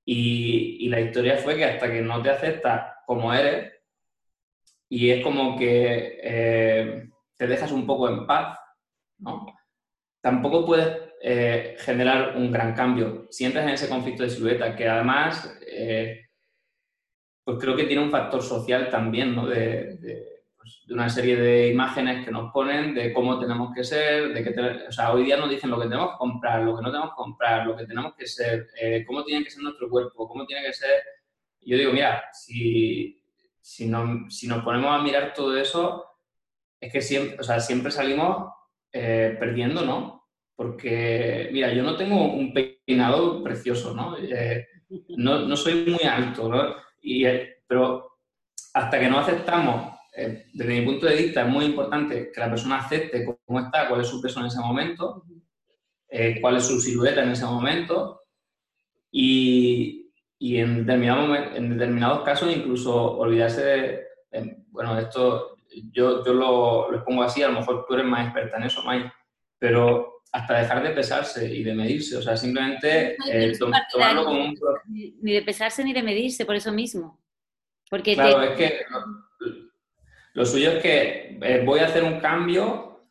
Y, 0.06 0.90
la 0.90 1.02
historia 1.02 1.38
fue 1.38 1.56
que 1.56 1.66
hasta 1.66 1.92
que 1.92 2.02
no 2.02 2.20
te 2.24 2.32
aceptas 2.32 2.96
como 3.06 3.32
eres, 3.32 3.72
y 4.90 5.12
es 5.12 5.24
como 5.24 5.56
que 5.56 6.20
eh, 6.24 7.10
te 7.38 7.46
dejas 7.48 7.72
un 7.72 7.86
poco 7.86 8.10
en 8.10 8.26
paz, 8.26 8.58
¿no? 9.20 9.46
Tampoco 10.20 10.66
puedes 10.66 10.98
eh, 11.22 11.76
generar 11.80 12.36
un 12.36 12.52
gran 12.52 12.74
cambio 12.74 13.28
si 13.30 13.46
entras 13.46 13.66
en 13.66 13.72
ese 13.72 13.88
conflicto 13.88 14.24
de 14.24 14.32
silueta, 14.32 14.76
que 14.76 14.88
además 14.90 15.60
eh, 15.68 16.29
pues 17.50 17.64
creo 17.64 17.76
que 17.76 17.86
tiene 17.86 18.04
un 18.04 18.12
factor 18.12 18.44
social 18.44 18.90
también, 18.92 19.36
¿no? 19.36 19.48
De, 19.48 19.96
de, 19.96 20.44
pues, 20.56 20.84
de, 20.86 20.94
una 20.94 21.10
serie 21.10 21.36
de 21.36 21.70
imágenes 21.70 22.24
que 22.24 22.30
nos 22.30 22.52
ponen 22.54 22.94
de 22.94 23.12
cómo 23.12 23.40
tenemos 23.40 23.74
que 23.74 23.84
ser, 23.84 24.32
de 24.32 24.44
que 24.44 24.88
o 24.88 24.92
sea, 24.92 25.14
hoy 25.14 25.24
día 25.24 25.36
nos 25.36 25.50
dicen 25.50 25.72
lo 25.72 25.80
que 25.80 25.88
tenemos 25.88 26.12
que 26.12 26.18
comprar, 26.20 26.62
lo 26.62 26.76
que 26.76 26.84
no 26.84 26.92
tenemos 26.92 27.10
que 27.10 27.16
comprar, 27.16 27.66
lo 27.66 27.76
que 27.76 27.88
tenemos 27.88 28.14
que 28.16 28.28
ser, 28.28 28.68
eh, 28.80 29.04
cómo 29.04 29.24
tiene 29.24 29.44
que 29.44 29.50
ser 29.50 29.64
nuestro 29.64 29.90
cuerpo, 29.90 30.28
cómo 30.28 30.46
tiene 30.46 30.64
que 30.64 30.74
ser... 30.74 31.02
Yo 31.62 31.76
digo, 31.76 31.92
mira, 31.92 32.26
si, 32.34 33.20
si, 33.60 33.88
no, 33.88 34.30
si 34.30 34.48
nos 34.48 34.64
ponemos 34.64 34.92
a 34.92 35.02
mirar 35.02 35.34
todo 35.34 35.58
eso, 35.58 36.06
es 36.80 36.94
que 36.94 37.02
siempre, 37.02 37.36
o 37.40 37.44
sea, 37.44 37.60
siempre 37.60 37.90
salimos 37.90 38.54
eh, 38.92 39.36
perdiendo, 39.40 39.84
¿no? 39.84 40.28
Porque, 40.56 41.50
mira, 41.52 41.74
yo 41.74 41.82
no 41.82 41.98
tengo 41.98 42.32
un 42.32 42.54
peinado 42.54 43.42
precioso, 43.42 43.96
¿no? 43.96 44.18
Eh, 44.20 44.68
no, 45.18 45.40
no 45.40 45.56
soy 45.56 45.84
muy 45.88 46.04
alto, 46.04 46.48
¿no? 46.48 46.89
Y, 47.02 47.26
eh, 47.26 47.64
pero 47.68 48.18
hasta 48.74 49.00
que 49.00 49.10
no 49.10 49.20
aceptamos, 49.20 49.94
eh, 50.16 50.48
desde 50.54 50.80
mi 50.80 50.86
punto 50.86 51.06
de 51.06 51.16
vista, 51.16 51.42
es 51.42 51.48
muy 51.48 51.66
importante 51.66 52.32
que 52.32 52.40
la 52.40 52.50
persona 52.50 52.80
acepte 52.80 53.26
cómo 53.26 53.60
está, 53.60 53.88
cuál 53.88 54.02
es 54.02 54.08
su 54.08 54.22
peso 54.22 54.40
en 54.40 54.48
ese 54.48 54.60
momento, 54.60 55.24
eh, 56.10 56.40
cuál 56.42 56.58
es 56.58 56.66
su 56.66 56.80
silueta 56.80 57.24
en 57.24 57.32
ese 57.32 57.46
momento 57.46 58.24
y, 59.12 60.12
y 60.38 60.58
en, 60.58 60.86
determinado, 60.86 61.36
en 61.36 61.70
determinados 61.70 62.24
casos 62.24 62.56
incluso 62.56 63.18
olvidarse 63.18 63.64
de, 63.64 64.08
bueno, 64.72 64.98
esto 64.98 65.58
yo, 65.92 66.24
yo 66.26 66.34
lo, 66.34 66.92
lo, 66.92 67.04
pongo 67.04 67.24
así, 67.24 67.44
a 67.44 67.50
lo 67.50 67.60
mejor 67.60 67.86
tú 67.88 67.94
eres 67.94 68.06
más 68.06 68.26
experta 68.26 68.58
en 68.58 68.64
eso, 68.64 68.84
May, 68.84 69.10
pero 69.58 70.19
hasta 70.32 70.60
dejar 70.60 70.84
de 70.84 70.92
pesarse 70.92 71.52
y 71.52 71.64
de 71.64 71.74
medirse, 71.74 72.18
o 72.18 72.22
sea, 72.22 72.38
simplemente 72.38 73.18
eh, 73.28 73.54
tomarlo 73.58 74.26
como 74.26 74.46
un... 74.46 74.60
Ni 74.88 75.34
de 75.34 75.42
pesarse 75.42 75.84
ni 75.84 75.94
de 75.94 76.04
medirse, 76.04 76.46
por 76.46 76.56
eso 76.56 76.72
mismo. 76.72 77.20
Porque 77.90 78.14
claro, 78.14 78.40
te... 78.40 78.46
es 78.46 78.52
que 78.58 78.86
lo, 78.90 79.00
lo, 80.34 80.46
suyo 80.46 80.72
es 80.72 80.84
que 80.84 81.40
eh, 81.42 81.64
voy 81.66 81.80
a 81.80 81.86
hacer 81.86 82.04
un 82.04 82.20
cambio. 82.20 83.08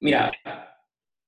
Mira, 0.00 0.32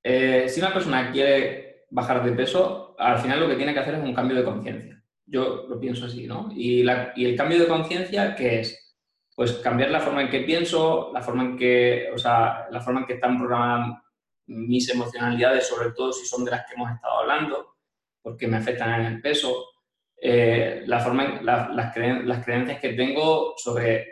eh, 0.03 0.47
si 0.49 0.61
una 0.61 0.73
persona 0.73 1.13
quiere 1.13 1.87
bajar 1.91 2.25
de 2.25 2.33
peso, 2.33 2.97
al 2.99 3.19
final 3.19 3.41
lo 3.41 3.49
que 3.49 3.57
tiene 3.57 3.73
que 3.73 3.81
hacer 3.81 3.95
es 3.95 4.03
un 4.03 4.15
cambio 4.15 4.37
de 4.37 4.45
conciencia. 4.45 5.01
Yo 5.27 5.67
lo 5.69 5.79
pienso 5.79 6.07
así, 6.07 6.27
¿no? 6.27 6.51
Y, 6.53 6.83
la, 6.83 7.13
y 7.15 7.25
el 7.25 7.37
cambio 7.37 7.61
de 7.61 7.69
conciencia, 7.69 8.35
¿qué 8.35 8.61
es? 8.61 8.97
Pues 9.37 9.53
cambiar 9.55 9.91
la 9.91 10.01
forma 10.01 10.23
en 10.23 10.29
que 10.29 10.41
pienso, 10.41 11.13
la 11.15 11.23
forma 11.23 11.45
en 11.45 11.57
que, 11.57 12.11
o 12.13 12.19
sea, 12.19 12.67
la 12.71 12.81
forma 12.81 13.01
en 13.01 13.07
que 13.07 13.13
están 13.15 13.39
programadas 13.39 14.03
mis 14.51 14.89
emocionalidades, 14.91 15.69
sobre 15.69 15.93
todo 15.93 16.13
si 16.13 16.27
son 16.27 16.45
de 16.45 16.51
las 16.51 16.67
que 16.67 16.75
hemos 16.75 16.91
estado 16.91 17.21
hablando, 17.21 17.77
porque 18.21 18.49
me 18.49 18.57
afectan 18.57 19.01
en 19.01 19.07
el 19.07 19.21
peso, 19.21 19.67
eh, 20.21 20.83
la 20.87 20.99
forma, 20.99 21.41
la, 21.43 21.69
las, 21.69 21.95
creen, 21.95 22.29
las, 22.29 22.45
creencias 22.45 22.81
que 22.81 22.95
tengo 22.95 23.55
sobre 23.57 24.07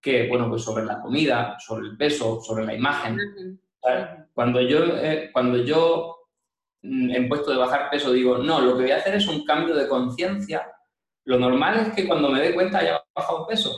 qué, 0.00 0.28
bueno, 0.28 0.48
pues 0.48 0.62
sobre 0.62 0.84
la 0.84 1.00
comida, 1.00 1.56
sobre 1.58 1.86
el 1.86 1.96
peso, 1.96 2.40
sobre 2.40 2.66
la 2.66 2.74
imagen. 2.74 3.18
Cuando 4.34 4.60
yo, 4.60 4.84
eh, 4.96 5.30
cuando 5.32 5.58
yo 5.58 6.28
mm, 6.82 7.10
en 7.10 7.28
puesto 7.28 7.52
de 7.52 7.58
bajar 7.58 7.88
peso 7.88 8.12
digo, 8.12 8.38
no, 8.38 8.60
lo 8.60 8.76
que 8.76 8.82
voy 8.82 8.90
a 8.90 8.96
hacer 8.96 9.14
es 9.14 9.28
un 9.28 9.44
cambio 9.44 9.76
de 9.76 9.88
conciencia, 9.88 10.70
lo 11.24 11.38
normal 11.38 11.78
es 11.78 11.94
que 11.94 12.06
cuando 12.06 12.30
me 12.30 12.40
dé 12.40 12.52
cuenta 12.52 12.78
haya 12.78 13.00
bajado 13.14 13.46
peso. 13.46 13.72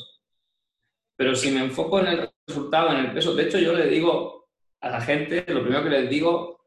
Pero 1.14 1.34
si 1.34 1.50
me 1.50 1.60
enfoco 1.60 2.00
en 2.00 2.06
el 2.06 2.30
resultado, 2.46 2.92
en 2.92 3.04
el 3.04 3.12
peso, 3.12 3.34
de 3.34 3.42
hecho 3.44 3.58
yo 3.58 3.74
le 3.74 3.86
digo 3.86 4.39
a 4.80 4.88
la 4.88 5.00
gente, 5.00 5.44
lo 5.48 5.62
primero 5.62 5.84
que 5.84 5.90
les 5.90 6.10
digo, 6.10 6.60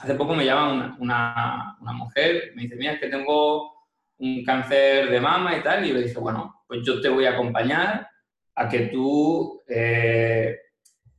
hace 0.00 0.14
poco 0.14 0.34
me 0.34 0.44
llama 0.44 0.96
una, 0.98 1.76
una, 1.80 1.92
mujer, 1.92 2.52
me 2.54 2.62
dice, 2.62 2.76
mira, 2.76 2.94
es 2.94 3.00
que 3.00 3.08
tengo 3.08 3.86
un 4.18 4.44
cáncer 4.44 5.10
de 5.10 5.20
mama 5.20 5.56
y 5.56 5.62
tal, 5.62 5.84
y 5.86 5.92
le 5.92 6.02
dije, 6.02 6.18
bueno, 6.18 6.62
pues 6.66 6.80
yo 6.84 7.00
te 7.00 7.08
voy 7.08 7.26
a 7.26 7.32
acompañar 7.32 8.08
a 8.54 8.68
que 8.68 8.86
tú 8.86 9.62
eh, 9.68 10.58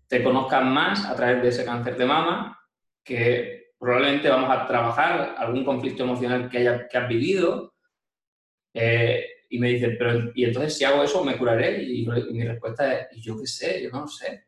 te 0.08 0.24
conozcas 0.24 0.64
más 0.64 1.06
a 1.06 1.16
través 1.16 1.42
de 1.42 1.50
ese 1.50 1.66
cáncer 1.66 1.98
de 1.98 2.06
mama, 2.06 2.60
que 3.04 3.72
probablemente 3.80 4.30
vamos 4.30 4.50
a 4.52 4.68
trabajar 4.68 5.36
algún 5.38 5.66
conflicto 5.66 6.04
emocional 6.04 6.50
que, 6.50 6.60
haya, 6.60 6.88
que 6.88 6.98
has 6.98 7.08
vivido. 7.08 7.74
Eh, 8.74 9.26
y 9.50 9.60
me 9.60 9.70
dice, 9.70 9.90
pero 9.98 10.32
¿y 10.34 10.46
entonces 10.46 10.78
si 10.78 10.86
hago 10.86 11.04
eso 11.04 11.24
me 11.24 11.38
curaré? 11.38 11.82
Y, 11.84 12.04
y 12.04 12.34
mi 12.34 12.44
respuesta 12.44 12.94
es, 12.94 13.18
¿y 13.18 13.22
yo 13.22 13.40
qué 13.40 13.48
sé? 13.48 13.82
Yo 13.84 13.90
no 13.90 14.02
lo 14.02 14.08
sé. 14.08 14.46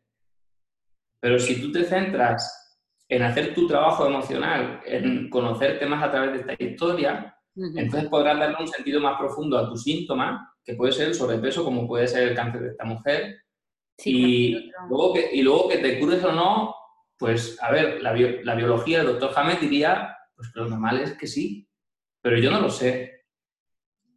Pero 1.24 1.38
si 1.38 1.58
tú 1.58 1.72
te 1.72 1.84
centras 1.84 2.76
en 3.08 3.22
hacer 3.22 3.54
tu 3.54 3.66
trabajo 3.66 4.06
emocional, 4.06 4.82
en 4.84 5.30
conocerte 5.30 5.86
más 5.86 6.04
a 6.04 6.10
través 6.10 6.32
de 6.32 6.40
esta 6.40 6.62
historia, 6.62 7.34
uh-huh. 7.54 7.78
entonces 7.78 8.10
podrás 8.10 8.38
darle 8.38 8.56
un 8.60 8.68
sentido 8.68 9.00
más 9.00 9.18
profundo 9.18 9.56
a 9.56 9.66
tu 9.66 9.74
síntoma, 9.74 10.54
que 10.62 10.74
puede 10.74 10.92
ser 10.92 11.08
el 11.08 11.14
sobrepeso, 11.14 11.64
como 11.64 11.88
puede 11.88 12.08
ser 12.08 12.28
el 12.28 12.34
cáncer 12.34 12.60
de 12.60 12.68
esta 12.72 12.84
mujer. 12.84 13.38
Sí, 13.96 14.54
y, 14.54 14.70
luego 14.90 15.14
que, 15.14 15.30
y 15.32 15.40
luego 15.40 15.70
que 15.70 15.78
te 15.78 15.98
cures 15.98 16.22
o 16.24 16.32
no, 16.32 16.74
pues 17.16 17.56
a 17.62 17.72
ver, 17.72 18.02
la, 18.02 18.12
bio, 18.12 18.42
la 18.42 18.54
biología, 18.54 19.00
el 19.00 19.06
doctor 19.06 19.32
James 19.32 19.62
diría, 19.62 20.14
pues 20.36 20.52
que 20.52 20.60
lo 20.60 20.68
normal 20.68 21.00
es 21.00 21.16
que 21.16 21.26
sí, 21.26 21.66
pero 22.20 22.36
yo 22.36 22.50
no 22.50 22.60
lo 22.60 22.68
sé. 22.68 23.22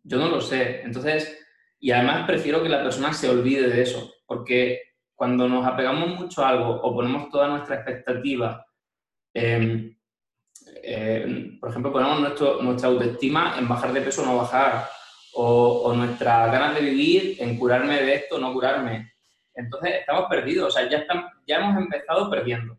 Yo 0.04 0.18
no 0.18 0.28
lo 0.28 0.42
sé. 0.42 0.82
Entonces, 0.82 1.40
y 1.80 1.90
además 1.92 2.28
prefiero 2.28 2.62
que 2.62 2.68
la 2.68 2.84
persona 2.84 3.14
se 3.14 3.30
olvide 3.30 3.70
de 3.70 3.82
eso, 3.82 4.14
porque 4.26 4.87
cuando 5.18 5.50
nos 5.50 5.66
apegamos 5.66 6.10
mucho 6.10 6.46
a 6.46 6.50
algo 6.50 6.70
o 6.76 6.94
ponemos 6.94 7.32
toda 7.32 7.48
nuestra 7.48 7.78
expectativa, 7.78 8.64
eh, 9.34 9.96
eh, 10.84 11.58
por 11.60 11.72
ejemplo, 11.72 11.92
ponemos 11.92 12.20
nuestro, 12.22 12.62
nuestra 12.62 12.90
autoestima 12.90 13.56
en 13.58 13.68
bajar 13.68 13.92
de 13.94 14.02
peso 14.02 14.22
o 14.22 14.26
no 14.28 14.38
bajar, 14.38 14.88
o, 15.34 15.82
o 15.86 15.94
nuestras 15.96 16.52
ganas 16.52 16.76
de 16.76 16.82
vivir 16.82 17.36
en 17.40 17.58
curarme 17.58 18.00
de 18.04 18.14
esto 18.14 18.36
o 18.36 18.40
no 18.40 18.54
curarme. 18.54 19.12
Entonces 19.56 19.96
estamos 20.02 20.26
perdidos, 20.30 20.68
o 20.68 20.72
sea, 20.72 20.88
ya, 20.88 21.00
están, 21.00 21.26
ya 21.48 21.58
hemos 21.58 21.78
empezado 21.78 22.30
perdiendo. 22.30 22.74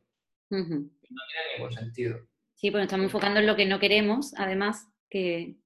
Uh 0.51 0.59
-huh. 0.59 0.91
No 1.11 1.23
tiene 1.29 1.57
ningún 1.57 1.73
sentido. 1.73 2.21
Sí, 2.55 2.71
pues 2.71 2.85
estamos 2.85 3.05
enfocando 3.05 3.41
en 3.41 3.47
lo 3.47 3.57
que 3.57 3.67
no 3.67 3.81
queremos, 3.81 4.33
además, 4.37 4.89
que... 5.11 5.57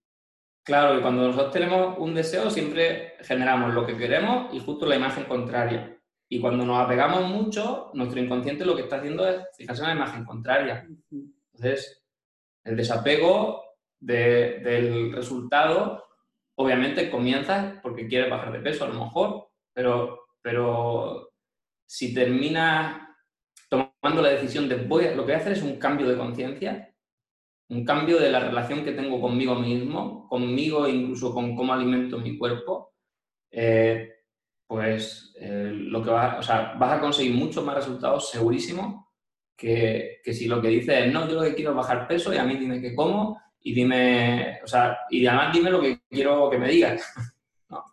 Claro, 0.65 0.99
y 0.99 1.03
cuando 1.03 1.27
nosotros 1.27 1.53
tenemos 1.53 1.99
un 1.99 2.15
deseo 2.15 2.49
siempre 2.49 3.17
generamos 3.21 3.75
lo 3.75 3.85
que 3.85 3.97
queremos 3.97 4.55
y 4.55 4.61
justo 4.61 4.87
la 4.87 4.97
imagen 4.97 5.25
contraria. 5.25 5.99
Y 6.33 6.41
cuando 6.41 6.65
nos 6.65 6.79
apegamos 6.83 7.29
mucho, 7.29 7.91
nuestro 7.93 8.19
inconsciente 8.19 8.65
lo 8.65 8.75
que 8.75 8.81
está 8.85 8.97
haciendo 8.97 9.29
es 9.29 9.43
fijarse 9.55 9.83
en 9.83 9.89
la 9.89 9.95
imagen 9.97 10.25
contraria. 10.25 10.89
Entonces, 11.11 12.03
el 12.65 12.75
desapego 12.75 13.63
de- 14.01 14.61
del 14.61 15.13
resultado, 15.13 16.03
obviamente 16.55 17.11
comienza 17.11 17.79
porque 17.83 18.09
quieres 18.09 18.31
bajar 18.31 18.51
de 18.51 18.61
peso, 18.61 18.87
a 18.87 18.89
lo 18.89 18.95
mejor, 19.05 19.51
pero, 19.75 20.21
pero 20.41 21.35
si 21.87 22.15
terminas 22.15 23.03
tomando 23.69 24.23
la 24.23 24.31
decisión 24.31 24.71
de 24.71 24.77
voy 24.77 25.05
a- 25.05 25.11
lo 25.15 25.27
que 25.27 25.33
voy 25.33 25.35
a 25.35 25.37
hacer 25.37 25.53
es 25.53 25.63
un 25.63 25.77
cambio 25.79 26.09
de 26.09 26.17
conciencia, 26.17 26.95
un 27.69 27.85
cambio 27.85 28.19
de 28.19 28.31
la 28.31 28.41
relación 28.41 28.83
que 28.87 28.93
tengo 28.93 29.21
conmigo 29.21 29.55
mismo, 29.57 30.27
conmigo 30.31 30.87
e 30.87 30.93
incluso 30.93 31.35
con 31.35 31.55
cómo 31.55 31.75
alimento 31.75 32.17
mi 32.19 32.39
cuerpo, 32.39 32.95
eh, 33.51 34.22
pues 34.73 35.35
eh, 35.39 35.71
lo 35.75 36.03
que 36.03 36.09
vas, 36.11 36.39
o 36.39 36.43
sea, 36.43 36.73
vas 36.79 36.93
a 36.97 37.01
conseguir 37.01 37.35
muchos 37.35 37.63
más 37.63 37.75
resultados 37.77 38.31
segurísimo 38.31 39.13
que, 39.55 40.21
que 40.25 40.33
si 40.33 40.47
lo 40.47 40.63
que 40.63 40.69
dices 40.69 41.05
es 41.07 41.13
no, 41.13 41.29
yo 41.29 41.35
lo 41.35 41.43
que 41.43 41.55
quiero 41.55 41.73
es 41.73 41.77
bajar 41.77 42.09
peso 42.09 42.33
y 42.33 42.39
a 42.39 42.45
mí 42.45 42.57
dime 42.57 42.81
qué 42.81 42.95
como 42.95 43.39
y 43.61 43.75
dime, 43.75 44.61
o 44.65 44.67
sea, 44.67 44.97
y 45.11 45.27
además 45.27 45.53
dime 45.55 45.71
lo 45.71 45.81
que 45.83 46.01
quiero 46.11 46.49
que 46.51 46.59
me 46.59 46.69
digas. 46.69 47.03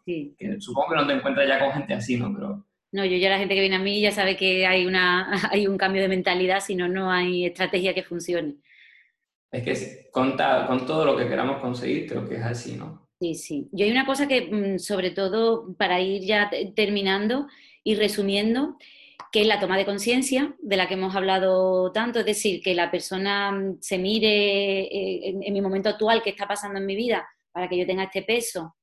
Sí. 0.06 0.36
Que 0.38 0.60
supongo 0.60 0.90
que 0.90 0.96
no 0.96 1.08
te 1.08 1.14
encuentras 1.14 1.48
ya 1.48 1.58
con 1.60 1.72
gente 1.72 1.94
así, 1.94 2.18
¿no? 2.18 2.34
Pero 2.34 2.66
No, 2.92 3.06
yo 3.06 3.16
ya 3.16 3.30
la 3.30 3.38
gente 3.38 3.56
que 3.56 3.62
viene 3.62 3.78
a 3.78 3.80
mí 3.80 4.02
ya 4.02 4.12
sabe 4.12 4.36
que 4.36 4.66
hay, 4.68 4.86
una, 4.86 5.30
hay 5.52 5.68
un 5.68 5.78
cambio 5.78 6.02
de 6.02 6.10
mentalidad, 6.10 6.60
si 6.60 6.76
no, 6.76 6.88
no 6.90 7.10
hay 7.12 7.46
estrategia 7.46 7.94
que 7.94 8.04
funcione. 8.04 8.56
es 9.52 9.64
que 9.64 10.10
con, 10.12 10.36
ta- 10.36 10.66
con 10.68 10.86
todo 10.86 11.06
lo 11.06 11.16
que 11.16 11.28
queramos 11.30 11.62
conseguir, 11.62 12.08
creo 12.10 12.28
que 12.28 12.36
es 12.36 12.44
así, 12.44 12.76
¿no? 12.76 13.09
Sí, 13.20 13.36
sí. 13.36 13.70
Yo 13.74 13.86
hay 13.86 13.92
una 13.92 14.06
cosa 14.06 14.28
que, 14.28 14.42
mm, 14.50 14.80
sobre 14.80 15.12
todo, 15.12 15.74
para 15.76 16.00
ir 16.00 16.24
ya 16.24 16.50
te- 16.50 16.72
terminando 16.74 17.48
y 17.84 17.96
resumiendo, 17.96 18.78
que 19.32 19.42
es 19.42 19.48
la 19.48 19.60
toma 19.60 19.78
de 19.78 19.86
conciencia, 19.86 20.56
de 20.60 20.78
la 20.78 20.88
que 20.88 20.94
hemos 20.94 21.16
hablado 21.16 21.92
tanto, 21.92 22.20
es 22.20 22.26
decir, 22.26 22.62
que 22.62 22.74
la 22.74 22.90
persona 22.90 23.52
mm, 23.52 23.78
se 23.82 23.98
mire 23.98 24.84
eh, 24.84 25.36
en, 25.44 25.54
mi 25.54 25.62
momento 25.62 25.90
actual, 25.90 26.22
qué 26.24 26.30
está 26.30 26.48
pasando 26.48 26.80
en 26.80 26.86
mi 26.86 26.96
vida, 26.96 27.28
para 27.52 27.68
que 27.68 27.78
yo 27.78 27.86
tenga 27.86 28.04
este 28.06 28.24
peso, 28.24 28.76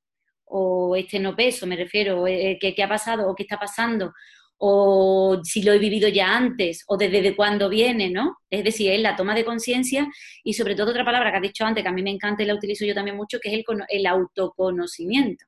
o 0.45 0.95
este 0.97 1.19
no 1.19 1.35
peso, 1.35 1.67
me 1.67 1.77
refiero, 1.77 2.27
eh, 2.27 2.59
qué, 2.61 2.75
qué 2.75 2.83
ha 2.83 2.89
pasado 2.89 3.29
o 3.29 3.35
qué 3.35 3.45
está 3.45 3.59
pasando, 3.59 4.13
o 4.59 5.41
si 5.43 5.63
lo 5.63 5.73
he 5.73 5.79
vivido 5.79 6.09
ya 6.09 6.37
antes, 6.37 6.85
o 6.87 6.97
desde 6.97 7.23
de 7.23 7.37
cuándo 7.37 7.69
viene, 7.69 8.11
¿no? 8.11 8.39
Es 8.51 8.65
decir, 8.65 8.91
es 8.91 9.01
la 9.01 9.17
toma 9.17 9.35
de 9.35 9.45
conciencia 9.45 10.09
y 10.43 10.55
sobre 10.55 10.75
todo 10.75 10.91
otra 10.91 11.05
palabra 11.05 11.31
que 11.31 11.37
has 11.37 11.43
dicho 11.43 11.65
antes, 11.65 11.83
que 11.83 11.89
a 11.89 11.93
mí 11.93 12.03
me 12.03 12.11
encanta 12.11 12.43
y 12.43 12.47
la 12.47 12.55
utilizo 12.55 12.85
yo 12.85 12.95
también 12.95 13.17
mucho, 13.17 13.39
que 13.41 13.49
es 13.49 13.55
el, 13.55 13.65
el 13.89 14.07
autoconocimiento 14.07 15.45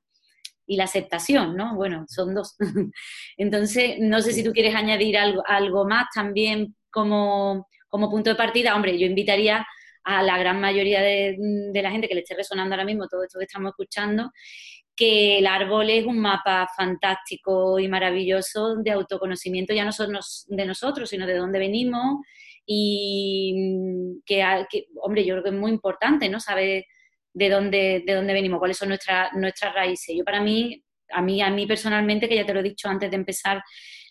y 0.67 0.75
la 0.75 0.83
aceptación, 0.83 1.55
¿no? 1.55 1.75
Bueno, 1.75 2.05
son 2.07 2.35
dos. 2.35 2.55
Entonces, 3.37 3.95
no 3.99 4.21
sé 4.21 4.33
si 4.33 4.43
tú 4.43 4.51
quieres 4.51 4.75
añadir 4.75 5.17
algo, 5.17 5.43
algo 5.47 5.85
más 5.85 6.05
también 6.13 6.75
como, 6.91 7.67
como 7.87 8.11
punto 8.11 8.29
de 8.29 8.35
partida. 8.35 8.75
Hombre, 8.75 8.97
yo 8.99 9.07
invitaría 9.07 9.65
a 10.03 10.21
la 10.21 10.37
gran 10.37 10.61
mayoría 10.61 11.01
de, 11.01 11.35
de 11.73 11.81
la 11.81 11.91
gente 11.91 12.07
que 12.07 12.13
le 12.13 12.21
esté 12.21 12.35
resonando 12.35 12.75
ahora 12.75 12.85
mismo 12.85 13.07
todo 13.07 13.23
esto 13.23 13.39
que 13.39 13.45
estamos 13.45 13.71
escuchando, 13.71 14.31
que 14.99 15.39
el 15.39 15.47
árbol 15.47 15.89
es 15.89 16.05
un 16.05 16.19
mapa 16.19 16.67
fantástico 16.75 17.79
y 17.79 17.87
maravilloso 17.87 18.75
de 18.75 18.91
autoconocimiento, 18.91 19.73
ya 19.73 19.85
no 19.85 19.93
solo 19.93 20.19
de 20.47 20.65
nosotros, 20.65 21.09
sino 21.09 21.25
de 21.25 21.37
dónde 21.37 21.57
venimos 21.57 22.17
y 22.65 23.53
mm, 23.55 24.21
que, 24.25 24.43
ha- 24.43 24.67
que, 24.69 24.87
hombre, 25.01 25.23
yo 25.25 25.35
creo 25.35 25.43
que 25.43 25.49
es 25.51 25.55
muy 25.55 25.71
importante, 25.71 26.27
¿no? 26.27 26.39
Saber 26.41 26.83
de 27.33 27.49
dónde, 27.49 28.03
de 28.05 28.13
dónde 28.13 28.33
venimos, 28.33 28.59
cuáles 28.59 28.77
son 28.77 28.89
nuestras, 28.89 29.31
nuestras 29.35 29.73
raíces. 29.73 30.13
Yo 30.17 30.25
para 30.25 30.41
mí, 30.41 30.83
a 31.11 31.21
mí, 31.21 31.41
a 31.41 31.49
mí 31.49 31.65
personalmente, 31.65 32.27
que 32.27 32.35
ya 32.35 32.45
te 32.45 32.53
lo 32.53 32.59
he 32.59 32.63
dicho 32.63 32.89
antes 32.89 33.09
de 33.09 33.15
empezar 33.15 33.63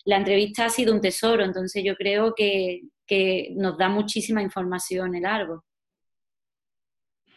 la 0.05 0.17
entrevista, 0.17 0.65
ha 0.65 0.69
sido 0.69 0.91
un 0.93 1.01
tesoro, 1.01 1.43
entonces 1.43 1.83
yo 1.85 1.95
creo 1.95 2.33
que, 2.35 2.81
que 3.05 3.49
nos 3.55 3.77
da 3.77 3.89
muchísima 3.89 4.41
información 4.41 5.13
el 5.13 5.25
árbol. 5.25 5.61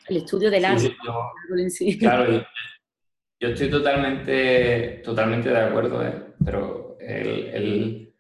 El 0.09 0.17
estudio 0.19 0.51
del 0.51 0.65
árbol, 0.65 0.81
sí, 0.81 0.97
yo- 1.05 1.69
sí. 1.71 1.99
Claro, 1.99 2.47
yo, 3.43 3.49
estoy 3.49 3.71
totalmente, 3.71 5.03
totalmente 5.05 5.49
de 5.51 5.59
acuerdo, 5.61 6.07
¿eh? 6.07 6.15
pero 6.45 6.97
el, 7.01 7.29
el- 7.49 8.15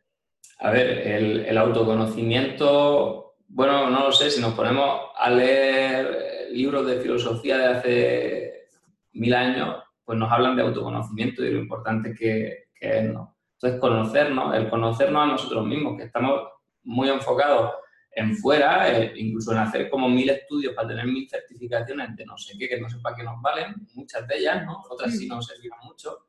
a 0.59 0.71
ver, 0.71 1.07
el, 1.07 1.45
el 1.47 1.59
autoconocimiento, 1.59 3.35
bueno, 3.49 3.89
no 3.91 4.07
lo 4.07 4.13
sé, 4.13 4.31
si 4.31 4.41
nos 4.41 4.55
ponemos 4.55 5.01
a 5.17 5.31
leer 5.31 6.49
libros 6.53 6.87
de 6.87 7.01
filosofía 7.01 7.59
de 7.59 7.67
hace 7.67 8.53
mil 9.13 9.35
años, 9.35 9.77
pues 10.05 10.19
nos 10.19 10.31
hablan 10.31 10.57
de 10.57 10.63
autoconocimiento 10.63 11.45
y 11.45 11.51
lo 11.53 11.61
importante 11.61 12.15
que, 12.15 12.47
es. 12.81 12.95
Entonces, 13.05 13.81
conocernos, 13.81 14.55
el 14.57 14.69
conocernos 14.69 15.23
a 15.23 15.27
nosotros 15.27 15.65
mismos, 15.67 15.97
que 15.97 16.05
estamos 16.05 16.43
muy 16.83 17.09
enfocados 17.09 17.73
en 18.15 18.37
fuera, 18.37 18.97
eh, 18.99 19.13
incluso 19.17 19.53
en 19.53 19.59
hacer 19.59 19.89
como 19.89 20.09
mil 20.09 20.29
estudios 20.29 20.75
para 20.75 20.89
tener 20.89 21.07
mil 21.07 21.29
certificaciones 21.29 22.15
de 22.15 22.27
no 22.27 22.37
sé 22.37 22.57
qué, 22.59 22.69
que 22.69 22.81
no 22.81 22.89
sé 22.89 22.99
para 22.99 23.17
qué 23.17 23.23
nos 23.23 23.41
valen, 23.41 23.75
muchas 23.95 24.27
de 24.29 24.39
ellas, 24.39 24.65
¿no? 24.67 24.83
Otras 24.91 25.17
sí 25.17 25.27
nos 25.29 25.47
servirán 25.47 25.79
mucho. 25.83 26.27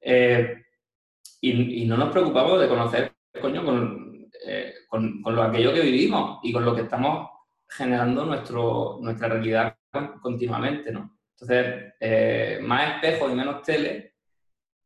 Eh, 0.00 0.62
y, 1.40 1.82
y 1.82 1.86
no 1.86 1.96
nos 1.96 2.10
preocupamos 2.10 2.60
de 2.60 2.68
conocer, 2.68 3.12
coño, 3.40 3.64
con, 3.64 4.28
eh, 4.46 4.74
con, 4.88 5.22
con 5.22 5.36
lo 5.36 5.42
aquello 5.42 5.72
que 5.72 5.80
vivimos 5.82 6.40
y 6.42 6.52
con 6.52 6.64
lo 6.64 6.74
que 6.74 6.82
estamos 6.82 7.28
generando 7.68 8.24
nuestro, 8.24 8.98
nuestra 9.00 9.28
realidad 9.28 9.76
con- 9.90 10.18
continuamente, 10.20 10.90
¿no? 10.90 11.18
Entonces, 11.38 12.60
más 12.62 12.94
espejos 12.94 13.30
y 13.30 13.34
menos 13.34 13.62
tele 13.62 14.15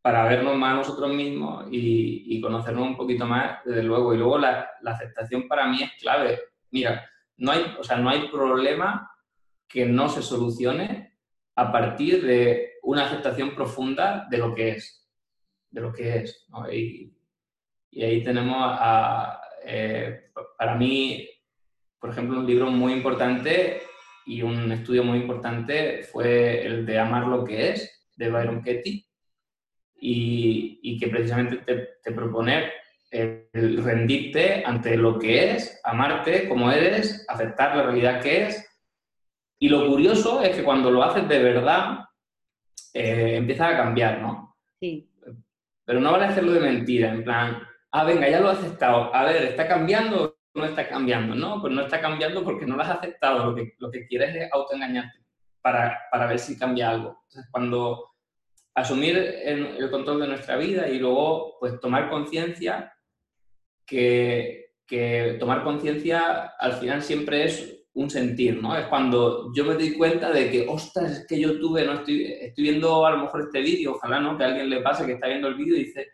para 0.03 0.25
vernos 0.25 0.57
más 0.57 0.77
nosotros 0.77 1.13
mismos 1.13 1.67
y, 1.71 2.25
y 2.27 2.41
conocernos 2.41 2.87
un 2.87 2.97
poquito 2.97 3.27
más, 3.27 3.59
desde 3.65 3.83
luego. 3.83 4.15
Y 4.15 4.19
luego 4.19 4.39
la, 4.39 4.71
aceptación 4.87 5.47
para 5.47 5.67
mí 5.67 5.83
es 5.83 5.93
clave. 6.01 6.41
Mira, 6.71 7.09
no 7.37 7.53
hay, 7.53 7.77
o 7.79 7.85
sea, 7.85 7.99
no 7.99 8.09
hay 8.09 8.29
problema 8.29 9.11
que 9.69 9.85
no 9.85 10.09
se 10.09 10.23
solucione 10.23 11.19
a 11.55 11.71
partir 11.71 12.25
de 12.25 12.75
una 12.83 13.05
aceptación 13.05 13.55
profunda 13.55 14.27
de 14.31 14.39
lo 14.39 14.55
que 14.55 14.71
es, 14.71 15.07
de 15.71 15.81
lo 15.81 15.93
que 15.93 16.17
es. 16.17 16.47
¿no? 16.49 16.71
Y, 16.73 17.15
ahí 17.97 18.23
tenemos, 18.23 18.79
eh, 19.65 20.31
para 20.57 20.77
mí, 20.77 21.29
por 21.99 22.11
ejemplo, 22.11 22.39
un 22.39 22.47
libro 22.47 22.71
muy 22.71 22.93
importante 22.93 23.83
y 24.25 24.43
un 24.43 24.73
estudio 24.73 25.05
muy 25.05 25.19
importante 25.19 26.05
fue 26.05 26.65
el 26.65 26.87
de 26.87 26.99
Amar 26.99 27.27
lo 27.27 27.45
que 27.45 27.71
es, 27.71 28.09
de 28.17 28.31
Byron 28.31 28.63
Katie, 28.63 29.10
y, 30.01 30.81
y 30.83 30.99
que 30.99 31.09
precisamente 31.09 31.59
te, 31.59 31.89
te 32.03 32.13
propone 32.13 32.71
el 33.11 33.83
rendirte 33.83 34.63
ante 34.65 34.97
lo 34.97 35.19
que 35.19 35.53
es, 35.53 35.81
amarte 35.85 36.49
como 36.49 36.71
eres, 36.71 37.25
aceptar 37.29 37.77
la 37.77 37.85
realidad 37.85 38.23
que 38.23 38.47
es. 38.47 38.67
Y 39.59 39.69
lo 39.69 39.87
curioso 39.87 40.43
es 40.43 40.57
que 40.57 40.63
cuando 40.63 40.91
lo 40.91 41.03
haces 41.03 41.29
de 41.29 41.43
verdad, 41.43 42.05
eh, 42.95 43.37
empiezas 43.37 43.73
a 43.73 43.77
cambiar, 43.77 44.21
¿no? 44.21 44.57
Sí, 44.81 45.11
Pero 45.85 46.01
no 46.01 46.13
vale 46.13 46.25
hacerlo 46.25 46.53
de 46.53 46.61
mentira, 46.61 47.11
en 47.11 47.25
plan, 47.25 47.63
ah, 47.91 48.05
venga, 48.05 48.29
ya 48.29 48.41
lo 48.41 48.49
has 48.49 48.59
aceptado. 48.59 49.15
A 49.15 49.25
ver, 49.25 49.43
¿está 49.43 49.69
cambiando 49.69 50.25
o 50.25 50.59
no 50.59 50.65
está 50.65 50.89
cambiando? 50.89 51.35
No, 51.35 51.61
pues 51.61 51.73
no 51.75 51.83
está 51.83 52.01
cambiando 52.01 52.43
porque 52.45 52.65
no 52.65 52.77
lo 52.77 52.83
has 52.83 52.91
aceptado. 52.91 53.51
Lo 53.51 53.55
que, 53.55 53.75
lo 53.79 53.91
que 53.91 54.07
quieres 54.07 54.35
es 54.35 54.53
autoengañarte 54.53 55.19
para, 55.61 55.99
para 56.11 56.27
ver 56.27 56.39
si 56.39 56.57
cambia 56.57 56.91
algo. 56.91 57.21
Entonces, 57.25 57.51
cuando 57.51 58.10
asumir 58.81 59.17
el, 59.17 59.77
el 59.79 59.91
control 59.91 60.21
de 60.21 60.29
nuestra 60.29 60.57
vida 60.57 60.89
y 60.89 60.99
luego, 60.99 61.57
pues, 61.59 61.81
tomar 61.81 62.09
conciencia 62.09 62.93
que, 63.87 64.73
que 64.87 65.37
tomar 65.39 65.65
conciencia 65.65 66.53
al 66.59 66.75
final 66.75 67.03
siempre 67.03 67.45
es 67.45 67.81
un 67.95 68.09
sentir, 68.09 68.63
¿no? 68.63 68.77
Es 68.77 68.87
cuando 68.87 69.53
yo 69.53 69.65
me 69.65 69.75
doy 69.75 69.95
cuenta 69.95 70.31
de 70.31 70.51
que, 70.51 70.67
ostras, 70.69 71.11
es 71.13 71.27
que 71.27 71.41
yo 71.41 71.59
tuve, 71.59 71.85
no 71.85 71.95
estoy, 71.95 72.25
estoy 72.25 72.65
viendo 72.65 73.05
a 73.05 73.11
lo 73.11 73.19
mejor 73.19 73.43
este 73.43 73.61
vídeo, 73.61 73.93
ojalá, 73.93 74.21
¿no? 74.21 74.39
Que 74.39 74.45
alguien 74.45 74.71
le 74.71 74.81
pase 74.81 75.05
que 75.07 75.13
está 75.13 75.27
viendo 75.27 75.49
el 75.49 75.57
vídeo 75.57 75.77
y 75.77 75.85
dice, 75.85 76.09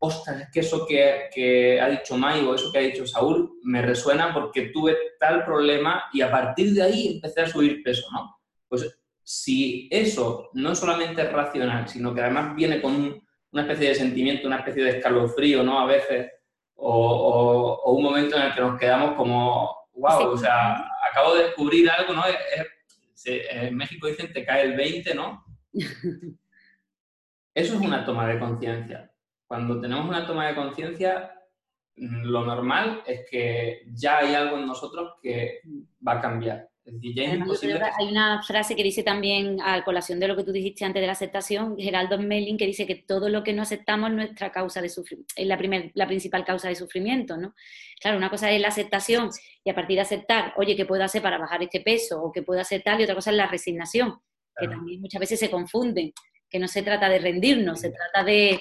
ostras, 0.00 0.42
es 0.42 0.48
que 0.52 0.60
eso 0.60 0.86
que, 0.86 1.28
que 1.34 1.80
ha 1.80 1.88
dicho 1.88 2.16
Mai 2.16 2.44
o 2.44 2.54
eso 2.54 2.70
que 2.70 2.78
ha 2.78 2.82
dicho 2.82 3.06
Saúl 3.06 3.58
me 3.62 3.82
resuena 3.82 4.32
porque 4.32 4.70
tuve 4.72 4.96
tal 5.18 5.44
problema 5.44 6.04
y 6.12 6.20
a 6.20 6.30
partir 6.30 6.72
de 6.72 6.82
ahí 6.82 7.14
empecé 7.14 7.40
a 7.42 7.48
subir 7.48 7.82
peso, 7.82 8.06
¿no? 8.12 8.36
Pues 8.68 8.98
si 9.30 9.90
eso 9.92 10.48
no 10.54 10.74
solamente 10.74 11.20
es 11.20 11.30
racional, 11.30 11.86
sino 11.86 12.14
que 12.14 12.22
además 12.22 12.56
viene 12.56 12.80
con 12.80 12.94
un- 12.94 13.28
una 13.52 13.62
especie 13.62 13.88
de 13.90 13.94
sentimiento, 13.94 14.46
una 14.46 14.60
especie 14.60 14.82
de 14.82 14.90
escalofrío, 14.96 15.62
¿no? 15.62 15.78
A 15.80 15.84
veces, 15.84 16.32
o, 16.76 16.90
o- 16.96 17.74
o 17.82 17.92
un 17.92 18.02
momento 18.04 18.36
en 18.36 18.44
el 18.44 18.54
que 18.54 18.60
nos 18.62 18.78
quedamos 18.80 19.16
como, 19.16 19.76
wow, 19.92 20.18
Sí. 20.18 20.24
o 20.28 20.36
sea, 20.38 20.82
acabo 21.10 21.34
de 21.34 21.42
descubrir 21.44 21.90
algo, 21.90 22.14
¿no? 22.14 22.24
Es- 22.24 22.36
es- 22.56 22.66
se- 23.12 23.66
en 23.66 23.76
México 23.76 24.06
dicen 24.06 24.32
te 24.32 24.46
cae 24.46 24.62
el 24.62 24.74
20, 24.76 25.14
¿no? 25.14 25.44
Eso 27.54 27.74
es 27.74 27.80
una 27.80 28.06
toma 28.06 28.26
de 28.28 28.38
conciencia. 28.38 29.12
Cuando 29.46 29.78
tenemos 29.78 30.08
una 30.08 30.26
toma 30.26 30.46
de 30.48 30.54
conciencia, 30.54 31.34
lo 31.96 32.46
normal 32.46 33.02
es 33.06 33.26
que 33.30 33.82
ya 33.92 34.18
hay 34.18 34.34
algo 34.34 34.56
en 34.56 34.66
nosotros 34.66 35.16
que 35.22 35.60
va 36.06 36.12
a 36.12 36.20
cambiar. 36.22 36.67
Además, 37.28 37.48
Hay 37.98 38.08
una 38.08 38.42
frase 38.42 38.74
que 38.76 38.82
dice 38.82 39.02
también, 39.02 39.58
a 39.62 39.84
colación 39.84 40.18
de 40.20 40.28
lo 40.28 40.36
que 40.36 40.44
tú 40.44 40.52
dijiste 40.52 40.84
antes 40.84 41.00
de 41.00 41.06
la 41.06 41.12
aceptación, 41.12 41.76
Geraldo 41.78 42.16
Smelling, 42.16 42.56
que 42.56 42.66
dice 42.66 42.86
que 42.86 42.96
todo 42.96 43.28
lo 43.28 43.42
que 43.44 43.52
no 43.52 43.62
aceptamos 43.62 44.10
es 44.10 44.16
nuestra 44.16 44.50
causa 44.52 44.80
de 44.80 44.88
sufrimiento, 44.88 45.34
es 45.36 45.46
la, 45.46 45.58
primer- 45.58 45.90
la 45.94 46.06
principal 46.06 46.44
causa 46.44 46.68
de 46.68 46.74
sufrimiento, 46.74 47.36
¿no? 47.36 47.54
Claro, 48.00 48.16
una 48.16 48.30
cosa 48.30 48.50
es 48.50 48.60
la 48.60 48.68
aceptación 48.68 49.30
y 49.64 49.70
a 49.70 49.74
partir 49.74 49.96
de 49.96 50.02
aceptar, 50.02 50.54
oye, 50.56 50.76
¿qué 50.76 50.86
puedo 50.86 51.02
hacer 51.04 51.20
para 51.22 51.38
bajar 51.38 51.62
este 51.62 51.80
peso? 51.80 52.22
O 52.22 52.32
¿qué 52.32 52.42
puedo 52.42 52.60
hacer 52.60 52.82
tal? 52.82 53.00
Y 53.00 53.04
otra 53.04 53.14
cosa 53.14 53.30
es 53.30 53.36
la 53.36 53.46
resignación, 53.48 54.14
que 54.58 54.66
también 54.68 55.00
muchas 55.00 55.20
veces 55.20 55.38
se 55.40 55.50
confunden, 55.50 56.12
que 56.48 56.58
no 56.58 56.68
se 56.68 56.82
trata 56.82 57.08
de 57.08 57.18
rendirnos, 57.18 57.80
se 57.80 57.90
trata 57.90 58.24
de, 58.24 58.60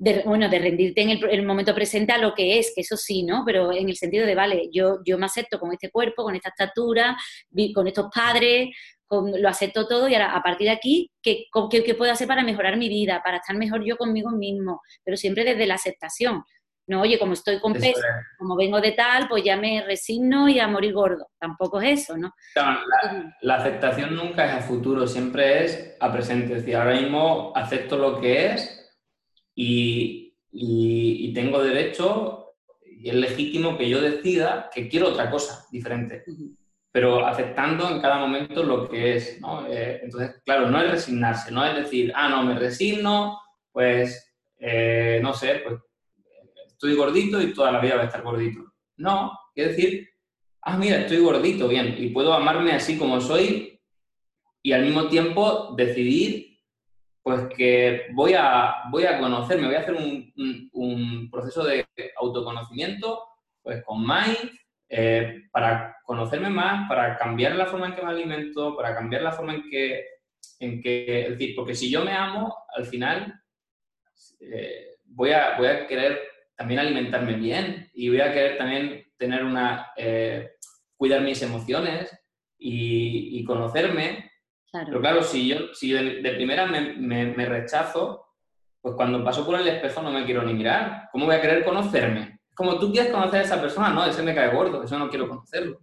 de, 0.00 0.22
bueno, 0.24 0.48
de 0.48 0.58
rendirte 0.60 1.02
en 1.02 1.10
el, 1.10 1.28
el 1.28 1.44
momento 1.44 1.74
presente 1.74 2.12
a 2.12 2.18
lo 2.18 2.32
que 2.34 2.58
es, 2.58 2.72
que 2.74 2.82
eso 2.82 2.96
sí, 2.96 3.24
¿no? 3.24 3.42
Pero 3.44 3.72
en 3.72 3.88
el 3.88 3.96
sentido 3.96 4.24
de, 4.26 4.34
vale, 4.36 4.68
yo, 4.72 4.98
yo 5.04 5.18
me 5.18 5.26
acepto 5.26 5.58
con 5.58 5.72
este 5.72 5.90
cuerpo, 5.90 6.22
con 6.22 6.36
esta 6.36 6.50
estatura, 6.50 7.16
con 7.74 7.86
estos 7.88 8.06
padres, 8.14 8.68
con- 9.06 9.42
lo 9.42 9.48
acepto 9.48 9.88
todo 9.88 10.06
y 10.08 10.14
ahora 10.14 10.36
a 10.36 10.42
partir 10.42 10.66
de 10.68 10.72
aquí, 10.74 11.10
¿qué, 11.20 11.46
con- 11.50 11.68
qué, 11.68 11.82
qué 11.82 11.94
puedo 11.94 12.12
hacer 12.12 12.28
para 12.28 12.44
mejorar 12.44 12.76
mi 12.76 12.88
vida, 12.88 13.20
para 13.24 13.38
estar 13.38 13.56
mejor 13.56 13.84
yo 13.84 13.96
conmigo 13.96 14.30
mismo? 14.30 14.80
Pero 15.04 15.16
siempre 15.16 15.44
desde 15.44 15.66
la 15.66 15.74
aceptación. 15.74 16.44
No, 16.86 17.02
oye, 17.02 17.18
como 17.18 17.34
estoy 17.34 17.58
con 17.60 17.72
Eso 17.72 17.80
peso, 17.82 17.98
es. 18.00 18.38
como 18.38 18.56
vengo 18.56 18.80
de 18.80 18.92
tal, 18.92 19.28
pues 19.28 19.44
ya 19.44 19.56
me 19.58 19.82
resigno 19.84 20.48
y 20.48 20.58
a 20.58 20.68
morir 20.68 20.94
gordo. 20.94 21.26
Tampoco 21.38 21.80
es 21.82 22.00
eso, 22.02 22.16
¿no? 22.16 22.32
Claro, 22.54 22.80
la, 23.02 23.36
la 23.42 23.54
aceptación 23.56 24.14
nunca 24.14 24.46
es 24.46 24.52
a 24.52 24.60
futuro, 24.60 25.06
siempre 25.06 25.64
es 25.66 25.96
a 26.00 26.10
presente. 26.10 26.54
Es 26.54 26.60
decir, 26.60 26.76
ahora 26.76 26.94
mismo 26.94 27.52
acepto 27.54 27.98
lo 27.98 28.18
que 28.20 28.46
es 28.46 28.77
y, 29.60 30.36
y- 30.52 31.26
y 31.28 31.32
tengo 31.32 31.60
derecho 31.60 32.54
y 33.00 33.08
es 33.08 33.14
legítimo 33.16 33.76
que 33.76 33.88
yo 33.88 34.00
decida 34.00 34.70
que 34.72 34.88
quiero 34.88 35.08
otra 35.08 35.30
cosa 35.30 35.66
diferente, 35.72 36.22
pero 36.92 37.26
aceptando 37.26 37.90
en 37.90 38.00
cada 38.00 38.18
momento 38.18 38.62
lo 38.62 38.88
que 38.88 39.16
es. 39.16 39.40
¿no? 39.40 39.66
Eh, 39.66 40.00
entonces, 40.04 40.40
claro, 40.44 40.70
no 40.70 40.80
es 40.80 40.90
resignarse, 40.92 41.50
no 41.50 41.64
es 41.64 41.74
decir, 41.76 42.12
ah, 42.14 42.28
no, 42.28 42.44
me 42.44 42.56
resigno, 42.56 43.40
pues, 43.72 44.32
eh, 44.60 45.18
no 45.22 45.34
sé, 45.34 45.60
pues 45.64 45.80
estoy 46.68 46.94
gordito 46.94 47.42
y 47.42 47.52
toda 47.52 47.72
la 47.72 47.80
vida 47.80 47.94
voy 47.94 48.02
a 48.02 48.06
estar 48.06 48.22
gordito. 48.22 48.60
No, 48.96 49.32
es 49.56 49.68
decir, 49.70 50.08
ah, 50.62 50.76
mira, 50.76 51.00
estoy 51.00 51.18
gordito, 51.18 51.66
bien, 51.66 51.96
y 51.98 52.10
puedo 52.10 52.32
amarme 52.32 52.72
así 52.72 52.96
como 52.96 53.20
soy 53.20 53.80
y 54.62 54.72
al 54.72 54.82
mismo 54.84 55.08
tiempo 55.08 55.74
decidir 55.76 56.47
pues 57.28 57.46
que 57.54 58.06
voy 58.14 58.32
a, 58.34 58.84
voy 58.90 59.04
a 59.04 59.18
conocerme, 59.18 59.66
voy 59.66 59.76
a 59.76 59.80
hacer 59.80 59.94
un, 59.94 60.32
un- 60.72 61.28
proceso 61.30 61.62
de 61.62 61.86
autoconocimiento 62.18 63.22
pues 63.62 63.84
con 63.84 64.00
Mind 64.00 64.50
eh, 64.88 65.42
para 65.52 65.98
conocerme 66.04 66.48
más, 66.48 66.88
para 66.88 67.18
cambiar 67.18 67.54
la 67.54 67.66
forma 67.66 67.88
en 67.88 67.94
que 67.96 68.02
me 68.02 68.08
alimento, 68.08 68.74
para 68.74 68.94
cambiar 68.94 69.20
la 69.20 69.32
forma 69.32 69.56
en 69.56 69.68
que, 69.68 70.06
en 70.58 70.80
que 70.80 71.20
es 71.24 71.28
decir, 71.32 71.54
porque 71.54 71.74
si 71.74 71.90
yo 71.90 72.02
me 72.02 72.12
amo, 72.12 72.56
al 72.74 72.86
final 72.86 73.34
eh, 74.40 74.96
voy, 75.04 75.32
a, 75.32 75.58
voy 75.58 75.66
a 75.66 75.86
querer 75.86 76.18
también 76.56 76.80
alimentarme 76.80 77.34
bien 77.34 77.90
y 77.92 78.08
voy 78.08 78.22
a 78.22 78.32
querer 78.32 78.56
también 78.56 79.04
tener 79.18 79.44
una, 79.44 79.92
eh, 79.98 80.52
cuidar 80.96 81.20
mis 81.20 81.42
emociones 81.42 82.10
y 82.58 83.44
conocerme. 83.44 84.27
Pero 84.70 84.84
Claro. 84.84 85.00
claro, 85.00 85.22
si 85.22 85.48
yo 85.48 85.72
si 85.74 85.92
de, 85.92 86.20
de 86.22 86.30
primera 86.32 86.66
me, 86.66 86.80
me- 86.94 87.26
me 87.34 87.46
rechazo, 87.46 88.26
pues 88.80 88.94
cuando 88.94 89.24
paso 89.24 89.44
por 89.46 89.58
el 89.60 89.66
espejo 89.68 90.02
no 90.02 90.10
me 90.10 90.24
quiero 90.24 90.42
ni 90.42 90.52
mirar. 90.54 91.08
¿Cómo 91.12 91.26
voy 91.26 91.34
a 91.36 91.40
querer 91.40 91.64
conocerme? 91.64 92.38
Como 92.54 92.78
tú 92.78 92.92
quieres 92.92 93.10
conocer 93.12 93.40
a 93.40 93.44
esa 93.44 93.60
persona, 93.60 93.90
no, 93.90 94.04
ese 94.04 94.22
me 94.22 94.34
cae 94.34 94.54
gordo, 94.54 94.82
eso 94.82 94.98
no 94.98 95.08
quiero 95.08 95.28
conocerlo. 95.28 95.80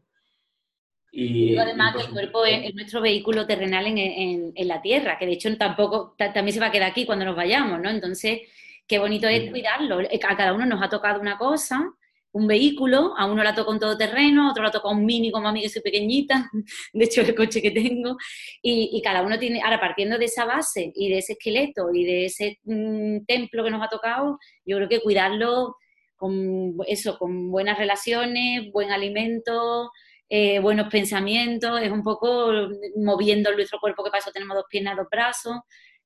Y, 1.11 1.49
Digo, 1.51 1.61
además 1.61 1.93
y, 1.95 1.97
que 1.99 2.03
el 2.05 2.11
cuerpo 2.11 2.45
es, 2.45 2.65
es 2.65 2.75
nuestro 2.75 3.01
vehículo 3.01 3.47
terrenal 3.47 3.87
en, 3.87 3.97
en- 3.97 4.51
en 4.53 4.67
la 4.67 4.81
Tierra, 4.81 5.17
que 5.17 5.25
de 5.25 5.33
hecho 5.33 5.55
tampoco 5.57 6.13
ta- 6.17 6.33
también 6.33 6.53
se 6.53 6.59
va 6.59 6.67
a 6.67 6.71
quedar 6.71 6.91
aquí 6.91 7.05
cuando 7.05 7.23
nos 7.25 7.35
vayamos, 7.35 7.79
¿no? 7.79 7.89
Entonces, 7.89 8.41
qué 8.87 8.99
bonito 8.99 9.27
es 9.27 9.49
cuidarlo. 9.49 9.99
A 9.99 10.35
cada 10.37 10.53
uno 10.53 10.65
nos 10.65 10.81
ha 10.83 10.89
tocado 10.89 11.19
una 11.21 11.37
cosa, 11.37 11.91
un 12.35 12.47
vehículo, 12.47 13.13
a 13.17 13.25
uno 13.27 13.43
le 13.43 13.49
ha 13.49 13.55
tocado 13.55 13.71
un 13.71 13.79
todoterreno, 13.79 14.47
a 14.47 14.51
otro 14.51 14.61
le 14.61 14.67
ha 14.67 14.71
tocado 14.71 14.93
un 14.93 15.05
mini 15.05 15.31
como 15.31 15.47
a 15.47 15.53
mí 15.53 15.61
que 15.61 15.69
soy 15.69 15.81
pequeñita, 15.81 16.51
de 16.93 17.05
hecho 17.05 17.21
el 17.21 17.33
coche 17.33 17.61
que 17.61 17.71
tengo, 17.71 18.17
y, 18.61 19.01
cada 19.01 19.21
uno 19.21 19.39
tiene, 19.39 19.61
ahora 19.61 19.79
partiendo 19.79 20.17
de 20.17 20.25
esa 20.25 20.43
base 20.43 20.91
y 20.95 21.09
de 21.09 21.19
ese 21.19 21.33
esqueleto 21.33 21.93
y 21.93 22.03
de 22.03 22.25
ese 22.25 22.59
mm, 22.63 23.23
templo 23.25 23.63
que 23.63 23.71
nos 23.71 23.81
ha 23.81 23.87
tocado, 23.87 24.37
yo 24.65 24.75
creo 24.75 24.89
que 24.89 24.99
cuidarlo 24.99 25.77
con 26.17 26.75
eso, 26.87 27.17
con 27.17 27.51
buenas 27.51 27.77
relaciones, 27.77 28.69
buen 28.73 28.91
alimento, 28.91 29.91
eh, 30.27 30.59
buenos 30.59 30.89
pensamientos, 30.89 31.81
es 31.81 31.91
un 31.91 32.03
poco 32.03 32.51
moviendo 32.97 33.53
nuestro 33.53 33.79
cuerpo, 33.79 34.03
que 34.03 34.09
para 34.09 34.19
eso 34.19 34.31
tenemos 34.31 34.57
dos 34.57 34.65
piernas, 34.69 34.97
dos 34.97 35.07
brazos, 35.09 35.59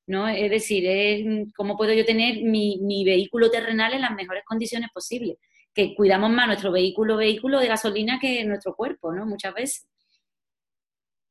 ¿no? 0.06 0.28
Es 0.28 0.48
decir, 0.48 0.86
es 0.86 1.24
mm, 1.26 1.50
cómo 1.56 1.76
puedo 1.76 1.92
yo 1.92 2.04
tener 2.04 2.40
mi, 2.44 2.78
mi 2.82 3.04
vehículo 3.04 3.50
terrenal 3.50 3.94
en 3.94 4.02
las 4.02 4.14
mejores 4.14 4.44
condiciones 4.46 4.90
posibles, 4.94 5.36
que 5.74 5.94
cuidamos 5.94 6.30
más 6.30 6.46
nuestro 6.46 6.72
vehículo, 6.72 7.16
vehículo 7.16 7.60
de 7.60 7.68
gasolina 7.68 8.18
que 8.20 8.44
nuestro 8.44 8.74
cuerpo, 8.74 9.12
¿no? 9.12 9.26
Muchas 9.26 9.54
veces. 9.54 9.88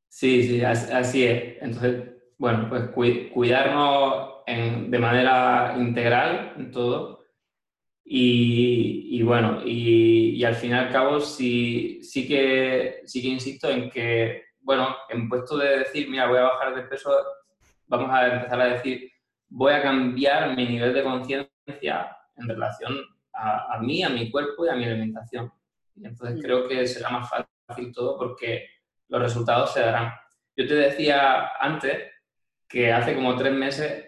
Sí, 0.08 0.44
sí, 0.44 0.64
as- 0.64 0.90
así 0.92 1.26
es. 1.26 1.62
Entonces, 1.62 2.10
bueno, 2.38 2.68
pues 2.70 2.84
cui- 2.92 3.30
cuidarnos 3.32 4.30
de 4.48 5.00
manera 5.00 5.76
integral 5.78 6.54
en 6.58 6.72
todo. 6.72 7.20
Y, 8.06 9.22
bueno, 9.24 9.62
y, 9.66 10.32
y 10.38 10.44
al 10.46 10.56
fin 10.56 10.72
y 10.72 10.74
al 10.76 10.92
cabo 10.92 11.20
sí, 11.22 12.02
sí, 12.04 12.28
que, 12.28 13.02
sí 13.06 13.22
que 13.22 13.28
insisto 13.30 13.70
en 13.70 13.90
que, 13.92 14.44
bueno, 14.62 14.96
en 15.10 15.30
puesto 15.30 15.58
de 15.58 15.80
decir, 15.80 16.10
mira, 16.10 16.28
voy 16.28 16.40
a 16.40 16.44
bajar 16.44 16.76
de 16.76 16.84
peso, 16.84 17.12
vamos 17.88 18.10
a 18.12 18.28
empezar 18.36 18.62
a 18.62 18.66
decir, 18.76 19.12
voy 19.50 19.74
a 19.74 19.82
cambiar 19.84 20.56
mi 20.56 20.66
nivel 20.68 20.94
de 20.94 21.04
conciencia 21.04 22.18
en 22.38 22.48
relación 22.50 22.96
a, 23.40 23.76
a 23.76 23.80
mí, 23.80 24.04
a 24.04 24.10
mi 24.10 24.30
cuerpo 24.30 24.66
y 24.66 24.70
a 24.70 24.76
mi 24.76 24.86
alimentación. 24.86 25.52
Y 25.96 26.06
entonces 26.06 26.38
Mm. 26.38 26.42
creo 26.42 26.68
que 26.68 26.88
será 26.88 27.10
más 27.10 27.30
fácil 27.68 27.92
todo 27.94 28.18
porque 28.18 28.68
los 29.10 29.22
resultados 29.22 29.74
se 29.74 29.82
darán. 29.82 30.14
Yo 30.56 30.68
te 30.68 30.76
decía 30.76 31.48
antes 31.60 32.12
que 32.68 32.92
hace 32.92 33.16
como 33.16 33.36
tres 33.36 33.54
meses, 33.54 34.06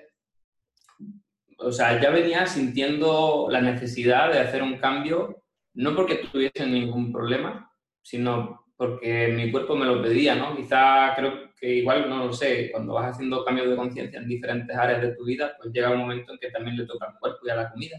o 1.57 1.71
sea, 1.71 1.99
ya 2.01 2.09
venía 2.09 2.45
sintiendo 2.45 3.47
la 3.49 3.61
necesidad 3.61 4.31
de 4.31 4.39
hacer 4.39 4.63
un 4.63 4.77
cambio, 4.77 5.43
no 5.75 5.95
porque 5.95 6.15
tuviese 6.31 6.65
ningún 6.65 7.11
problema, 7.11 7.71
sino 8.01 8.65
porque 8.75 9.27
mi 9.27 9.51
cuerpo 9.51 9.75
me 9.75 9.85
lo 9.85 10.01
pedía, 10.01 10.35
¿no? 10.35 10.55
Quizá 10.55 11.13
creo 11.15 11.51
que 11.55 11.75
igual, 11.75 12.09
no 12.09 12.25
lo 12.25 12.33
sé, 12.33 12.71
cuando 12.71 12.93
vas 12.93 13.11
haciendo 13.11 13.45
cambios 13.45 13.69
de 13.69 13.75
conciencia 13.75 14.19
en 14.19 14.27
diferentes 14.27 14.75
áreas 14.75 15.01
de 15.03 15.15
tu 15.15 15.23
vida, 15.23 15.55
pues 15.57 15.71
llega 15.71 15.91
un 15.91 15.99
momento 15.99 16.33
en 16.33 16.39
que 16.39 16.49
también 16.49 16.77
le 16.77 16.87
toca 16.87 17.05
al 17.07 17.19
cuerpo 17.19 17.39
y 17.45 17.49
a 17.51 17.55
la 17.55 17.69
comida 17.71 17.97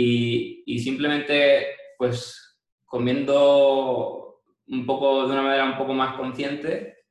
y, 0.00 0.62
y 0.66 0.78
simplemente 0.78 1.66
pues 1.98 2.58
comiendo 2.86 4.40
un 4.68 4.86
poco 4.86 5.26
de 5.26 5.32
una 5.32 5.42
manera 5.42 5.64
un 5.64 5.76
poco 5.76 5.92
más 5.92 6.16
consciente 6.16 7.04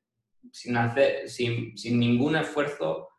sin 0.51 0.75
hacer 0.75 1.29
sin, 1.29 1.77
sin 1.77 1.99
ningún 1.99 2.35
esfuerzo 2.35 3.09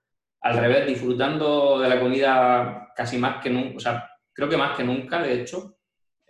al 0.40 0.58
revés 0.58 0.86
disfrutando 0.86 1.78
de 1.78 1.88
la 1.88 2.00
comida 2.00 2.92
casi 2.96 3.18
más 3.18 3.40
que 3.42 3.50
nunca 3.50 3.76
o 3.76 3.80
sea 3.80 4.10
creo 4.32 4.48
que 4.48 4.56
más 4.56 4.76
que 4.76 4.82
nunca 4.82 5.22
de 5.22 5.40
hecho 5.40 5.76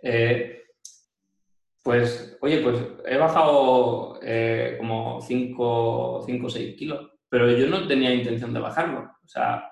eh, 0.03 0.63
pues 1.83 2.37
oye 2.41 2.59
pues 2.59 2.77
he 3.07 3.17
bajado 3.17 4.19
eh, 4.21 4.75
como 4.77 5.19
5 5.19 5.63
o 5.63 6.21
6 6.27 6.75
kilos 6.77 7.09
pero 7.27 7.49
yo 7.49 7.65
no 7.67 7.87
tenía 7.87 8.13
intención 8.13 8.53
de 8.53 8.59
bajarlo 8.59 9.11
o 9.23 9.27
sea 9.27 9.67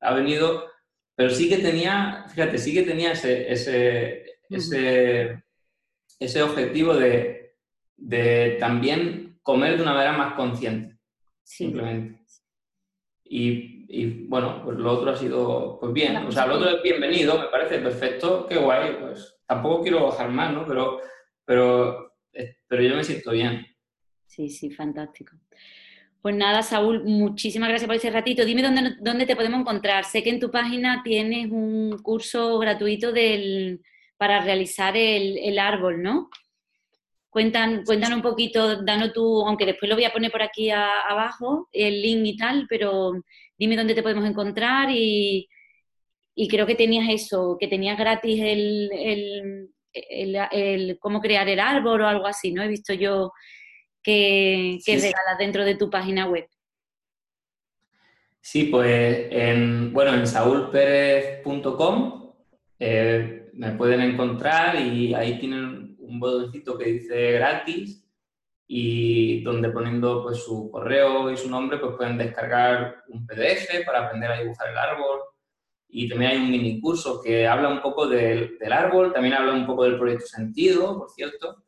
ha 0.00 0.14
venido 0.14 0.73
pero 1.14 1.30
sí 1.30 1.48
que 1.48 1.58
tenía, 1.58 2.26
fíjate, 2.28 2.58
sí 2.58 2.72
que 2.74 2.82
tenía 2.82 3.12
ese, 3.12 3.50
ese, 3.52 4.24
ese, 4.48 5.44
ese 6.18 6.42
objetivo 6.42 6.94
de, 6.94 7.56
de 7.96 8.56
también 8.58 9.38
comer 9.42 9.76
de 9.76 9.82
una 9.82 9.92
manera 9.94 10.12
más 10.16 10.34
consciente, 10.34 10.98
Sí. 11.42 11.64
simplemente. 11.64 12.20
Y, 13.26 13.84
y, 13.88 14.26
bueno, 14.26 14.62
pues 14.64 14.76
lo 14.78 14.92
otro 14.92 15.10
ha 15.10 15.16
sido, 15.16 15.78
pues 15.80 15.92
bien, 15.92 16.16
o 16.16 16.32
sea, 16.32 16.46
lo 16.46 16.56
otro 16.56 16.70
es 16.70 16.82
bienvenido, 16.82 17.38
me 17.38 17.48
parece 17.48 17.78
perfecto, 17.78 18.46
qué 18.46 18.56
guay, 18.56 18.96
pues 19.00 19.36
tampoco 19.46 19.82
quiero 19.82 20.04
bajar 20.06 20.30
más, 20.30 20.52
¿no? 20.52 20.66
Pero, 20.66 21.00
pero, 21.44 22.14
eh, 22.32 22.56
pero 22.66 22.82
yo 22.82 22.96
me 22.96 23.04
siento 23.04 23.30
bien. 23.32 23.66
Sí, 24.26 24.48
sí, 24.48 24.70
fantástico. 24.70 25.36
Pues 26.24 26.34
nada, 26.36 26.62
Saúl, 26.62 27.04
muchísimas 27.04 27.68
gracias 27.68 27.86
por 27.86 27.96
ese 27.96 28.08
ratito. 28.10 28.46
Dime 28.46 28.62
dónde, 28.62 28.96
dónde 28.98 29.26
te 29.26 29.36
podemos 29.36 29.60
encontrar. 29.60 30.06
Sé 30.06 30.22
que 30.22 30.30
en 30.30 30.40
tu 30.40 30.50
página 30.50 31.02
tienes 31.04 31.50
un 31.50 31.98
curso 32.02 32.58
gratuito 32.58 33.12
del, 33.12 33.82
para 34.16 34.40
realizar 34.40 34.96
el, 34.96 35.36
el 35.36 35.58
árbol, 35.58 36.02
¿no? 36.02 36.30
Cuentan, 37.28 37.84
cuéntanos 37.84 38.16
un 38.16 38.22
poquito, 38.22 38.82
danos 38.84 39.12
tú, 39.12 39.44
aunque 39.46 39.66
después 39.66 39.88
lo 39.90 39.96
voy 39.96 40.04
a 40.04 40.12
poner 40.12 40.30
por 40.30 40.40
aquí 40.42 40.70
a- 40.70 41.02
abajo, 41.02 41.68
el 41.72 42.00
link 42.00 42.24
y 42.26 42.36
tal, 42.38 42.66
pero 42.68 43.12
dime 43.58 43.76
dónde 43.76 43.94
te 43.94 44.02
podemos 44.02 44.24
encontrar 44.28 44.88
y, 44.90 45.48
y 46.34 46.48
creo 46.48 46.66
que 46.66 46.74
tenías 46.74 47.08
eso, 47.10 47.56
que 47.60 47.68
tenías 47.68 47.98
gratis 47.98 48.40
el, 48.40 48.90
el, 48.92 49.70
el, 49.92 50.36
el 50.52 50.98
cómo 51.00 51.20
crear 51.20 51.48
el 51.48 51.60
árbol 51.60 52.02
o 52.02 52.08
algo 52.08 52.26
así, 52.26 52.52
¿no? 52.52 52.62
He 52.62 52.68
visto 52.68 52.94
yo 52.94 53.32
que, 54.04 54.78
que 54.86 54.92
Sí, 54.92 55.00
sí. 55.00 55.06
regalas 55.08 55.38
dentro 55.38 55.64
de 55.64 55.74
tu 55.74 55.90
página 55.90 56.28
web. 56.28 56.46
Sí, 58.40 58.64
pues 58.64 59.28
en, 59.30 59.92
bueno, 59.92 60.14
en 60.14 60.26
saulperez.com 60.26 62.32
eh, 62.78 63.50
me 63.54 63.72
pueden 63.72 64.02
encontrar 64.02 64.76
y 64.80 65.14
ahí 65.14 65.38
tienen 65.38 65.96
un 65.98 66.20
botoncito 66.20 66.76
que 66.76 66.84
dice 66.84 67.32
gratis 67.32 68.06
y 68.66 69.42
donde 69.42 69.70
poniendo 69.70 70.22
pues 70.22 70.44
su 70.44 70.70
correo 70.70 71.30
y 71.30 71.36
su 71.36 71.48
nombre 71.48 71.78
pues 71.78 71.96
pueden 71.96 72.18
descargar 72.18 73.02
un 73.08 73.26
PDF 73.26 73.84
para 73.86 74.06
aprender 74.06 74.30
a 74.30 74.40
dibujar 74.40 74.68
el 74.68 74.78
árbol 74.78 75.20
y 75.88 76.08
también 76.08 76.32
hay 76.32 76.36
un 76.38 76.50
mini 76.50 76.80
curso 76.80 77.20
que 77.22 77.46
habla 77.46 77.68
un 77.68 77.80
poco 77.80 78.06
del, 78.08 78.58
del 78.58 78.72
árbol, 78.72 79.12
también 79.12 79.34
habla 79.34 79.52
un 79.52 79.66
poco 79.66 79.84
del 79.84 79.98
proyecto 79.98 80.26
Sentido, 80.26 80.98
por 80.98 81.08
cierto, 81.10 81.62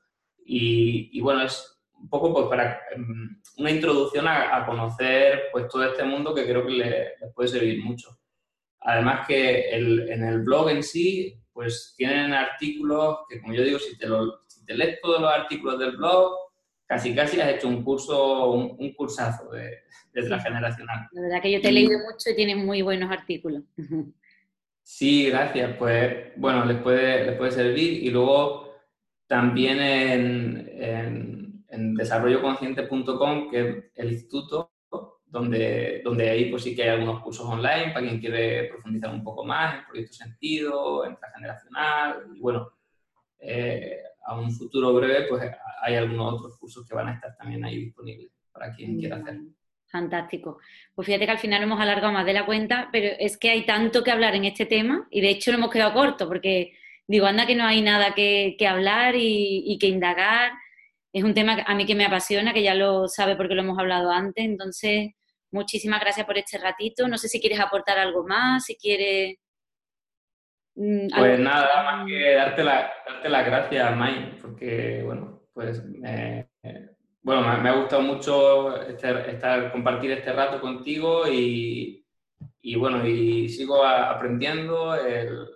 y, 0.44 1.10
y 1.16 1.20
bueno, 1.20 1.42
es 1.42 1.75
un 2.00 2.08
poco 2.08 2.32
pues 2.32 2.46
para 2.46 2.80
em, 2.94 3.40
una 3.58 3.70
introducción 3.70 4.26
a, 4.28 4.56
a 4.56 4.66
conocer 4.66 5.44
pues 5.52 5.66
todo 5.68 5.84
este 5.84 6.04
mundo 6.04 6.34
que 6.34 6.44
creo 6.44 6.64
que 6.66 6.72
le- 6.72 7.12
les 7.20 7.32
puede 7.34 7.48
servir 7.48 7.82
mucho. 7.82 8.10
Además 8.80 9.26
que 9.26 9.70
el- 9.70 10.08
en 10.10 10.24
el 10.24 10.40
blog 10.42 10.70
en 10.70 10.82
sí, 10.82 11.40
pues 11.52 11.94
tienen 11.96 12.32
artículos 12.34 13.20
que, 13.28 13.40
como 13.40 13.54
yo 13.54 13.62
digo, 13.64 13.78
si 13.78 13.96
te, 13.96 14.06
lo- 14.06 14.40
si 14.46 14.64
te 14.66 14.74
lees 14.74 15.00
todos 15.00 15.20
los 15.20 15.30
artículos 15.32 15.78
del 15.78 15.96
blog, 15.96 16.34
casi 16.86 17.14
casi 17.14 17.40
has 17.40 17.48
hecho 17.54 17.66
un 17.68 17.82
curso, 17.82 18.50
un, 18.52 18.76
un 18.78 18.92
cursazo 18.94 19.50
de, 19.50 19.70
de 20.12 20.22
transgeneracional. 20.22 21.08
La 21.12 21.22
verdad 21.22 21.42
que 21.42 21.50
yo 21.52 21.60
te 21.60 21.68
he 21.68 21.72
leído 21.72 21.98
mucho 21.98 22.30
y 22.30 22.36
tienes 22.36 22.56
muy 22.58 22.82
buenos 22.82 23.10
artículos. 23.10 23.62
Sí, 24.88 25.28
gracias. 25.30 25.76
Pues 25.78 26.28
bueno, 26.36 26.64
les 26.64 26.76
puede, 26.78 27.26
les 27.26 27.36
puede 27.36 27.50
servir. 27.50 28.04
Y 28.04 28.10
luego 28.10 28.72
también 29.26 29.80
en, 29.80 30.68
en, 30.80 31.45
en 31.76 31.94
desarrolloconsciente.com, 31.94 33.50
que 33.50 33.60
es 33.60 33.84
el 33.94 34.12
instituto, 34.12 34.72
donde, 35.26 36.00
donde 36.04 36.30
ahí 36.30 36.50
pues 36.50 36.62
sí 36.62 36.74
que 36.74 36.84
hay 36.84 36.88
algunos 36.90 37.22
cursos 37.22 37.46
online 37.46 37.92
para 37.92 38.06
quien 38.06 38.20
quiere 38.20 38.68
profundizar 38.68 39.12
un 39.12 39.22
poco 39.22 39.44
más 39.44 39.74
en 39.74 39.86
proyecto 39.86 40.12
sentido, 40.14 41.04
en 41.04 41.16
transgeneracional. 41.16 42.24
Y 42.34 42.40
bueno, 42.40 42.70
eh, 43.38 43.98
a 44.24 44.38
un 44.38 44.50
futuro 44.50 44.92
breve, 44.94 45.26
pues 45.28 45.42
hay 45.82 45.94
algunos 45.94 46.34
otros 46.34 46.58
cursos 46.58 46.86
que 46.86 46.94
van 46.94 47.08
a 47.08 47.14
estar 47.14 47.36
también 47.36 47.64
ahí 47.64 47.76
disponibles 47.76 48.30
para 48.52 48.72
quien 48.72 48.98
quiera 48.98 49.16
hacer. 49.16 49.38
Fantástico. 49.88 50.58
Pues 50.94 51.06
fíjate 51.06 51.26
que 51.26 51.32
al 51.32 51.38
final 51.38 51.62
hemos 51.62 51.80
alargado 51.80 52.12
más 52.12 52.26
de 52.26 52.32
la 52.32 52.44
cuenta, 52.44 52.88
pero 52.90 53.14
es 53.18 53.36
que 53.36 53.50
hay 53.50 53.64
tanto 53.64 54.02
que 54.02 54.10
hablar 54.10 54.34
en 54.34 54.44
este 54.44 54.66
tema 54.66 55.06
y 55.10 55.20
de 55.20 55.30
hecho 55.30 55.52
no 55.52 55.58
hemos 55.58 55.70
quedado 55.70 55.94
corto 55.94 56.26
porque 56.26 56.76
digo, 57.06 57.26
anda 57.26 57.46
que 57.46 57.54
no 57.54 57.64
hay 57.64 57.82
nada 57.82 58.14
que, 58.14 58.56
que 58.58 58.66
hablar 58.66 59.14
y, 59.14 59.62
y 59.64 59.78
que 59.78 59.86
indagar. 59.86 60.52
Es 61.16 61.24
un 61.24 61.32
tema 61.32 61.56
a 61.66 61.74
mí 61.74 61.86
que 61.86 61.94
me 61.94 62.04
apasiona, 62.04 62.52
que 62.52 62.62
ya 62.62 62.74
lo 62.74 63.08
sabe 63.08 63.36
porque 63.36 63.54
lo 63.54 63.62
hemos 63.62 63.78
hablado 63.78 64.10
antes. 64.10 64.44
Entonces, 64.44 65.12
muchísimas 65.50 65.98
gracias 65.98 66.26
por 66.26 66.36
este 66.36 66.58
ratito. 66.58 67.08
No 67.08 67.16
sé 67.16 67.26
si 67.28 67.40
quieres 67.40 67.58
aportar 67.58 67.98
algo 67.98 68.22
más, 68.26 68.66
si 68.66 68.76
quieres... 68.76 69.36
mm, 70.74 71.08
Pues 71.16 71.38
nada, 71.40 71.82
más 71.84 72.06
que 72.06 72.34
darte, 72.34 72.62
la, 72.62 72.92
darte 73.06 73.28
las 73.30 73.46
gracias, 73.46 73.96
May, 73.96 74.36
porque, 74.42 75.02
bueno, 75.06 75.40
pues, 75.54 75.82
me- 75.86 76.50
eh, 76.62 76.90
bueno, 77.22 77.40
me, 77.48 77.62
me 77.62 77.68
ha 77.70 77.76
gustado 77.80 78.02
mucho 78.02 78.78
este- 78.82 79.30
estar, 79.30 79.72
compartir 79.72 80.10
este 80.12 80.34
rato 80.34 80.60
contigo 80.60 81.26
y, 81.26 82.04
y, 82.60 82.76
bueno, 82.76 83.06
y 83.06 83.48
sigo 83.48 83.82
aprendiendo. 83.82 84.94
el- 84.94 85.48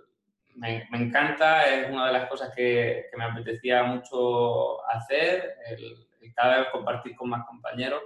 me, 0.56 0.86
encanta, 0.92 1.66
es 1.68 1.90
una 1.90 2.06
de 2.06 2.12
las 2.12 2.28
cosas 2.28 2.52
que, 2.54 3.06
que 3.10 3.16
me 3.16 3.24
apetecía 3.24 3.82
mucho 3.84 4.86
hacer, 4.88 5.56
el, 5.66 6.06
el 6.20 6.34
cada 6.34 6.58
vez 6.58 6.68
compartir 6.70 7.16
con 7.16 7.30
más 7.30 7.46
compañeros. 7.46 8.02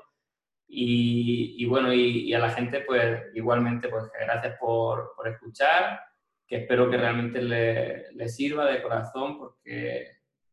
Y, 0.67 1.65
bueno, 1.67 1.93
y, 1.93 2.33
a 2.35 2.39
la 2.39 2.51
gente, 2.51 2.81
pues 2.81 3.23
igualmente, 3.35 3.89
pues 3.89 4.11
gracias 4.19 4.57
por, 4.59 5.13
por 5.15 5.29
escuchar 5.29 6.01
que 6.47 6.57
espero 6.57 6.91
que 6.91 6.97
realmente 6.97 7.41
le, 7.41 8.29
sirva 8.29 8.67
de 8.67 8.83
corazón 8.83 9.39
porque, 9.39 10.09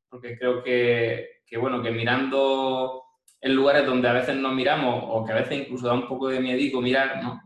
porque 0.10 0.38
creo 0.38 0.64
que, 0.64 1.42
que, 1.46 1.58
bueno, 1.58 1.82
que 1.82 1.92
mirando 1.92 3.04
en 3.42 3.56
lugares 3.56 3.86
donde 3.86 4.08
a 4.08 4.14
veces 4.14 4.36
no 4.36 4.52
miramos 4.52 5.04
o 5.08 5.26
que 5.26 5.32
a 5.32 5.36
veces 5.36 5.60
incluso 5.60 5.88
da 5.88 5.94
un 5.94 6.08
poco 6.08 6.28
de 6.28 6.40
miedico 6.40 6.82
mirar, 6.82 7.24
¿no? 7.24 7.42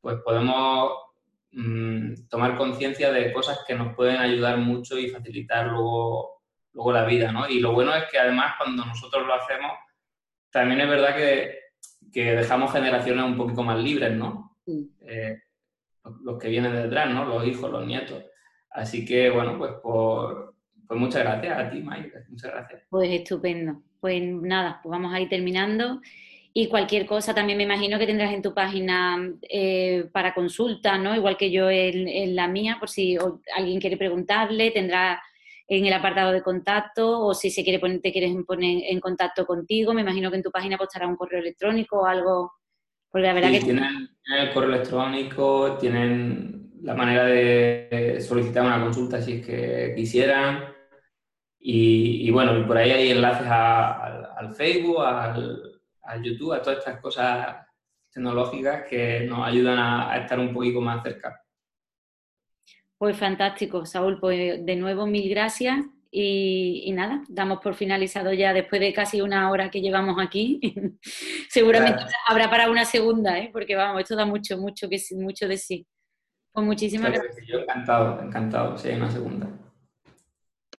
Pues 0.00 0.16
podemos 0.24 0.92
mm, 1.52 2.28
tomar 2.28 2.56
conciencia 2.56 3.12
de 3.12 3.32
cosas 3.32 3.60
que 3.66 3.74
nos 3.74 3.94
pueden 3.94 4.16
ayudar 4.16 4.58
mucho 4.58 4.98
y 4.98 5.08
facilitar 5.08 5.66
luego, 5.66 6.42
luego 6.72 6.92
la 6.92 7.04
vida, 7.04 7.32
¿no? 7.32 7.48
Y 7.48 7.60
lo 7.60 7.72
bueno 7.72 7.94
es 7.94 8.04
que 8.10 8.18
además 8.18 8.54
cuando 8.58 8.84
nosotros 8.84 9.26
lo 9.26 9.34
hacemos, 9.34 9.72
también 10.50 10.80
es 10.80 10.88
verdad 10.88 11.16
que, 11.16 11.58
que 12.12 12.32
dejamos 12.36 12.72
generaciones 12.72 13.24
un 13.24 13.36
poquito 13.36 13.62
más 13.62 13.78
libres, 13.78 14.12
¿no? 14.12 14.56
Sí. 14.64 14.90
Eh, 15.00 15.42
los 16.22 16.38
que 16.38 16.48
vienen 16.48 16.72
detrás, 16.72 17.12
¿no? 17.12 17.24
Los 17.24 17.46
hijos, 17.46 17.70
los 17.70 17.86
nietos. 17.86 18.24
Así 18.70 19.04
que, 19.04 19.30
bueno, 19.30 19.58
pues 19.58 19.72
por 19.82 20.48
pues 20.88 20.98
muchas 20.98 21.22
gracias 21.22 21.58
a 21.58 21.70
ti, 21.70 21.82
Mike. 21.82 22.12
Muchas 22.30 22.50
gracias. 22.50 22.82
Pues 22.88 23.10
estupendo. 23.10 23.82
Pues 24.00 24.22
nada, 24.22 24.80
pues 24.82 24.90
vamos 24.90 25.12
a 25.12 25.20
ir 25.20 25.28
terminando. 25.28 26.00
Y 26.60 26.66
cualquier 26.68 27.06
cosa 27.06 27.34
también 27.34 27.56
me 27.58 27.64
imagino 27.64 27.98
que 27.98 28.06
tendrás 28.06 28.32
en 28.32 28.42
tu 28.42 28.52
página 28.52 29.16
eh, 29.48 30.08
para 30.12 30.34
consulta, 30.34 30.98
¿no? 30.98 31.14
Igual 31.14 31.36
que 31.36 31.50
yo 31.52 31.70
en, 31.70 32.08
en 32.08 32.34
la 32.34 32.48
mía, 32.48 32.76
por 32.80 32.88
si 32.90 33.16
alguien 33.56 33.80
quiere 33.80 33.96
preguntarle, 33.96 34.72
tendrá 34.72 35.22
en 35.68 35.86
el 35.86 35.92
apartado 35.92 36.32
de 36.32 36.42
contacto 36.42 37.20
o 37.20 37.34
si 37.34 37.50
se 37.50 37.62
quiere 37.62 37.78
poner, 37.78 38.00
te 38.00 38.10
quieres 38.12 38.34
poner 38.46 38.82
en 38.90 38.98
contacto 39.00 39.46
contigo, 39.46 39.94
me 39.94 40.00
imagino 40.02 40.30
que 40.30 40.36
en 40.38 40.42
tu 40.42 40.50
página 40.50 40.76
estará 40.80 41.06
un 41.06 41.16
correo 41.16 41.40
electrónico 41.40 42.00
o 42.00 42.06
algo, 42.06 42.52
porque 43.10 43.26
la 43.28 43.34
verdad 43.34 43.50
Sí, 43.50 43.60
que 43.60 43.60
tienen, 43.60 44.08
el 44.36 44.52
correo 44.52 44.70
electrónico, 44.74 45.76
tienen 45.78 46.70
la 46.82 46.94
manera 46.94 47.24
de 47.24 48.18
solicitar 48.20 48.64
una 48.66 48.80
consulta 48.82 49.20
si 49.22 49.34
es 49.34 49.46
que 49.46 49.92
quisieran. 49.96 50.64
Y, 51.60 52.28
y 52.28 52.30
bueno, 52.30 52.58
y 52.58 52.64
por 52.64 52.76
ahí 52.78 52.90
hay 52.90 53.10
enlaces 53.10 53.46
a- 53.48 54.04
al, 54.04 54.48
al 54.48 54.54
Facebook, 54.54 55.00
al, 55.02 55.67
al 56.08 56.22
YouTube, 56.22 56.52
a 56.54 56.62
todas 56.62 56.78
estas 56.78 57.00
cosas 57.00 57.56
tecnológicas 58.10 58.84
que 58.88 59.20
nos 59.28 59.46
ayudan 59.46 59.78
a, 59.78 60.10
a 60.12 60.18
estar 60.18 60.38
un 60.40 60.52
poquito 60.52 60.80
más 60.80 61.02
cerca. 61.02 61.40
Pues 62.96 63.16
fantástico, 63.16 63.86
Saúl, 63.86 64.18
pues 64.18 64.64
de 64.66 64.76
nuevo 64.76 65.06
mil 65.06 65.28
gracias 65.30 65.84
y, 66.10 66.82
y 66.86 66.92
nada, 66.92 67.22
damos 67.28 67.60
por 67.60 67.74
finalizado 67.74 68.32
ya 68.32 68.52
después 68.52 68.80
de 68.80 68.92
casi 68.92 69.20
una 69.20 69.50
hora 69.50 69.70
que 69.70 69.80
llevamos 69.80 70.16
aquí. 70.18 70.58
Seguramente 71.48 71.98
Claro. 71.98 72.12
habrá 72.26 72.50
para 72.50 72.70
una 72.70 72.84
segunda, 72.84 73.38
¿eh? 73.38 73.50
porque 73.52 73.76
vamos, 73.76 74.00
esto 74.00 74.16
da 74.16 74.24
mucho, 74.24 74.58
mucho, 74.58 74.88
que, 74.88 74.98
mucho 75.16 75.46
de 75.46 75.58
sí. 75.58 75.86
Pues 76.50 76.66
muchísimas 76.66 77.12
Claro 77.12 77.24
gracias. 77.28 77.46
Yo 77.46 77.58
encantado, 77.60 78.20
encantado, 78.22 78.76
si 78.78 78.88
hay 78.88 78.96
una 78.96 79.10
segunda. 79.10 79.46